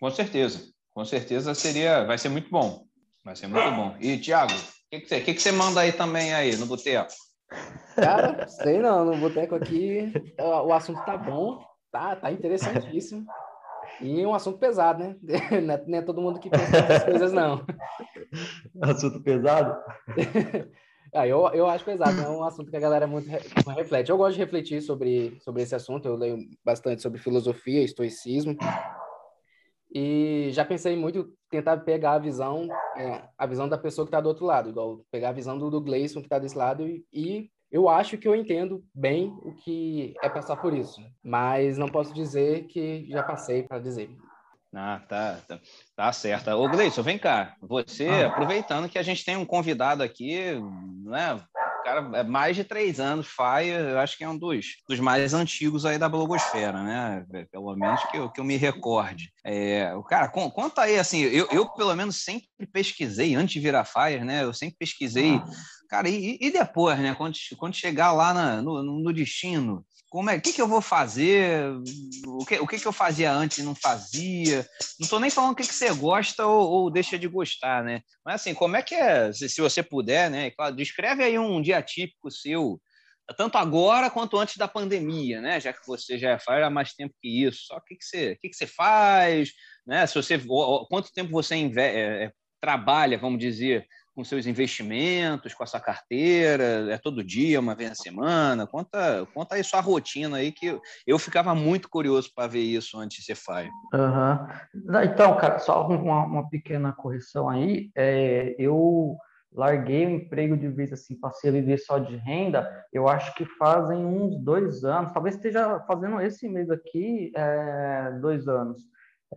Com 0.00 0.10
certeza, 0.10 0.60
com 0.92 1.04
certeza 1.04 1.54
seria, 1.54 2.04
vai 2.04 2.18
ser 2.18 2.28
muito 2.28 2.50
bom, 2.50 2.84
vai 3.24 3.36
ser 3.36 3.46
muito 3.46 3.70
bom. 3.70 3.94
E 4.00 4.18
Tiago, 4.18 4.52
o 4.52 4.56
que, 4.90 5.00
que, 5.00 5.08
você, 5.08 5.20
que, 5.20 5.32
que 5.32 5.40
você 5.40 5.52
manda 5.52 5.80
aí 5.80 5.92
também 5.92 6.34
aí 6.34 6.56
no 6.56 6.66
boteco? 6.66 7.12
Cara, 7.94 8.48
sei 8.48 8.80
não, 8.80 9.04
no 9.04 9.16
boteco 9.18 9.54
aqui 9.54 10.12
o 10.36 10.72
assunto 10.72 11.04
tá 11.04 11.16
bom, 11.16 11.64
tá, 11.92 12.16
tá 12.16 12.32
interessantíssimo. 12.32 13.24
E 14.02 14.26
um 14.26 14.34
assunto 14.34 14.58
pesado, 14.58 15.02
né? 15.02 15.16
Não 15.86 15.98
é 15.98 16.02
todo 16.02 16.20
mundo 16.20 16.40
que 16.40 16.50
pensa 16.50 16.70
nessas 16.70 17.04
coisas, 17.04 17.32
não. 17.32 17.64
Assunto 18.82 19.22
pesado? 19.22 19.78
ah, 21.14 21.26
eu, 21.26 21.48
eu 21.54 21.66
acho 21.66 21.84
pesado, 21.84 22.20
é 22.20 22.28
um 22.28 22.42
assunto 22.42 22.70
que 22.70 22.76
a 22.76 22.80
galera 22.80 23.06
muito 23.06 23.28
reflete. 23.76 24.10
Eu 24.10 24.16
gosto 24.16 24.34
de 24.34 24.40
refletir 24.40 24.82
sobre, 24.82 25.38
sobre 25.40 25.62
esse 25.62 25.74
assunto, 25.74 26.06
eu 26.06 26.16
leio 26.16 26.38
bastante 26.64 27.02
sobre 27.02 27.20
filosofia, 27.20 27.82
estoicismo. 27.82 28.56
E 29.94 30.48
já 30.52 30.64
pensei 30.64 30.96
muito 30.96 31.32
tentar 31.50 31.76
pegar 31.78 32.14
a 32.14 32.18
visão, 32.18 32.66
é, 32.96 33.22
a 33.36 33.46
visão 33.46 33.68
da 33.68 33.76
pessoa 33.76 34.06
que 34.06 34.08
está 34.08 34.20
do 34.20 34.28
outro 34.28 34.46
lado, 34.46 34.70
igual 34.70 35.04
pegar 35.10 35.28
a 35.28 35.32
visão 35.32 35.58
do, 35.58 35.70
do 35.70 35.82
Gleison 35.82 36.20
que 36.20 36.26
está 36.26 36.38
desse 36.38 36.56
lado 36.56 36.88
e, 36.88 37.04
e 37.12 37.50
eu 37.72 37.88
acho 37.88 38.18
que 38.18 38.28
eu 38.28 38.36
entendo 38.36 38.84
bem 38.94 39.34
o 39.42 39.54
que 39.54 40.14
é 40.22 40.28
passar 40.28 40.56
por 40.56 40.74
isso, 40.74 41.00
mas 41.24 41.78
não 41.78 41.88
posso 41.88 42.12
dizer 42.12 42.66
que 42.66 43.06
já 43.08 43.22
passei 43.22 43.62
para 43.62 43.78
dizer. 43.78 44.10
Ah, 44.74 45.00
tá, 45.08 45.38
tá, 45.48 45.60
tá 45.96 46.12
certo. 46.12 46.50
Ô, 46.50 46.68
Gleison, 46.68 47.02
vem 47.02 47.18
cá. 47.18 47.56
Você, 47.60 48.08
ah. 48.08 48.28
aproveitando 48.28 48.88
que 48.88 48.98
a 48.98 49.02
gente 49.02 49.24
tem 49.24 49.36
um 49.36 49.44
convidado 49.44 50.02
aqui, 50.02 50.38
né? 51.04 51.42
cara 51.82 52.18
é 52.18 52.22
mais 52.22 52.56
de 52.56 52.64
três 52.64 53.00
anos, 53.00 53.26
Fire, 53.26 53.70
eu 53.70 53.98
acho 53.98 54.16
que 54.16 54.24
é 54.24 54.28
um 54.28 54.38
dos, 54.38 54.66
dos 54.88 55.00
mais 55.00 55.34
antigos 55.34 55.84
aí 55.84 55.98
da 55.98 56.08
blogosfera, 56.08 56.82
né? 56.82 57.26
Pelo 57.50 57.74
menos 57.76 58.02
que 58.04 58.16
eu, 58.16 58.30
que 58.30 58.40
eu 58.40 58.44
me 58.44 58.56
recorde. 58.56 59.32
É, 59.44 59.94
o 59.94 60.02
cara, 60.02 60.28
conta 60.28 60.82
aí, 60.82 60.98
assim, 60.98 61.20
eu, 61.20 61.46
eu 61.50 61.68
pelo 61.68 61.94
menos 61.94 62.22
sempre 62.22 62.46
pesquisei, 62.72 63.34
antes 63.34 63.54
de 63.54 63.60
virar 63.60 63.84
Fire, 63.84 64.24
né? 64.24 64.44
Eu 64.44 64.54
sempre 64.54 64.76
pesquisei 64.78 65.36
ah. 65.36 65.44
Cara, 65.92 66.08
e, 66.08 66.38
e 66.40 66.50
depois, 66.50 66.98
né? 66.98 67.14
Quando, 67.14 67.36
quando 67.58 67.76
chegar 67.76 68.12
lá 68.12 68.32
na, 68.32 68.62
no, 68.62 68.82
no 68.82 69.12
destino, 69.12 69.84
como 70.08 70.30
é, 70.30 70.38
o 70.38 70.40
que, 70.40 70.54
que 70.54 70.62
eu 70.62 70.66
vou 70.66 70.80
fazer? 70.80 71.66
O 72.26 72.46
que, 72.46 72.58
o 72.58 72.66
que, 72.66 72.78
que 72.78 72.88
eu 72.88 72.94
fazia 72.94 73.30
antes 73.30 73.58
e 73.58 73.62
não 73.62 73.74
fazia? 73.74 74.66
Não 74.98 75.04
estou 75.04 75.20
nem 75.20 75.28
falando 75.28 75.52
o 75.52 75.54
que, 75.54 75.66
que 75.66 75.74
você 75.74 75.92
gosta 75.92 76.46
ou, 76.46 76.66
ou, 76.66 76.90
deixa 76.90 77.18
de 77.18 77.28
gostar, 77.28 77.84
né? 77.84 78.00
Mas 78.24 78.36
assim, 78.36 78.54
como 78.54 78.74
é 78.74 78.80
que 78.80 78.94
é, 78.94 79.34
se, 79.34 79.50
se 79.50 79.60
você 79.60 79.82
puder, 79.82 80.30
né? 80.30 80.50
Claro, 80.52 80.74
descreve 80.74 81.22
aí 81.24 81.38
um 81.38 81.60
dia 81.60 81.82
típico 81.82 82.30
seu, 82.30 82.80
tanto 83.36 83.58
agora 83.58 84.08
quanto 84.08 84.38
antes 84.38 84.56
da 84.56 84.66
pandemia, 84.66 85.42
né? 85.42 85.60
Já 85.60 85.74
que 85.74 85.86
você 85.86 86.18
já 86.18 86.38
faz 86.38 86.64
há 86.64 86.70
mais 86.70 86.94
tempo 86.94 87.14
que 87.20 87.44
isso. 87.44 87.66
Só 87.66 87.76
o 87.76 87.82
que, 87.82 87.96
que, 87.96 88.04
você, 88.06 88.32
o 88.32 88.38
que, 88.38 88.48
que 88.48 88.56
você 88.56 88.66
faz, 88.66 89.50
né? 89.86 90.06
Se 90.06 90.14
você, 90.14 90.40
quanto 90.88 91.12
tempo 91.12 91.30
você 91.30 91.54
é, 91.54 92.24
é, 92.24 92.32
trabalha, 92.62 93.18
vamos 93.18 93.40
dizer, 93.40 93.86
com 94.14 94.24
seus 94.24 94.46
investimentos, 94.46 95.54
com 95.54 95.62
a 95.62 95.66
sua 95.66 95.80
carteira? 95.80 96.92
É 96.92 96.98
todo 96.98 97.24
dia, 97.24 97.60
uma 97.60 97.74
vez 97.74 97.90
na 97.90 97.96
semana? 97.96 98.66
Conta, 98.66 99.26
conta 99.34 99.54
aí 99.54 99.64
sua 99.64 99.80
rotina 99.80 100.38
aí, 100.38 100.52
que 100.52 100.78
eu 101.06 101.18
ficava 101.18 101.54
muito 101.54 101.88
curioso 101.88 102.30
para 102.34 102.48
ver 102.48 102.60
isso 102.62 102.98
antes 102.98 103.18
de 103.18 103.24
ser 103.24 103.34
FAI. 103.34 103.68
Uhum. 103.94 105.02
Então, 105.04 105.36
cara, 105.36 105.58
só 105.58 105.86
uma, 105.86 106.24
uma 106.24 106.48
pequena 106.48 106.92
correção 106.92 107.48
aí. 107.48 107.90
É, 107.96 108.54
eu 108.58 109.16
larguei 109.54 110.06
o 110.06 110.10
emprego 110.10 110.56
de 110.56 110.68
vez 110.68 110.92
assim, 110.92 111.18
passei 111.18 111.50
a 111.50 111.52
viver 111.52 111.78
só 111.78 111.98
de 111.98 112.16
renda, 112.16 112.68
eu 112.92 113.08
acho 113.08 113.34
que 113.34 113.44
fazem 113.44 114.04
uns 114.04 114.38
dois 114.42 114.82
anos, 114.84 115.12
talvez 115.12 115.34
esteja 115.34 115.80
fazendo 115.80 116.20
esse 116.20 116.48
mês 116.48 116.70
aqui, 116.70 117.30
é, 117.36 118.12
dois 118.20 118.48
anos, 118.48 118.80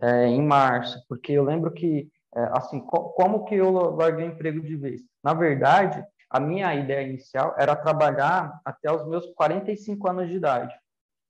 é, 0.02 0.26
em 0.26 0.42
março, 0.42 1.02
porque 1.08 1.32
eu 1.32 1.44
lembro 1.44 1.70
que 1.70 2.08
assim, 2.52 2.80
co 2.80 3.10
como 3.10 3.44
que 3.44 3.54
eu 3.54 3.70
larguei 3.70 4.26
o 4.26 4.32
emprego 4.32 4.60
de 4.60 4.76
vez? 4.76 5.02
Na 5.22 5.34
verdade, 5.34 6.04
a 6.30 6.40
minha 6.40 6.74
ideia 6.74 7.06
inicial 7.06 7.54
era 7.58 7.76
trabalhar 7.76 8.60
até 8.64 8.92
os 8.92 9.06
meus 9.06 9.26
45 9.34 10.08
anos 10.08 10.28
de 10.28 10.36
idade. 10.36 10.74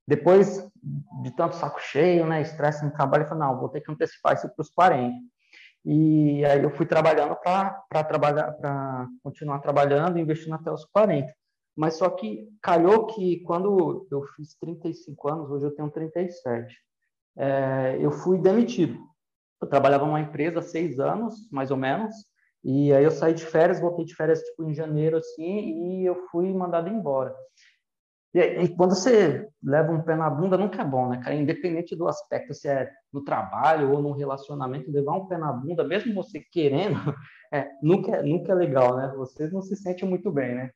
Depois 0.09 0.69
de 1.23 1.31
tanto 1.33 1.57
saco 1.57 1.81
cheio, 1.81 2.27
né, 2.27 2.41
estresse 2.41 2.85
no 2.85 2.93
trabalho, 2.93 3.25
eu 3.25 3.29
falei, 3.29 3.45
não, 3.45 3.59
vou 3.59 3.69
ter 3.69 3.81
que 3.81 3.91
antecipar 3.91 4.35
isso 4.35 4.49
para 4.49 4.63
os 4.63 4.71
40. 4.71 5.15
E 5.85 6.45
aí 6.45 6.63
eu 6.63 6.71
fui 6.71 6.87
trabalhando 6.87 7.37
para 7.37 8.05
trabalhar, 8.05 8.53
para 8.53 9.07
continuar 9.23 9.59
trabalhando, 9.61 10.19
investindo 10.19 10.55
até 10.55 10.71
os 10.71 10.85
40. 10.87 11.33
Mas 11.77 11.95
só 11.95 12.09
que 12.09 12.49
calhou 12.63 13.07
que 13.07 13.41
quando 13.41 14.07
eu 14.11 14.23
fiz 14.35 14.57
35 14.59 15.29
anos, 15.29 15.51
hoje 15.51 15.67
eu 15.67 15.75
tenho 15.75 15.91
37, 15.91 16.75
é, 17.37 17.99
eu 18.01 18.11
fui 18.11 18.39
demitido. 18.39 18.99
Eu 19.61 19.69
trabalhava 19.69 20.05
numa 20.05 20.21
empresa 20.21 20.59
há 20.61 20.63
seis 20.63 20.99
anos, 21.01 21.51
mais 21.51 21.71
ou 21.71 21.77
menos, 21.77 22.15
e 22.65 22.93
aí 22.93 23.05
eu 23.05 23.11
saí 23.11 23.33
de 23.33 23.45
férias, 23.45 23.81
voltei 23.81 24.05
de 24.05 24.15
férias 24.15 24.41
tipo 24.41 24.65
em 24.65 24.75
janeiro 24.75 25.17
assim, 25.17 26.01
e 26.03 26.07
eu 26.07 26.27
fui 26.31 26.53
mandado 26.53 26.89
embora. 26.89 27.35
E, 28.35 28.41
e 28.41 28.77
quando 28.77 28.95
você 28.95 29.49
leva 29.63 29.93
um 29.93 30.03
pé 30.03 30.15
na 30.15 30.29
bunda, 30.29 30.59
nunca 30.59 30.83
é 30.83 30.85
bom, 30.85 31.09
né, 31.09 31.21
cara? 31.23 31.35
Independente 31.35 31.97
do 31.97 32.07
aspecto, 32.07 32.53
se 32.53 32.69
é 32.69 32.91
no 33.13 33.25
trabalho 33.25 33.93
ou 33.93 34.03
no 34.03 34.13
relacionamento, 34.13 34.91
levar 34.91 35.15
um 35.15 35.27
pé 35.27 35.39
na 35.39 35.53
bunda, 35.53 35.85
mesmo 35.85 36.13
você 36.15 36.41
querendo, 36.53 36.97
é, 37.53 37.71
nunca, 37.83 38.23
nunca 38.23 38.53
é 38.53 38.55
legal, 38.55 38.97
né? 38.97 39.13
Você 39.17 39.49
não 39.49 39.63
se 39.63 39.75
sente 39.77 40.05
muito 40.05 40.31
bem, 40.31 40.55
né? 40.55 40.71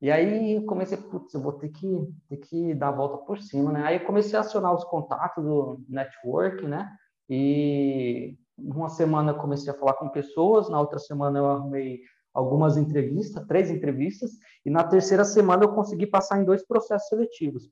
E 0.00 0.10
aí 0.10 0.64
comecei, 0.66 0.98
putz, 0.98 1.32
eu 1.34 1.40
vou 1.40 1.52
ter 1.52 1.68
que, 1.68 1.86
ter 2.28 2.36
que 2.38 2.74
dar 2.74 2.88
a 2.88 2.92
volta 2.92 3.18
por 3.24 3.38
cima, 3.38 3.70
né? 3.70 3.84
Aí 3.84 4.00
comecei 4.00 4.36
a 4.36 4.40
acionar 4.40 4.74
os 4.74 4.84
contatos 4.84 5.44
do 5.44 5.84
network, 5.88 6.66
né? 6.66 6.90
E 7.28 8.36
uma 8.56 8.88
semana 8.88 9.34
comecei 9.34 9.72
a 9.72 9.76
falar 9.76 9.94
com 9.94 10.08
pessoas, 10.08 10.68
na 10.68 10.80
outra 10.80 10.98
semana 10.98 11.38
eu 11.38 11.46
arrumei 11.46 12.00
algumas 12.32 12.76
entrevistas, 12.76 13.46
três 13.46 13.70
entrevistas, 13.70 14.32
e 14.64 14.70
na 14.70 14.84
terceira 14.84 15.24
semana 15.24 15.64
eu 15.64 15.72
consegui 15.72 16.06
passar 16.06 16.40
em 16.40 16.44
dois 16.44 16.66
processos 16.66 17.08
seletivos. 17.08 17.70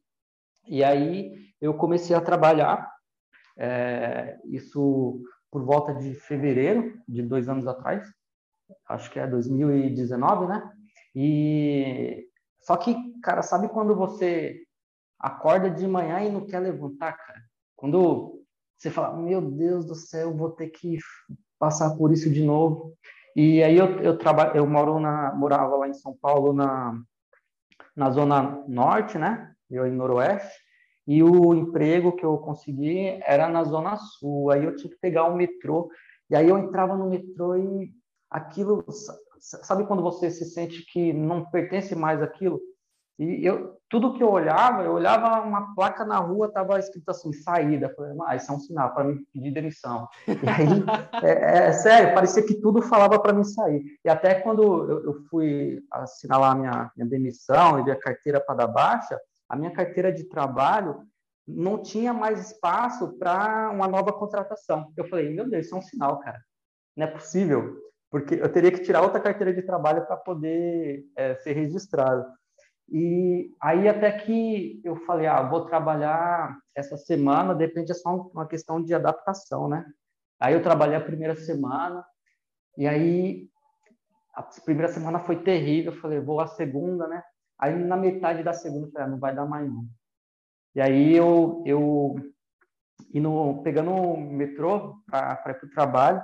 E 0.66 0.84
aí 0.84 1.32
eu 1.60 1.74
comecei 1.74 2.14
a 2.14 2.20
trabalhar, 2.20 2.90
é, 3.56 4.38
isso 4.44 5.20
por 5.50 5.64
volta 5.64 5.94
de 5.94 6.14
fevereiro 6.14 6.98
de 7.06 7.22
dois 7.22 7.48
anos 7.48 7.66
atrás, 7.66 8.08
acho 8.88 9.10
que 9.10 9.18
é 9.18 9.26
2019, 9.26 10.46
né? 10.46 10.72
E 11.14 12.26
só 12.62 12.76
que, 12.76 12.96
cara, 13.20 13.42
sabe 13.42 13.68
quando 13.68 13.94
você 13.94 14.62
acorda 15.18 15.68
de 15.68 15.86
manhã 15.86 16.20
e 16.20 16.30
não 16.30 16.46
quer 16.46 16.60
levantar, 16.60 17.12
cara? 17.12 17.40
Quando 17.76 18.41
você 18.82 18.90
fala, 18.90 19.16
meu 19.16 19.40
Deus 19.40 19.84
do 19.84 19.94
céu, 19.94 20.36
vou 20.36 20.50
ter 20.50 20.68
que 20.68 20.98
passar 21.56 21.96
por 21.96 22.12
isso 22.12 22.28
de 22.28 22.44
novo. 22.44 22.96
E 23.36 23.62
aí 23.62 23.78
eu, 23.78 23.86
eu 24.00 24.18
trabalho, 24.18 24.56
eu 24.56 24.66
moro 24.66 24.98
na, 24.98 25.32
morava 25.34 25.76
lá 25.76 25.88
em 25.88 25.94
São 25.94 26.16
Paulo 26.20 26.52
na, 26.52 27.00
na 27.94 28.10
zona 28.10 28.64
norte, 28.66 29.16
né? 29.16 29.54
Eu 29.70 29.86
em 29.86 29.92
noroeste. 29.92 30.52
E 31.06 31.22
o 31.22 31.54
emprego 31.54 32.16
que 32.16 32.24
eu 32.24 32.36
consegui 32.38 33.20
era 33.24 33.48
na 33.48 33.62
zona 33.62 33.96
sul. 33.96 34.50
Aí 34.50 34.64
eu 34.64 34.74
tinha 34.74 34.92
que 34.92 34.98
pegar 34.98 35.28
o 35.28 35.36
metrô. 35.36 35.88
E 36.28 36.34
aí 36.34 36.48
eu 36.48 36.58
entrava 36.58 36.96
no 36.96 37.08
metrô 37.08 37.54
e 37.56 37.92
aquilo, 38.28 38.84
sabe 39.38 39.86
quando 39.86 40.02
você 40.02 40.28
se 40.28 40.44
sente 40.44 40.84
que 40.92 41.12
não 41.12 41.48
pertence 41.48 41.94
mais 41.94 42.20
àquilo? 42.20 42.60
E 43.18 43.44
eu, 43.46 43.76
tudo 43.88 44.14
que 44.14 44.22
eu 44.22 44.30
olhava, 44.30 44.82
eu 44.82 44.92
olhava 44.92 45.42
uma 45.46 45.74
placa 45.74 46.04
na 46.04 46.18
rua, 46.18 46.46
estava 46.46 46.78
escrito 46.78 47.08
assim, 47.10 47.32
saída. 47.32 47.86
Eu 47.86 47.94
falei, 47.94 48.16
ah, 48.26 48.36
isso 48.36 48.50
é 48.50 48.54
um 48.54 48.60
sinal 48.60 48.94
para 48.94 49.04
me 49.04 49.24
pedir 49.32 49.52
demissão. 49.52 50.08
E 50.26 50.32
aí, 50.32 51.22
é, 51.22 51.68
é, 51.68 51.72
sério, 51.72 52.14
parecia 52.14 52.42
que 52.44 52.54
tudo 52.54 52.82
falava 52.82 53.18
para 53.20 53.32
mim 53.32 53.44
sair. 53.44 53.82
E 54.04 54.08
até 54.08 54.34
quando 54.36 54.62
eu, 54.62 55.04
eu 55.04 55.14
fui 55.30 55.82
assinalar 55.90 56.52
a 56.52 56.54
minha, 56.54 56.90
minha 56.96 57.08
demissão 57.08 57.86
e 57.86 57.90
a 57.90 57.98
carteira 57.98 58.40
para 58.40 58.54
dar 58.54 58.68
baixa, 58.68 59.20
a 59.48 59.56
minha 59.56 59.70
carteira 59.70 60.10
de 60.10 60.24
trabalho 60.24 61.02
não 61.46 61.82
tinha 61.82 62.12
mais 62.12 62.46
espaço 62.46 63.18
para 63.18 63.70
uma 63.70 63.88
nova 63.88 64.12
contratação. 64.12 64.92
Eu 64.96 65.04
falei, 65.04 65.28
meu 65.30 65.48
Deus, 65.48 65.66
isso 65.66 65.74
é 65.74 65.78
um 65.78 65.82
sinal, 65.82 66.18
cara. 66.20 66.40
Não 66.96 67.06
é 67.06 67.10
possível, 67.10 67.76
porque 68.10 68.34
eu 68.34 68.48
teria 68.50 68.70
que 68.70 68.82
tirar 68.82 69.02
outra 69.02 69.20
carteira 69.20 69.52
de 69.52 69.62
trabalho 69.62 70.06
para 70.06 70.16
poder 70.16 71.04
é, 71.16 71.34
ser 71.36 71.52
registrado. 71.52 72.24
E 72.88 73.54
aí 73.60 73.88
até 73.88 74.12
que 74.12 74.80
eu 74.84 74.96
falei, 75.04 75.26
ah, 75.26 75.42
vou 75.42 75.64
trabalhar 75.66 76.58
essa 76.74 76.96
semana, 76.96 77.54
de 77.54 77.66
repente 77.66 77.92
é 77.92 77.94
só 77.94 78.14
uma 78.14 78.46
questão 78.46 78.82
de 78.82 78.94
adaptação, 78.94 79.68
né? 79.68 79.84
Aí 80.38 80.54
eu 80.54 80.62
trabalhei 80.62 80.96
a 80.96 81.00
primeira 81.00 81.34
semana, 81.34 82.04
e 82.76 82.86
aí 82.86 83.48
a 84.34 84.42
primeira 84.42 84.92
semana 84.92 85.18
foi 85.20 85.42
terrível, 85.42 85.92
eu 85.92 86.00
falei, 86.00 86.20
vou 86.20 86.40
a 86.40 86.46
segunda, 86.46 87.06
né? 87.06 87.22
Aí 87.58 87.74
na 87.74 87.96
metade 87.96 88.42
da 88.42 88.52
segunda, 88.52 88.86
eu 88.86 88.92
falei, 88.92 89.06
ah, 89.06 89.10
não 89.10 89.18
vai 89.18 89.34
dar 89.34 89.46
mais 89.46 89.68
não. 89.68 89.86
E 90.74 90.80
aí 90.80 91.14
eu, 91.14 91.62
eu 91.66 92.16
indo, 93.12 93.60
pegando 93.62 93.90
o 93.90 94.16
metrô 94.18 94.96
para 95.06 95.40
ir 95.48 95.54
para 95.54 95.66
o 95.66 95.70
trabalho, 95.70 96.22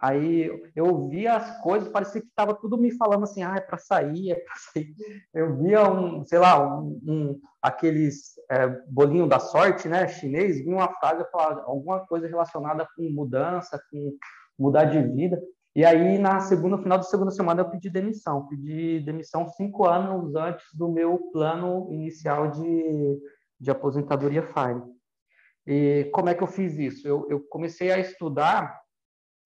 aí 0.00 0.50
eu 0.74 1.08
via 1.08 1.36
as 1.36 1.60
coisas, 1.62 1.88
parecia 1.88 2.20
que 2.20 2.26
estava 2.26 2.54
tudo 2.54 2.78
me 2.78 2.90
falando 2.96 3.24
assim, 3.24 3.42
ah, 3.42 3.56
é 3.56 3.60
para 3.60 3.78
sair, 3.78 4.32
é 4.32 4.34
para 4.34 4.54
sair. 4.56 4.94
Eu 5.34 5.56
via 5.56 5.90
um, 5.90 6.24
sei 6.24 6.38
lá, 6.38 6.78
um, 6.78 7.00
um 7.06 7.40
aqueles 7.62 8.34
é, 8.50 8.66
bolinho 8.88 9.26
da 9.26 9.38
sorte, 9.38 9.88
né, 9.88 10.08
chinês, 10.08 10.64
vinha 10.64 10.76
uma 10.76 10.92
frase, 10.94 11.24
falava 11.30 11.62
alguma 11.62 12.00
coisa 12.06 12.26
relacionada 12.26 12.86
com 12.96 13.02
mudança, 13.10 13.80
com 13.90 14.16
mudar 14.58 14.84
de 14.84 15.00
vida. 15.02 15.40
E 15.74 15.84
aí, 15.84 16.18
na 16.18 16.40
segunda, 16.40 16.78
final 16.78 16.98
da 16.98 17.04
segunda 17.04 17.30
semana, 17.30 17.60
eu 17.60 17.70
pedi 17.70 17.88
demissão. 17.88 18.46
Pedi 18.48 19.00
demissão 19.00 19.48
cinco 19.48 19.86
anos 19.86 20.34
antes 20.34 20.66
do 20.74 20.88
meu 20.88 21.18
plano 21.32 21.88
inicial 21.92 22.50
de, 22.50 23.18
de 23.58 23.70
aposentadoria 23.70 24.42
FIRE. 24.42 24.82
E 25.66 26.10
como 26.12 26.28
é 26.28 26.34
que 26.34 26.42
eu 26.42 26.48
fiz 26.48 26.76
isso? 26.76 27.06
Eu, 27.06 27.26
eu 27.30 27.40
comecei 27.48 27.92
a 27.92 27.98
estudar, 27.98 28.79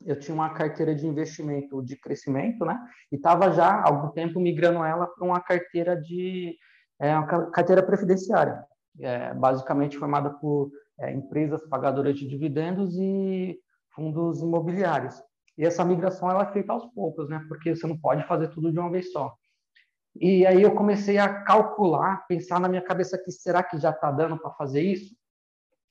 eu 0.05 0.19
tinha 0.19 0.35
uma 0.35 0.51
carteira 0.51 0.95
de 0.95 1.07
investimento 1.07 1.83
de 1.83 1.97
crescimento, 1.97 2.65
né? 2.65 2.79
E 3.11 3.17
estava 3.17 3.51
já 3.53 3.67
há 3.67 3.89
algum 3.89 4.09
tempo 4.11 4.41
migrando 4.41 4.85
ela 4.85 5.07
para 5.07 5.25
uma 5.27 5.41
carteira 5.41 5.97
de 6.01 6.57
é, 7.01 7.17
uma 7.17 7.51
carteira 7.51 7.83
previdenciária, 7.83 8.65
é, 9.01 9.35
basicamente 9.35 9.99
formada 9.99 10.31
por 10.31 10.71
é, 11.01 11.13
empresas 11.13 11.67
pagadoras 11.69 12.17
de 12.17 12.29
dividendos 12.29 12.97
e 12.99 13.59
fundos 13.95 14.41
imobiliários. 14.41 15.21
E 15.57 15.65
essa 15.65 15.85
migração 15.85 16.31
ela 16.31 16.49
é 16.49 16.53
feita 16.53 16.73
aos 16.73 16.87
poucos, 16.93 17.29
né? 17.29 17.45
Porque 17.49 17.75
você 17.75 17.87
não 17.87 17.99
pode 17.99 18.27
fazer 18.27 18.49
tudo 18.49 18.73
de 18.73 18.79
uma 18.79 18.91
vez 18.91 19.13
só. 19.13 19.35
E 20.17 20.47
aí 20.47 20.63
eu 20.63 20.75
comecei 20.75 21.19
a 21.19 21.43
calcular, 21.43 22.25
pensar 22.29 22.61
na 22.61 22.69
minha 22.69 22.83
cabeça 22.83 23.19
que 23.19 23.33
será 23.33 23.63
que 23.63 23.79
já 23.79 23.91
está 23.91 24.11
dando 24.11 24.39
para 24.39 24.53
fazer 24.53 24.83
isso? 24.83 25.15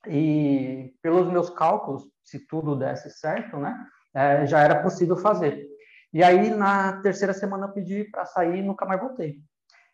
E 0.06 0.94
pelos 1.02 1.30
meus 1.30 1.50
cálculos, 1.50 2.04
se 2.22 2.46
tudo 2.46 2.76
desse 2.76 3.10
certo, 3.10 3.58
né, 3.58 3.74
é, 4.14 4.46
já 4.46 4.60
era 4.60 4.82
possível 4.82 5.16
fazer. 5.16 5.66
E 6.12 6.22
aí 6.22 6.50
na 6.50 7.00
terceira 7.00 7.34
semana 7.34 7.66
eu 7.66 7.72
pedi 7.72 8.04
para 8.04 8.24
sair 8.24 8.58
e 8.58 8.62
nunca 8.62 8.86
mais 8.86 9.00
voltei. 9.00 9.40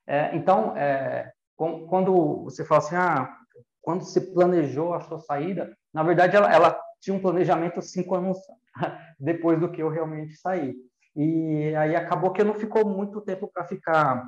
É, 0.07 0.35
então, 0.37 0.77
é, 0.77 1.33
quando 1.57 2.45
você 2.45 2.65
fala 2.65 2.81
assim, 2.81 2.97
ah, 2.97 3.37
quando 3.81 4.05
se 4.05 4.33
planejou 4.33 4.93
a 4.93 5.01
sua 5.01 5.19
saída, 5.21 5.75
na 5.93 6.03
verdade 6.03 6.37
ela, 6.37 6.53
ela 6.53 6.81
tinha 7.01 7.17
um 7.17 7.21
planejamento 7.21 7.81
cinco 7.81 8.15
anos 8.15 8.39
depois 9.19 9.59
do 9.59 9.71
que 9.71 9.83
eu 9.83 9.89
realmente 9.89 10.37
saí. 10.37 10.75
E 11.17 11.75
aí 11.75 11.97
acabou 11.97 12.33
que 12.33 12.45
não 12.45 12.55
ficou 12.55 12.89
muito 12.89 13.21
tempo 13.21 13.51
para 13.53 13.65
ficar 13.65 14.25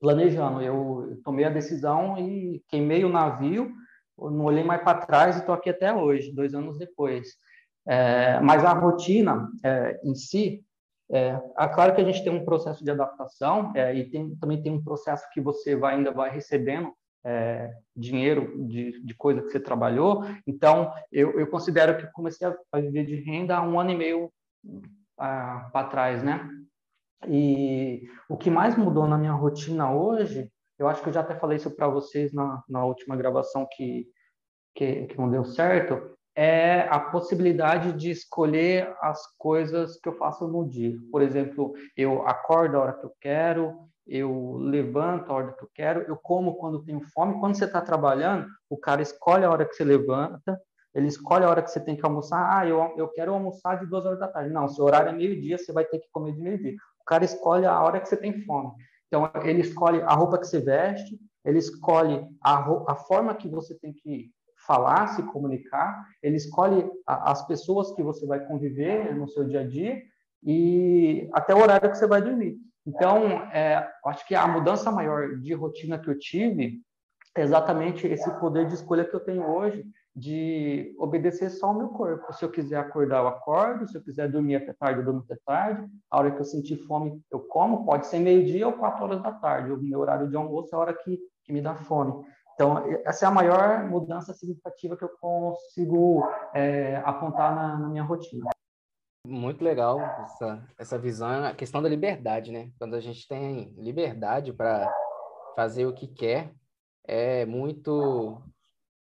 planejando. 0.00 0.62
Eu 0.62 1.20
tomei 1.24 1.44
a 1.44 1.50
decisão 1.50 2.18
e 2.18 2.62
queimei 2.68 3.04
o 3.04 3.08
navio, 3.08 3.70
não 4.18 4.44
olhei 4.44 4.64
mais 4.64 4.82
para 4.82 5.06
trás 5.06 5.36
e 5.36 5.40
estou 5.40 5.54
aqui 5.54 5.70
até 5.70 5.94
hoje, 5.94 6.34
dois 6.34 6.54
anos 6.54 6.78
depois. 6.78 7.28
É, 7.86 8.40
mas 8.40 8.64
a 8.64 8.72
rotina 8.72 9.48
é, 9.64 10.00
em 10.04 10.14
si, 10.14 10.64
é, 11.10 11.40
é, 11.58 11.68
claro 11.68 11.94
que 11.94 12.00
a 12.00 12.04
gente 12.04 12.22
tem 12.22 12.32
um 12.32 12.44
processo 12.44 12.84
de 12.84 12.90
adaptação 12.90 13.72
é, 13.74 13.94
e 13.94 14.08
tem, 14.08 14.36
também 14.36 14.62
tem 14.62 14.72
um 14.72 14.82
processo 14.82 15.28
que 15.32 15.40
você 15.40 15.74
vai, 15.74 15.96
ainda 15.96 16.12
vai 16.12 16.30
recebendo 16.30 16.92
é, 17.24 17.72
dinheiro 17.96 18.66
de, 18.66 19.02
de, 19.04 19.14
coisa 19.14 19.42
que 19.42 19.50
você 19.50 19.60
trabalhou. 19.60 20.24
Então, 20.46 20.92
eu, 21.10 21.38
eu 21.38 21.46
considero 21.48 21.98
que 21.98 22.12
comecei 22.12 22.46
a, 22.46 22.56
a, 22.72 22.80
viver 22.80 23.04
de 23.04 23.16
renda 23.16 23.56
há 23.56 23.62
um 23.62 23.78
ano 23.78 23.90
e 23.90 23.96
meio 23.96 24.32
para 25.16 25.84
trás, 25.90 26.22
né? 26.22 26.48
E 27.28 28.08
o 28.28 28.36
que 28.36 28.48
mais 28.48 28.76
mudou 28.76 29.06
na 29.06 29.18
minha 29.18 29.32
rotina 29.32 29.92
hoje, 29.92 30.50
eu 30.78 30.88
acho 30.88 31.02
que 31.02 31.08
eu 31.08 31.12
já 31.12 31.20
até 31.20 31.34
falei 31.34 31.56
isso 31.56 31.70
para 31.70 31.88
vocês 31.88 32.32
na, 32.32 32.62
na 32.68 32.84
última 32.84 33.16
gravação 33.16 33.66
que, 33.70 34.06
que, 34.74 35.06
que 35.06 35.18
não 35.18 35.28
deu 35.28 35.44
certo, 35.44 36.16
é 36.42 36.88
a 36.88 36.98
possibilidade 36.98 37.92
de 37.92 38.10
escolher 38.10 38.96
as 39.02 39.20
coisas 39.36 40.00
que 40.00 40.08
eu 40.08 40.16
faço 40.16 40.48
no 40.48 40.66
dia. 40.66 40.96
Por 41.12 41.20
exemplo, 41.20 41.74
eu 41.94 42.26
acordo 42.26 42.78
a 42.78 42.80
hora 42.80 42.92
que 42.94 43.04
eu 43.04 43.12
quero, 43.20 43.76
eu 44.06 44.56
levanto 44.56 45.30
a 45.30 45.34
hora 45.34 45.52
que 45.52 45.62
eu 45.62 45.68
quero, 45.74 46.00
eu 46.08 46.16
como 46.16 46.54
quando 46.54 46.82
tenho 46.82 47.02
fome. 47.12 47.38
Quando 47.38 47.58
você 47.58 47.66
está 47.66 47.82
trabalhando, 47.82 48.46
o 48.70 48.78
cara 48.78 49.02
escolhe 49.02 49.44
a 49.44 49.50
hora 49.50 49.66
que 49.66 49.74
você 49.74 49.84
levanta, 49.84 50.58
ele 50.94 51.08
escolhe 51.08 51.44
a 51.44 51.50
hora 51.50 51.60
que 51.60 51.70
você 51.70 51.78
tem 51.78 51.94
que 51.94 52.06
almoçar. 52.06 52.58
Ah, 52.58 52.66
eu, 52.66 52.94
eu 52.96 53.08
quero 53.08 53.34
almoçar 53.34 53.78
de 53.78 53.84
duas 53.84 54.06
horas 54.06 54.18
da 54.18 54.26
tarde. 54.26 54.48
Não, 54.48 54.66
seu 54.66 54.86
horário 54.86 55.10
é 55.10 55.12
meio-dia, 55.12 55.58
você 55.58 55.74
vai 55.74 55.84
ter 55.84 55.98
que 55.98 56.08
comer 56.10 56.32
de 56.32 56.40
meio-dia. 56.40 56.72
O 57.02 57.04
cara 57.04 57.22
escolhe 57.22 57.66
a 57.66 57.78
hora 57.82 58.00
que 58.00 58.08
você 58.08 58.16
tem 58.16 58.46
fome. 58.46 58.72
Então, 59.08 59.30
ele 59.44 59.60
escolhe 59.60 60.00
a 60.00 60.14
roupa 60.14 60.38
que 60.38 60.46
você 60.46 60.58
veste, 60.58 61.20
ele 61.44 61.58
escolhe 61.58 62.26
a, 62.42 62.64
a 62.88 62.94
forma 62.94 63.34
que 63.34 63.46
você 63.46 63.78
tem 63.78 63.92
que 63.92 64.30
falar, 64.66 65.08
se 65.08 65.22
comunicar, 65.24 66.04
ele 66.22 66.36
escolhe 66.36 66.88
a, 67.06 67.32
as 67.32 67.46
pessoas 67.46 67.92
que 67.94 68.02
você 68.02 68.26
vai 68.26 68.40
conviver 68.46 69.14
no 69.14 69.28
seu 69.28 69.44
dia 69.44 69.60
a 69.60 69.66
dia 69.66 70.02
e 70.44 71.28
até 71.32 71.54
o 71.54 71.58
horário 71.58 71.90
que 71.90 71.98
você 71.98 72.06
vai 72.06 72.22
dormir. 72.22 72.56
Então, 72.86 73.24
é, 73.52 73.88
acho 74.06 74.26
que 74.26 74.34
a 74.34 74.46
mudança 74.48 74.90
maior 74.90 75.36
de 75.38 75.52
rotina 75.54 75.98
que 75.98 76.08
eu 76.08 76.18
tive 76.18 76.80
é 77.36 77.42
exatamente 77.42 78.06
esse 78.06 78.30
poder 78.40 78.66
de 78.66 78.74
escolha 78.74 79.04
que 79.04 79.14
eu 79.14 79.20
tenho 79.20 79.46
hoje 79.46 79.84
de 80.14 80.94
obedecer 80.98 81.50
só 81.50 81.68
ao 81.68 81.74
meu 81.74 81.88
corpo. 81.88 82.32
Se 82.32 82.44
eu 82.44 82.50
quiser 82.50 82.76
acordar, 82.76 83.22
eu 83.22 83.28
acordo. 83.28 83.88
Se 83.88 83.96
eu 83.96 84.02
quiser 84.02 84.28
dormir 84.28 84.56
até 84.56 84.72
tarde, 84.72 85.00
eu 85.00 85.04
durmo 85.04 85.20
até 85.20 85.36
tarde. 85.46 85.88
A 86.10 86.18
hora 86.18 86.30
que 86.32 86.40
eu 86.40 86.44
sentir 86.44 86.76
fome, 86.86 87.22
eu 87.30 87.40
como. 87.40 87.84
Pode 87.84 88.06
ser 88.06 88.18
meio-dia 88.18 88.66
ou 88.66 88.72
quatro 88.72 89.04
horas 89.04 89.22
da 89.22 89.32
tarde. 89.32 89.72
O 89.72 89.80
meu 89.80 90.00
horário 90.00 90.28
de 90.28 90.36
almoço 90.36 90.74
é 90.74 90.76
a 90.76 90.80
hora 90.80 90.94
que, 90.94 91.18
que 91.44 91.52
me 91.52 91.62
dá 91.62 91.74
fome. 91.74 92.24
Então, 92.60 92.76
essa 93.06 93.24
é 93.24 93.28
a 93.28 93.30
maior 93.30 93.88
mudança 93.88 94.34
significativa 94.34 94.94
que 94.94 95.02
eu 95.02 95.08
consigo 95.18 96.28
é, 96.54 96.96
apontar 97.06 97.54
na, 97.54 97.78
na 97.78 97.88
minha 97.88 98.02
rotina. 98.02 98.50
Muito 99.26 99.64
legal 99.64 99.98
essa, 99.98 100.68
essa 100.78 100.98
visão, 100.98 101.42
a 101.42 101.54
questão 101.54 101.82
da 101.82 101.88
liberdade, 101.88 102.52
né? 102.52 102.70
Quando 102.78 102.96
a 102.96 103.00
gente 103.00 103.26
tem 103.26 103.74
liberdade 103.78 104.52
para 104.52 104.94
fazer 105.56 105.86
o 105.86 105.94
que 105.94 106.06
quer, 106.06 106.52
é 107.08 107.46
muito, 107.46 108.42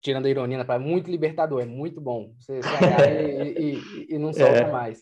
tirando 0.03 0.27
a 0.27 0.31
ironia, 0.31 0.59
é 0.59 0.79
muito 0.81 1.09
libertador, 1.09 1.63
é 1.63 1.67
muito 1.67 2.01
bom. 2.01 2.35
Você, 2.41 2.61
você 2.61 3.53
e, 3.57 3.77
e, 3.77 4.15
e, 4.17 4.19
não 4.19 4.33
solta 4.33 4.63
é. 4.63 4.73
mais. 4.73 5.01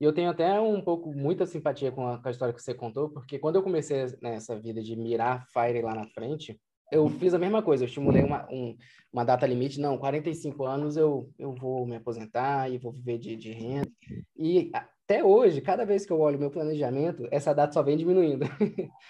E 0.00 0.04
eu 0.04 0.12
tenho 0.12 0.30
até 0.30 0.60
um 0.60 0.82
pouco, 0.82 1.14
muita 1.14 1.46
simpatia 1.46 1.92
com 1.92 2.04
a, 2.08 2.20
com 2.20 2.26
a 2.26 2.32
história 2.32 2.52
que 2.52 2.60
você 2.60 2.74
contou, 2.74 3.10
porque 3.10 3.38
quando 3.38 3.54
eu 3.54 3.62
comecei 3.62 4.06
nessa 4.20 4.58
vida 4.58 4.82
de 4.82 4.96
mirar 4.96 5.46
Fire 5.52 5.80
lá 5.82 5.94
na 5.94 6.08
frente, 6.08 6.60
eu 6.92 7.08
fiz 7.08 7.32
a 7.32 7.38
mesma 7.38 7.62
coisa, 7.62 7.84
eu 7.84 7.88
estimulei 7.88 8.22
uma, 8.22 8.46
um, 8.50 8.76
uma 9.10 9.24
data 9.24 9.46
limite, 9.46 9.80
não, 9.80 9.96
45 9.96 10.64
anos 10.64 10.96
eu, 10.96 11.28
eu 11.38 11.54
vou 11.54 11.86
me 11.86 11.96
aposentar 11.96 12.70
e 12.70 12.76
vou 12.76 12.92
viver 12.92 13.18
de, 13.18 13.34
de 13.34 13.50
renda. 13.50 13.90
E 14.36 14.70
até 14.74 15.24
hoje, 15.24 15.62
cada 15.62 15.86
vez 15.86 16.04
que 16.04 16.12
eu 16.12 16.20
olho 16.20 16.38
meu 16.38 16.50
planejamento, 16.50 17.26
essa 17.30 17.54
data 17.54 17.72
só 17.72 17.82
vem 17.82 17.96
diminuindo. 17.96 18.44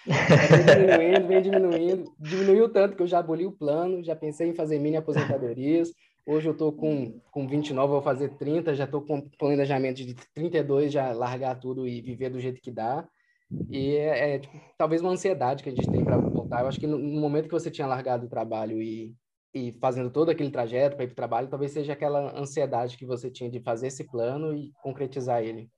vem 0.07 0.65
diminuindo, 0.65 1.27
vem 1.27 1.41
diminuindo. 1.41 2.15
Diminuiu 2.17 2.69
tanto 2.69 2.95
que 2.95 3.03
eu 3.03 3.07
já 3.07 3.19
aboli 3.19 3.45
o 3.45 3.51
plano, 3.51 4.01
já 4.01 4.15
pensei 4.15 4.47
em 4.47 4.55
fazer 4.55 4.79
mini 4.79 4.95
aposentadorias. 4.95 5.91
Hoje 6.25 6.47
eu 6.47 6.53
estou 6.53 6.71
com, 6.71 7.19
com 7.31 7.45
29, 7.45 7.91
vou 7.91 8.01
fazer 8.01 8.29
30, 8.37 8.75
já 8.75 8.85
estou 8.85 9.01
com 9.01 9.29
planejamento 9.37 9.97
de 9.97 10.15
32, 10.33 10.91
já 10.93 11.11
largar 11.11 11.59
tudo 11.59 11.85
e 11.85 12.01
viver 12.01 12.29
do 12.29 12.39
jeito 12.39 12.61
que 12.61 12.71
dá. 12.71 13.05
E 13.69 13.95
é, 13.95 14.35
é 14.35 14.39
tipo, 14.39 14.59
talvez 14.77 15.01
uma 15.01 15.11
ansiedade 15.11 15.63
que 15.63 15.69
a 15.69 15.71
gente 15.73 15.89
tem 15.89 16.03
para 16.03 16.17
voltar. 16.17 16.61
Eu 16.61 16.67
acho 16.67 16.79
que 16.79 16.87
no, 16.87 16.97
no, 16.97 17.19
momento 17.19 17.45
que 17.45 17.53
você 17.53 17.71
tinha 17.71 17.87
largado 17.87 18.25
o 18.25 18.29
trabalho 18.29 18.81
e, 18.81 19.15
e 19.53 19.71
fazendo 19.79 20.09
todo 20.09 20.29
aquele 20.29 20.51
trajeto 20.51 20.95
para 20.95 21.05
ir 21.05 21.07
para 21.07 21.13
o 21.13 21.15
trabalho, 21.15 21.47
talvez 21.47 21.71
seja 21.71 21.93
aquela 21.93 22.37
ansiedade 22.39 22.97
que 22.97 23.05
você 23.05 23.29
tinha 23.29 23.49
de 23.49 23.59
fazer 23.59 23.87
esse 23.87 24.03
plano 24.03 24.55
e 24.55 24.71
concretizar 24.81 25.41
ele. 25.41 25.69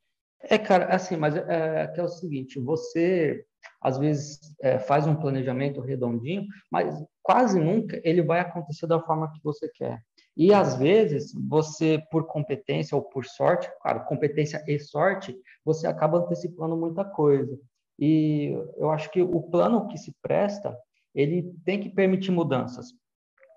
É, 0.41 0.57
cara, 0.57 0.85
assim, 0.93 1.15
mas 1.15 1.35
é, 1.35 1.93
é 1.95 2.03
o 2.03 2.07
seguinte, 2.07 2.59
você 2.59 3.43
às 3.81 3.97
vezes 3.97 4.39
é, 4.61 4.77
faz 4.77 5.07
um 5.07 5.15
planejamento 5.15 5.81
redondinho, 5.81 6.45
mas 6.71 6.95
quase 7.21 7.59
nunca 7.59 7.99
ele 8.03 8.21
vai 8.21 8.39
acontecer 8.39 8.85
da 8.85 8.99
forma 8.99 9.31
que 9.31 9.39
você 9.43 9.69
quer. 9.69 9.99
E 10.37 10.53
às 10.53 10.75
vezes 10.75 11.33
você, 11.33 12.03
por 12.11 12.27
competência 12.27 12.95
ou 12.95 13.01
por 13.01 13.25
sorte, 13.25 13.69
claro, 13.81 14.05
competência 14.05 14.63
e 14.67 14.77
sorte, 14.79 15.35
você 15.63 15.87
acaba 15.87 16.17
antecipando 16.17 16.75
muita 16.75 17.05
coisa. 17.05 17.57
E 17.97 18.51
eu 18.77 18.91
acho 18.91 19.09
que 19.11 19.21
o 19.21 19.41
plano 19.41 19.87
que 19.87 19.97
se 19.97 20.13
presta, 20.21 20.77
ele 21.13 21.53
tem 21.63 21.79
que 21.79 21.89
permitir 21.89 22.31
mudanças. 22.31 22.87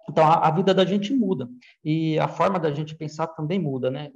Então, 0.08 0.24
a, 0.24 0.48
a, 0.48 0.50
vida 0.50 0.72
da 0.72 0.84
gente 0.84 1.12
muda 1.12 1.48
e 1.84 2.18
a 2.18 2.28
forma 2.28 2.58
da 2.58 2.70
gente 2.70 2.94
pensar 2.94 3.26
também 3.28 3.58
muda, 3.58 3.90
né? 3.90 4.10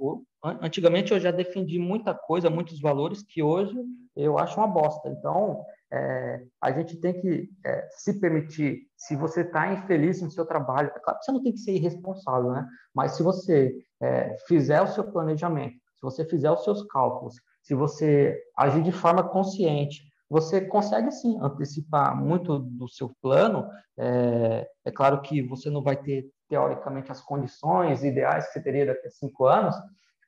Antigamente 0.61 1.13
eu 1.13 1.19
já 1.19 1.31
defendi 1.31 1.77
muita 1.77 2.13
coisa, 2.13 2.49
muitos 2.49 2.81
valores 2.81 3.23
que 3.23 3.43
hoje 3.43 3.75
eu 4.15 4.37
acho 4.37 4.57
uma 4.59 4.67
bosta. 4.67 5.09
Então, 5.09 5.63
é, 5.91 6.43
a 6.59 6.71
gente 6.71 6.97
tem 6.97 7.13
que 7.13 7.49
é, 7.65 7.87
se 7.91 8.19
permitir, 8.19 8.87
se 8.97 9.15
você 9.15 9.41
está 9.41 9.71
infeliz 9.71 10.21
no 10.21 10.31
seu 10.31 10.45
trabalho, 10.45 10.91
é 10.95 10.99
claro 10.99 11.19
que 11.19 11.25
você 11.25 11.31
não 11.31 11.43
tem 11.43 11.53
que 11.53 11.59
ser 11.59 11.73
irresponsável, 11.73 12.51
né? 12.51 12.67
Mas 12.93 13.11
se 13.11 13.23
você 13.23 13.73
é, 14.01 14.35
fizer 14.47 14.81
o 14.81 14.87
seu 14.87 15.03
planejamento, 15.03 15.75
se 15.95 16.01
você 16.01 16.25
fizer 16.25 16.51
os 16.51 16.63
seus 16.63 16.83
cálculos, 16.87 17.35
se 17.61 17.75
você 17.75 18.37
agir 18.57 18.81
de 18.81 18.91
forma 18.91 19.23
consciente, 19.23 20.01
você 20.33 20.61
consegue 20.61 21.11
sim 21.11 21.37
antecipar 21.39 22.19
muito 22.19 22.57
do 22.57 22.89
seu 22.89 23.11
plano. 23.21 23.69
É, 23.95 24.67
é, 24.83 24.91
claro 24.91 25.21
que 25.21 25.43
você 25.43 25.69
não 25.69 25.83
vai 25.83 25.95
ter, 25.95 26.27
teoricamente, 26.49 27.11
as 27.11 27.21
condições 27.21 28.03
ideais 28.03 28.47
que 28.47 28.53
você 28.53 28.63
teria 28.63 28.87
daqui 28.87 29.05
a 29.05 29.11
cinco 29.11 29.45
anos, 29.45 29.75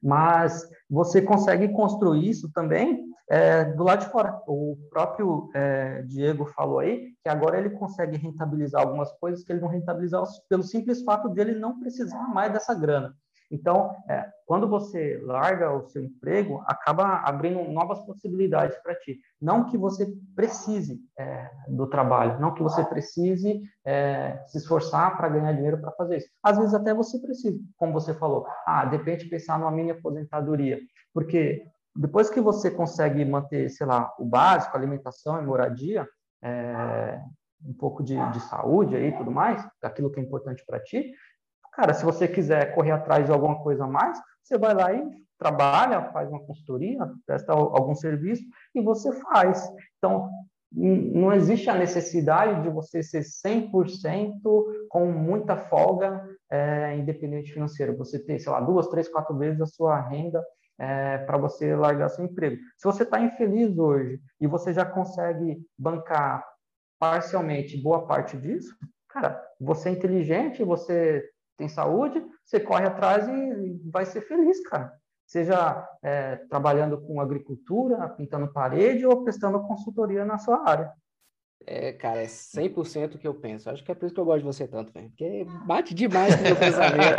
mas 0.04 0.70
você 0.88 1.24
consegue 1.24 1.70
construir 1.70 2.30
isso 2.30 2.52
também 2.54 3.04
é, 3.28 3.64
do 3.64 3.84
lado 3.84 4.02
de 4.06 4.12
fora. 4.12 4.40
O 4.48 4.78
próprio 4.92 5.50
é, 5.56 6.04
Diego 6.04 6.46
falou 6.46 6.78
aí 6.78 7.08
que 7.24 7.28
agora 7.28 7.58
ele 7.58 7.72
consegue 7.72 8.16
rentabilizar 8.16 8.84
algumas 8.84 9.12
coisas 9.14 9.44
que 9.44 9.52
ele 9.52 9.62
não 9.62 9.70
rentabilizava 9.70 10.28
pelo 10.48 10.62
simples 10.62 11.02
fato 11.02 11.30
de 11.30 11.42
ele 11.42 11.56
não 11.56 11.80
precisar 11.80 12.28
mais 12.28 12.54
dessa 12.54 12.76
grana. 12.76 13.16
Então, 13.52 13.96
é, 14.10 14.26
quando 14.46 14.68
você 14.68 15.20
larga 15.24 15.72
o 15.72 15.88
seu 15.90 16.04
emprego, 16.04 16.64
acaba 16.66 17.18
abrindo 17.20 17.64
novas 17.72 18.00
possibilidades 18.06 18.78
para 18.80 18.96
ti. 18.96 19.20
Não 19.42 19.66
que 19.66 19.78
você 19.78 20.08
precise 20.36 21.00
é, 21.18 21.50
do 21.68 21.88
trabalho, 21.88 22.40
não 22.40 22.54
que 22.54 22.64
você 22.64 22.84
precise 22.84 23.62
é, 23.86 24.44
se 24.48 24.58
esforçar 24.58 25.16
para 25.18 25.30
ganhar 25.30 25.54
dinheiro 25.54 25.80
para 25.80 25.92
fazer 25.92 26.18
isso. 26.18 26.30
Às 26.44 26.58
vezes 26.58 26.74
até 26.74 26.94
você 26.94 27.20
precisa, 27.20 27.60
como 27.78 27.94
você 27.94 28.14
falou. 28.14 28.46
Ah, 28.66 28.86
de 28.86 29.00
pensar 29.30 29.60
numa 29.60 29.72
mini 29.72 29.92
aposentadoria, 29.92 30.80
porque 31.14 31.64
depois 31.96 32.30
que 32.30 32.42
você 32.42 32.70
consegue 32.70 33.24
manter, 33.24 33.70
sei 33.70 33.88
lá, 33.88 34.14
o 34.20 34.26
básico, 34.26 34.76
alimentação 34.76 35.42
e 35.42 35.46
moradia, 35.46 36.06
é, 36.44 37.22
um 37.64 37.74
pouco 37.74 38.04
de, 38.04 38.16
de 38.32 38.40
saúde 38.42 38.96
aí, 38.96 39.16
tudo 39.18 39.32
mais, 39.32 39.66
aquilo 39.82 40.12
que 40.12 40.20
é 40.20 40.24
importante 40.24 40.64
para 40.66 40.80
ti, 40.80 41.12
Cara, 41.76 41.94
se 41.94 42.06
você 42.06 42.28
quiser 42.28 42.74
correr 42.74 42.92
atrás 42.92 43.26
de 43.26 43.32
alguma 43.32 43.62
coisa 43.62 43.84
a 43.84 43.88
mais, 43.88 44.18
você 44.42 44.58
vai 44.58 44.74
lá 44.74 44.94
e 44.94 45.04
trabalha, 45.38 46.10
faz 46.12 46.30
uma 46.30 46.40
consultoria, 46.40 47.00
presta 47.26 47.52
algum 47.52 47.94
serviço 47.94 48.44
e 48.74 48.82
você 48.82 49.12
faz. 49.20 49.68
Então, 49.98 50.30
não 50.72 51.34
existe 51.34 51.70
a 51.70 51.76
necessidade 51.76 52.64
de 52.64 52.70
você 52.70 53.04
ser 53.04 53.22
100% 53.22 54.40
com 54.90 55.06
muita 55.12 55.58
folga 55.58 56.26
é, 56.50 56.96
independente 56.98 57.54
financeiro. 57.54 57.98
Você 57.98 58.20
ter, 58.20 58.40
sei 58.40 58.52
lá, 58.52 58.60
duas, 58.60 58.88
três, 58.88 59.08
quatro 59.08 59.38
vezes 59.38 59.62
a 59.62 59.66
sua 59.66 60.00
renda 60.00 60.44
é, 60.78 61.20
para 61.20 61.38
você 61.38 61.76
largar 61.76 62.10
seu 62.10 62.26
emprego. 62.26 62.58
Se 62.78 62.86
você 62.86 63.04
está 63.04 63.20
infeliz 63.20 63.78
hoje 63.78 64.20
e 64.40 64.48
você 64.48 64.74
já 64.74 64.86
consegue 64.86 65.58
bancar 65.78 66.46
parcialmente 67.00 67.82
boa 67.82 68.06
parte 68.06 68.38
disso, 68.38 68.76
cara, 69.10 69.42
você 69.60 69.90
é 69.90 69.92
inteligente, 69.94 70.64
você 70.64 71.24
tem 71.58 71.68
saúde, 71.68 72.24
você 72.44 72.60
corre 72.60 72.86
atrás 72.86 73.28
e 73.28 73.80
vai 73.92 74.06
ser 74.06 74.22
feliz, 74.22 74.62
cara. 74.68 74.94
Seja 75.26 75.88
é, 76.04 76.36
trabalhando 76.50 77.02
com 77.02 77.20
agricultura, 77.20 78.10
pintando 78.10 78.52
parede 78.54 79.06
ou 79.06 79.24
prestando 79.24 79.62
consultoria 79.64 80.24
na 80.24 80.38
sua 80.38 80.68
área. 80.68 80.94
É, 81.66 81.94
cara, 81.94 82.22
é 82.22 82.28
100% 82.28 83.16
o 83.16 83.18
que 83.18 83.28
eu 83.28 83.34
penso. 83.34 83.68
Acho 83.70 83.84
que 83.84 83.92
é 83.92 83.96
por 83.96 84.06
isso 84.06 84.14
que 84.14 84.22
eu 84.22 84.26
gosto 84.26 84.40
de 84.40 84.46
você 84.46 84.68
tanto, 84.68 84.94
velho. 84.94 85.10
Porque 85.10 85.48
bate 85.66 85.96
demais 85.96 86.36
com 86.36 86.42
o 86.42 86.46
meu 86.46 86.56
pensamento. 86.56 87.16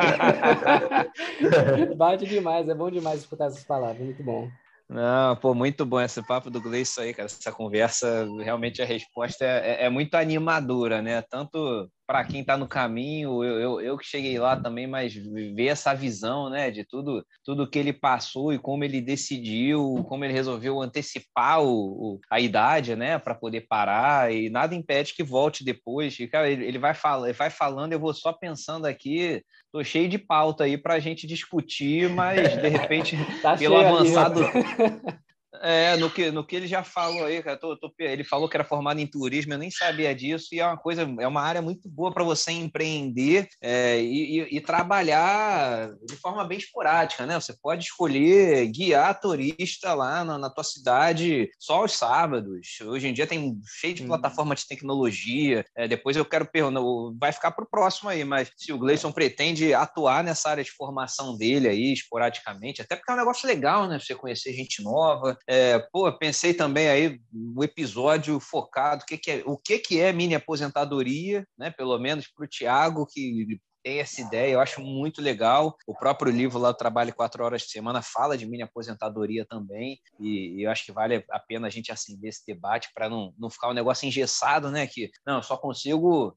bate 1.96 2.26
demais, 2.26 2.68
é 2.68 2.74
bom 2.74 2.88
demais 2.90 3.20
escutar 3.20 3.46
essas 3.46 3.64
palavras, 3.64 3.98
muito 3.98 4.22
bom. 4.22 4.48
Não, 4.88 5.34
pô, 5.36 5.52
muito 5.52 5.84
bom 5.84 6.00
esse 6.00 6.24
papo 6.24 6.48
do 6.48 6.60
Gleison 6.60 7.00
aí, 7.00 7.12
cara. 7.12 7.26
Essa 7.26 7.50
conversa, 7.50 8.24
realmente 8.38 8.80
a 8.80 8.84
resposta 8.84 9.44
é, 9.44 9.82
é, 9.82 9.86
é 9.86 9.90
muito 9.90 10.14
animadora, 10.14 11.02
né? 11.02 11.22
Tanto 11.22 11.90
para 12.06 12.24
quem 12.24 12.40
está 12.40 12.56
no 12.56 12.68
caminho, 12.68 13.42
eu, 13.42 13.58
eu, 13.58 13.80
eu, 13.80 13.98
que 13.98 14.06
cheguei 14.06 14.38
lá 14.38 14.56
também, 14.56 14.86
mas 14.86 15.12
ver 15.14 15.66
essa 15.66 15.92
visão, 15.92 16.48
né, 16.48 16.70
de 16.70 16.84
tudo, 16.84 17.24
tudo 17.44 17.68
que 17.68 17.78
ele 17.78 17.92
passou 17.92 18.52
e 18.52 18.58
como 18.58 18.84
ele 18.84 19.00
decidiu, 19.00 20.04
como 20.08 20.24
ele 20.24 20.32
resolveu 20.32 20.80
antecipar 20.80 21.62
o, 21.62 21.68
o 21.68 22.20
a 22.30 22.40
idade, 22.40 22.94
né, 22.94 23.18
para 23.18 23.34
poder 23.34 23.66
parar 23.68 24.32
e 24.32 24.48
nada 24.48 24.74
impede 24.74 25.14
que 25.14 25.24
volte 25.24 25.64
depois. 25.64 26.18
E, 26.20 26.28
cara, 26.28 26.48
ele, 26.48 26.64
ele 26.64 26.78
vai 26.78 26.94
falando, 26.94 27.26
ele 27.26 27.32
vai 27.32 27.50
falando, 27.50 27.92
eu 27.92 28.00
vou 28.00 28.14
só 28.14 28.32
pensando 28.32 28.86
aqui, 28.86 29.42
tô 29.72 29.82
cheio 29.82 30.08
de 30.08 30.18
pauta 30.18 30.64
aí 30.64 30.78
para 30.78 30.94
a 30.94 31.00
gente 31.00 31.26
discutir, 31.26 32.08
mas 32.08 32.56
de 32.60 32.68
repente 32.68 33.16
tá 33.42 33.56
pelo 33.56 33.76
avançado 33.76 34.40
É, 35.62 35.96
no 35.96 36.10
que, 36.10 36.30
no 36.30 36.44
que 36.44 36.56
ele 36.56 36.66
já 36.66 36.82
falou 36.82 37.24
aí, 37.24 37.42
cara, 37.42 37.56
tô, 37.56 37.76
tô, 37.76 37.92
ele 37.98 38.24
falou 38.24 38.48
que 38.48 38.56
era 38.56 38.64
formado 38.64 39.00
em 39.00 39.06
turismo, 39.06 39.52
eu 39.52 39.58
nem 39.58 39.70
sabia 39.70 40.14
disso, 40.14 40.48
e 40.52 40.60
é 40.60 40.66
uma 40.66 40.76
coisa, 40.76 41.02
é 41.20 41.26
uma 41.26 41.42
área 41.42 41.62
muito 41.62 41.88
boa 41.88 42.12
para 42.12 42.24
você 42.24 42.52
empreender 42.52 43.48
é, 43.60 44.00
e, 44.00 44.40
e, 44.40 44.56
e, 44.56 44.60
trabalhar 44.60 45.90
de 46.06 46.16
forma 46.16 46.44
bem 46.44 46.58
esporádica, 46.58 47.26
né? 47.26 47.38
Você 47.38 47.54
pode 47.60 47.84
escolher 47.84 48.66
guiar 48.68 49.20
turista 49.20 49.94
lá 49.94 50.24
na, 50.24 50.38
na 50.38 50.50
tua 50.50 50.64
cidade 50.64 51.48
só 51.58 51.82
aos 51.82 51.92
sábados. 51.92 52.78
Hoje 52.84 53.08
em 53.08 53.12
dia 53.12 53.26
tem 53.26 53.58
cheio 53.80 53.94
de 53.94 54.02
hum. 54.02 54.08
plataforma 54.08 54.54
de 54.54 54.66
tecnologia. 54.66 55.64
É, 55.76 55.86
depois 55.86 56.16
eu 56.16 56.24
quero 56.24 56.46
perguntar, 56.46 56.80
vai 57.18 57.32
ficar 57.32 57.52
para 57.52 57.64
o 57.64 57.68
próximo 57.68 58.08
aí, 58.08 58.24
mas 58.24 58.50
se 58.56 58.72
o 58.72 58.78
Gleison 58.78 59.12
pretende 59.12 59.72
atuar 59.72 60.24
nessa 60.24 60.50
área 60.50 60.64
de 60.64 60.70
formação 60.70 61.36
dele 61.36 61.68
aí, 61.68 61.92
esporadicamente, 61.92 62.82
até 62.82 62.96
porque 62.96 63.10
é 63.10 63.14
um 63.14 63.18
negócio 63.18 63.46
legal, 63.46 63.86
né? 63.86 63.98
Você 63.98 64.14
conhecer 64.14 64.52
gente 64.52 64.82
nova. 64.82 65.36
É, 65.48 65.78
pô, 65.92 66.12
pensei 66.12 66.52
também 66.52 66.88
aí 66.88 67.20
o 67.32 67.62
episódio 67.62 68.40
focado 68.40 69.04
o 69.04 69.06
que, 69.06 69.16
que 69.16 69.30
é 69.30 69.42
o 69.46 69.56
que, 69.56 69.78
que 69.78 70.00
é 70.00 70.12
mini 70.12 70.34
aposentadoria, 70.34 71.46
né? 71.56 71.70
Pelo 71.70 71.96
menos 71.98 72.26
para 72.26 72.44
o 72.44 72.48
Tiago 72.48 73.06
que 73.06 73.60
tem 73.86 74.00
essa 74.00 74.20
ideia, 74.20 74.54
eu 74.54 74.60
acho 74.60 74.80
muito 74.80 75.22
legal. 75.22 75.76
O 75.86 75.94
próprio 75.94 76.32
livro 76.32 76.58
lá, 76.58 76.70
o 76.70 76.74
Trabalho 76.74 77.14
Quatro 77.14 77.44
Horas 77.44 77.62
de 77.62 77.68
Semana, 77.68 78.02
fala 78.02 78.36
de 78.36 78.44
mini 78.44 78.64
aposentadoria 78.64 79.46
também, 79.46 80.00
e, 80.18 80.56
e 80.56 80.62
eu 80.64 80.70
acho 80.72 80.84
que 80.84 80.90
vale 80.90 81.24
a 81.30 81.38
pena 81.38 81.68
a 81.68 81.70
gente 81.70 81.92
acender 81.92 82.30
esse 82.30 82.44
debate 82.44 82.90
para 82.92 83.08
não, 83.08 83.32
não 83.38 83.48
ficar 83.48 83.70
um 83.70 83.74
negócio 83.74 84.04
engessado, 84.04 84.72
né? 84.72 84.88
Que 84.88 85.08
não, 85.24 85.36
eu 85.36 85.42
só 85.44 85.56
consigo 85.56 86.36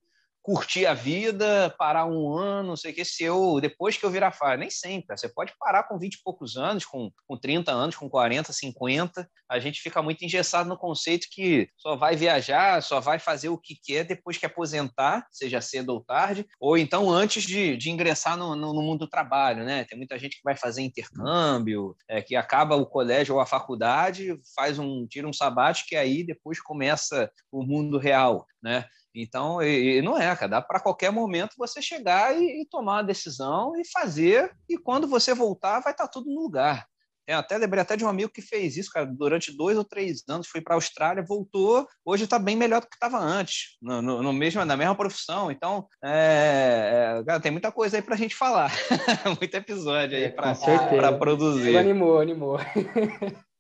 curtir 0.50 0.88
a 0.88 0.96
vida, 0.96 1.72
parar 1.78 2.08
um 2.08 2.34
ano, 2.36 2.70
não 2.70 2.76
sei 2.76 2.92
o 2.92 2.96
que, 2.96 3.06
se 3.06 3.24
eu, 3.24 3.60
depois 3.62 3.96
que 3.96 4.04
eu 4.04 4.10
virar 4.10 4.32
fire, 4.32 4.58
nem 4.58 4.72
sempre, 4.72 5.16
você 5.16 5.30
pode 5.30 5.54
parar 5.60 5.84
com 5.84 6.00
20 6.00 6.16
e 6.16 6.24
poucos 6.24 6.58
anos, 6.58 6.88
com, 6.88 7.12
com 7.28 7.38
30 7.38 7.72
anos, 7.72 7.96
com 7.96 8.10
40, 8.10 8.52
50, 8.52 9.30
a 9.48 9.60
gente 9.60 9.80
fica 9.80 10.02
muito 10.02 10.26
engessado 10.26 10.68
no 10.68 10.76
conceito 10.76 11.28
que 11.30 11.70
só 11.78 11.96
vai 11.96 12.16
viajar, 12.16 12.82
só 12.82 13.00
vai 13.00 13.20
fazer 13.20 13.50
o 13.50 13.60
que 13.60 13.76
quer 13.76 14.04
depois 14.04 14.40
que 14.40 14.46
aposentar, 14.48 15.28
seja 15.32 15.62
cedo 15.62 15.90
ou 15.90 16.04
tarde, 16.04 16.48
ou 16.60 16.76
então 16.76 17.12
antes 17.12 17.44
de, 17.44 17.78
de 17.78 17.92
ingressar 17.92 18.36
no, 18.36 18.56
no, 18.56 18.74
no 18.74 18.82
mundo 18.82 19.02
do 19.02 19.08
trabalho, 19.08 19.64
né? 19.64 19.84
Tem 19.84 20.00
muita 20.00 20.18
gente 20.18 20.38
que 20.38 20.44
vai 20.44 20.56
fazer 20.56 20.82
intercâmbio, 20.82 21.96
é, 22.08 22.24
que 22.24 22.36
acaba 22.36 22.76
o 22.76 22.88
colégio 22.88 23.36
ou 23.36 23.42
a 23.42 23.46
faculdade, 23.46 24.36
faz 24.56 24.80
um, 24.80 25.06
tira 25.06 25.28
um 25.28 25.34
sabático 25.34 25.94
e 25.94 25.96
aí 25.96 26.24
depois 26.24 26.60
começa 26.60 27.32
o 27.52 27.64
mundo 27.64 28.00
real, 28.00 28.48
né? 28.64 28.86
Então, 29.14 29.62
e, 29.62 29.98
e 29.98 30.02
não 30.02 30.18
é, 30.18 30.36
cara, 30.36 30.52
dá 30.52 30.62
para 30.62 30.80
qualquer 30.80 31.12
momento 31.12 31.56
você 31.58 31.82
chegar 31.82 32.36
e, 32.36 32.62
e, 32.62 32.66
tomar 32.70 33.00
a 33.00 33.04
decisão 33.04 33.74
e 33.76 33.88
fazer, 33.90 34.56
e 34.68 34.78
quando 34.78 35.08
você 35.08 35.34
voltar, 35.34 35.80
vai 35.80 35.94
estar 35.94 36.06
tá 36.06 36.12
tudo 36.12 36.30
no 36.30 36.42
lugar. 36.42 36.86
É, 37.30 37.36
até 37.36 37.60
lembrei 37.60 37.80
até 37.80 37.96
de 37.96 38.04
um 38.04 38.10
amigo 38.10 38.32
que 38.32 38.42
fez 38.42 38.76
isso, 38.76 38.90
cara, 38.92 39.06
durante 39.06 39.56
dois 39.56 39.78
ou 39.78 39.84
três 39.84 40.24
anos, 40.28 40.48
foi 40.48 40.62
para 40.62 40.74
a 40.74 40.78
Austrália, 40.78 41.24
voltou, 41.24 41.88
hoje 42.04 42.24
está 42.24 42.40
bem 42.40 42.56
melhor 42.56 42.82
do 42.82 42.88
que 42.88 42.96
estava 42.96 43.20
antes, 43.20 43.78
no, 43.80 44.02
no, 44.02 44.24
no, 44.24 44.34
mesmo, 44.34 44.66
na 44.66 44.76
mesma 44.76 44.96
profissão. 44.96 45.52
Então, 45.52 45.88
é, 46.04 47.20
é, 47.20 47.24
cara, 47.24 47.40
tem 47.40 47.52
muita 47.52 47.72
coisa 47.72 47.98
aí 47.98 48.02
para 48.02 48.16
a 48.16 48.18
gente 48.18 48.36
falar, 48.36 48.72
muito 49.40 49.54
episódio 49.54 50.18
aí 50.18 50.32
para 50.32 51.14
produzir. 51.20 51.78
Animou, 51.78 52.20
animou. 52.20 52.58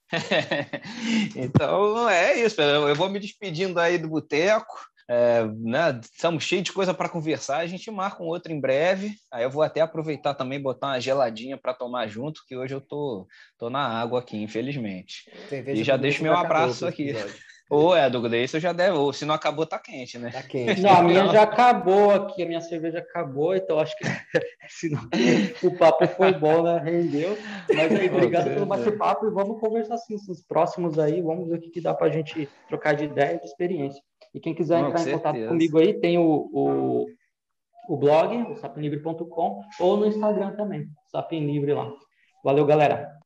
então 1.35 2.09
é 2.09 2.43
isso, 2.43 2.59
eu 2.59 2.95
vou 2.95 3.07
me 3.07 3.19
despedindo 3.19 3.79
aí 3.79 3.99
do 3.99 4.09
boteco. 4.09 4.79
É, 5.11 5.43
né, 5.43 5.99
estamos 6.03 6.43
cheios 6.43 6.65
de 6.65 6.71
coisa 6.71 6.93
para 6.93 7.09
conversar, 7.09 7.57
a 7.57 7.65
gente 7.65 7.89
marca 7.89 8.21
um 8.21 8.27
outro 8.27 8.53
em 8.53 8.59
breve. 8.59 9.15
Aí 9.31 9.43
eu 9.43 9.49
vou 9.49 9.63
até 9.63 9.81
aproveitar 9.81 10.35
também 10.35 10.61
botar 10.61 10.89
uma 10.89 10.99
geladinha 10.99 11.57
para 11.57 11.73
tomar 11.73 12.05
junto, 12.05 12.45
que 12.47 12.55
hoje 12.55 12.75
eu 12.75 12.81
tô, 12.81 13.27
tô 13.57 13.71
na 13.71 13.79
água 13.79 14.19
aqui, 14.19 14.37
infelizmente. 14.37 15.27
e 15.51 15.83
já 15.83 15.97
deixo 15.97 16.21
meu 16.21 16.35
abraço 16.35 16.85
aqui. 16.85 17.15
Ou 17.71 17.95
é, 17.97 18.07
do 18.07 18.21
Gleison 18.21 18.59
já 18.59 18.71
deve, 18.71 18.97
ou 18.97 19.11
se 19.11 19.25
não 19.25 19.33
acabou, 19.33 19.65
tá 19.65 19.79
quente, 19.79 20.19
né? 20.19 20.29
Tá 20.29 20.43
quente. 20.43 20.79
Não, 20.79 20.91
a 20.91 21.01
minha 21.01 21.25
já 21.29 21.41
acabou 21.41 22.11
aqui, 22.11 22.43
a 22.43 22.45
minha 22.45 22.61
cerveja 22.61 22.99
acabou, 22.99 23.55
então 23.55 23.79
acho 23.79 23.95
que 23.97 24.05
o 25.65 25.75
papo 25.75 26.05
foi 26.05 26.33
bom, 26.33 26.61
né? 26.61 26.83
Rendeu. 26.85 27.35
Mas 27.73 27.91
aí, 27.99 28.11
obrigado 28.11 28.53
pelo 28.53 28.67
bate-papo 28.67 29.25
e 29.25 29.31
vamos 29.31 29.59
conversar 29.59 29.95
assim, 29.95 30.13
os 30.13 30.43
próximos 30.43 30.99
aí, 30.99 31.19
vamos 31.19 31.49
ver 31.49 31.55
o 31.55 31.59
que, 31.59 31.71
que 31.71 31.81
dá 31.81 31.95
para 31.95 32.05
a 32.05 32.11
gente 32.11 32.47
trocar 32.67 32.93
de 32.93 33.05
ideia 33.05 33.37
e 33.37 33.39
de 33.39 33.45
experiência. 33.45 34.03
E 34.33 34.39
quem 34.39 34.53
quiser 34.53 34.79
entrar 34.79 35.07
em 35.07 35.11
contato 35.11 35.47
comigo 35.47 35.79
aí, 35.79 35.99
tem 35.99 36.17
o, 36.17 36.49
o, 36.53 37.05
o 37.89 37.97
blog, 37.97 38.51
o 38.51 38.55
sapinlivre.com, 38.57 39.61
ou 39.79 39.97
no 39.97 40.05
Instagram 40.05 40.55
também, 40.55 40.87
sapinlivre 41.11 41.73
lá. 41.73 41.91
Valeu, 42.43 42.65
galera. 42.65 43.19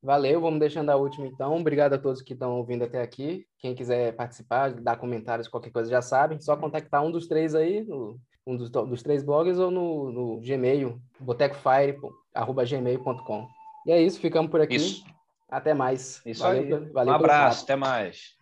Valeu, 0.00 0.40
vamos 0.40 0.60
deixando 0.60 0.90
a 0.90 0.96
última 0.96 1.26
então. 1.26 1.56
Obrigado 1.56 1.94
a 1.94 1.98
todos 1.98 2.22
que 2.22 2.32
estão 2.32 2.56
ouvindo 2.56 2.84
até 2.84 3.02
aqui. 3.02 3.44
Quem 3.58 3.74
quiser 3.74 4.14
participar, 4.14 4.72
dar 4.72 4.96
comentários, 4.96 5.48
qualquer 5.48 5.70
coisa 5.70 5.90
já 5.90 6.00
sabe. 6.00 6.40
Só 6.42 6.56
contactar 6.56 7.04
um 7.04 7.10
dos 7.10 7.26
três 7.26 7.52
aí, 7.54 7.84
no, 7.84 8.18
um 8.46 8.56
dos, 8.56 8.70
dos 8.70 9.02
três 9.02 9.24
blogs 9.24 9.58
ou 9.58 9.72
no, 9.72 10.12
no 10.12 10.40
Gmail, 10.40 11.00
botecofire.gmail.com. 11.18 13.48
E 13.86 13.90
é 13.90 14.00
isso, 14.00 14.20
ficamos 14.20 14.50
por 14.50 14.60
aqui. 14.60 14.76
Isso. 14.76 15.04
Até 15.50 15.74
mais. 15.74 16.22
Isso 16.24 16.42
valeu, 16.42 16.76
aí. 16.76 16.92
Valeu 16.92 17.12
um 17.12 17.16
abraço, 17.16 17.64
até 17.64 17.74
mais. 17.74 18.37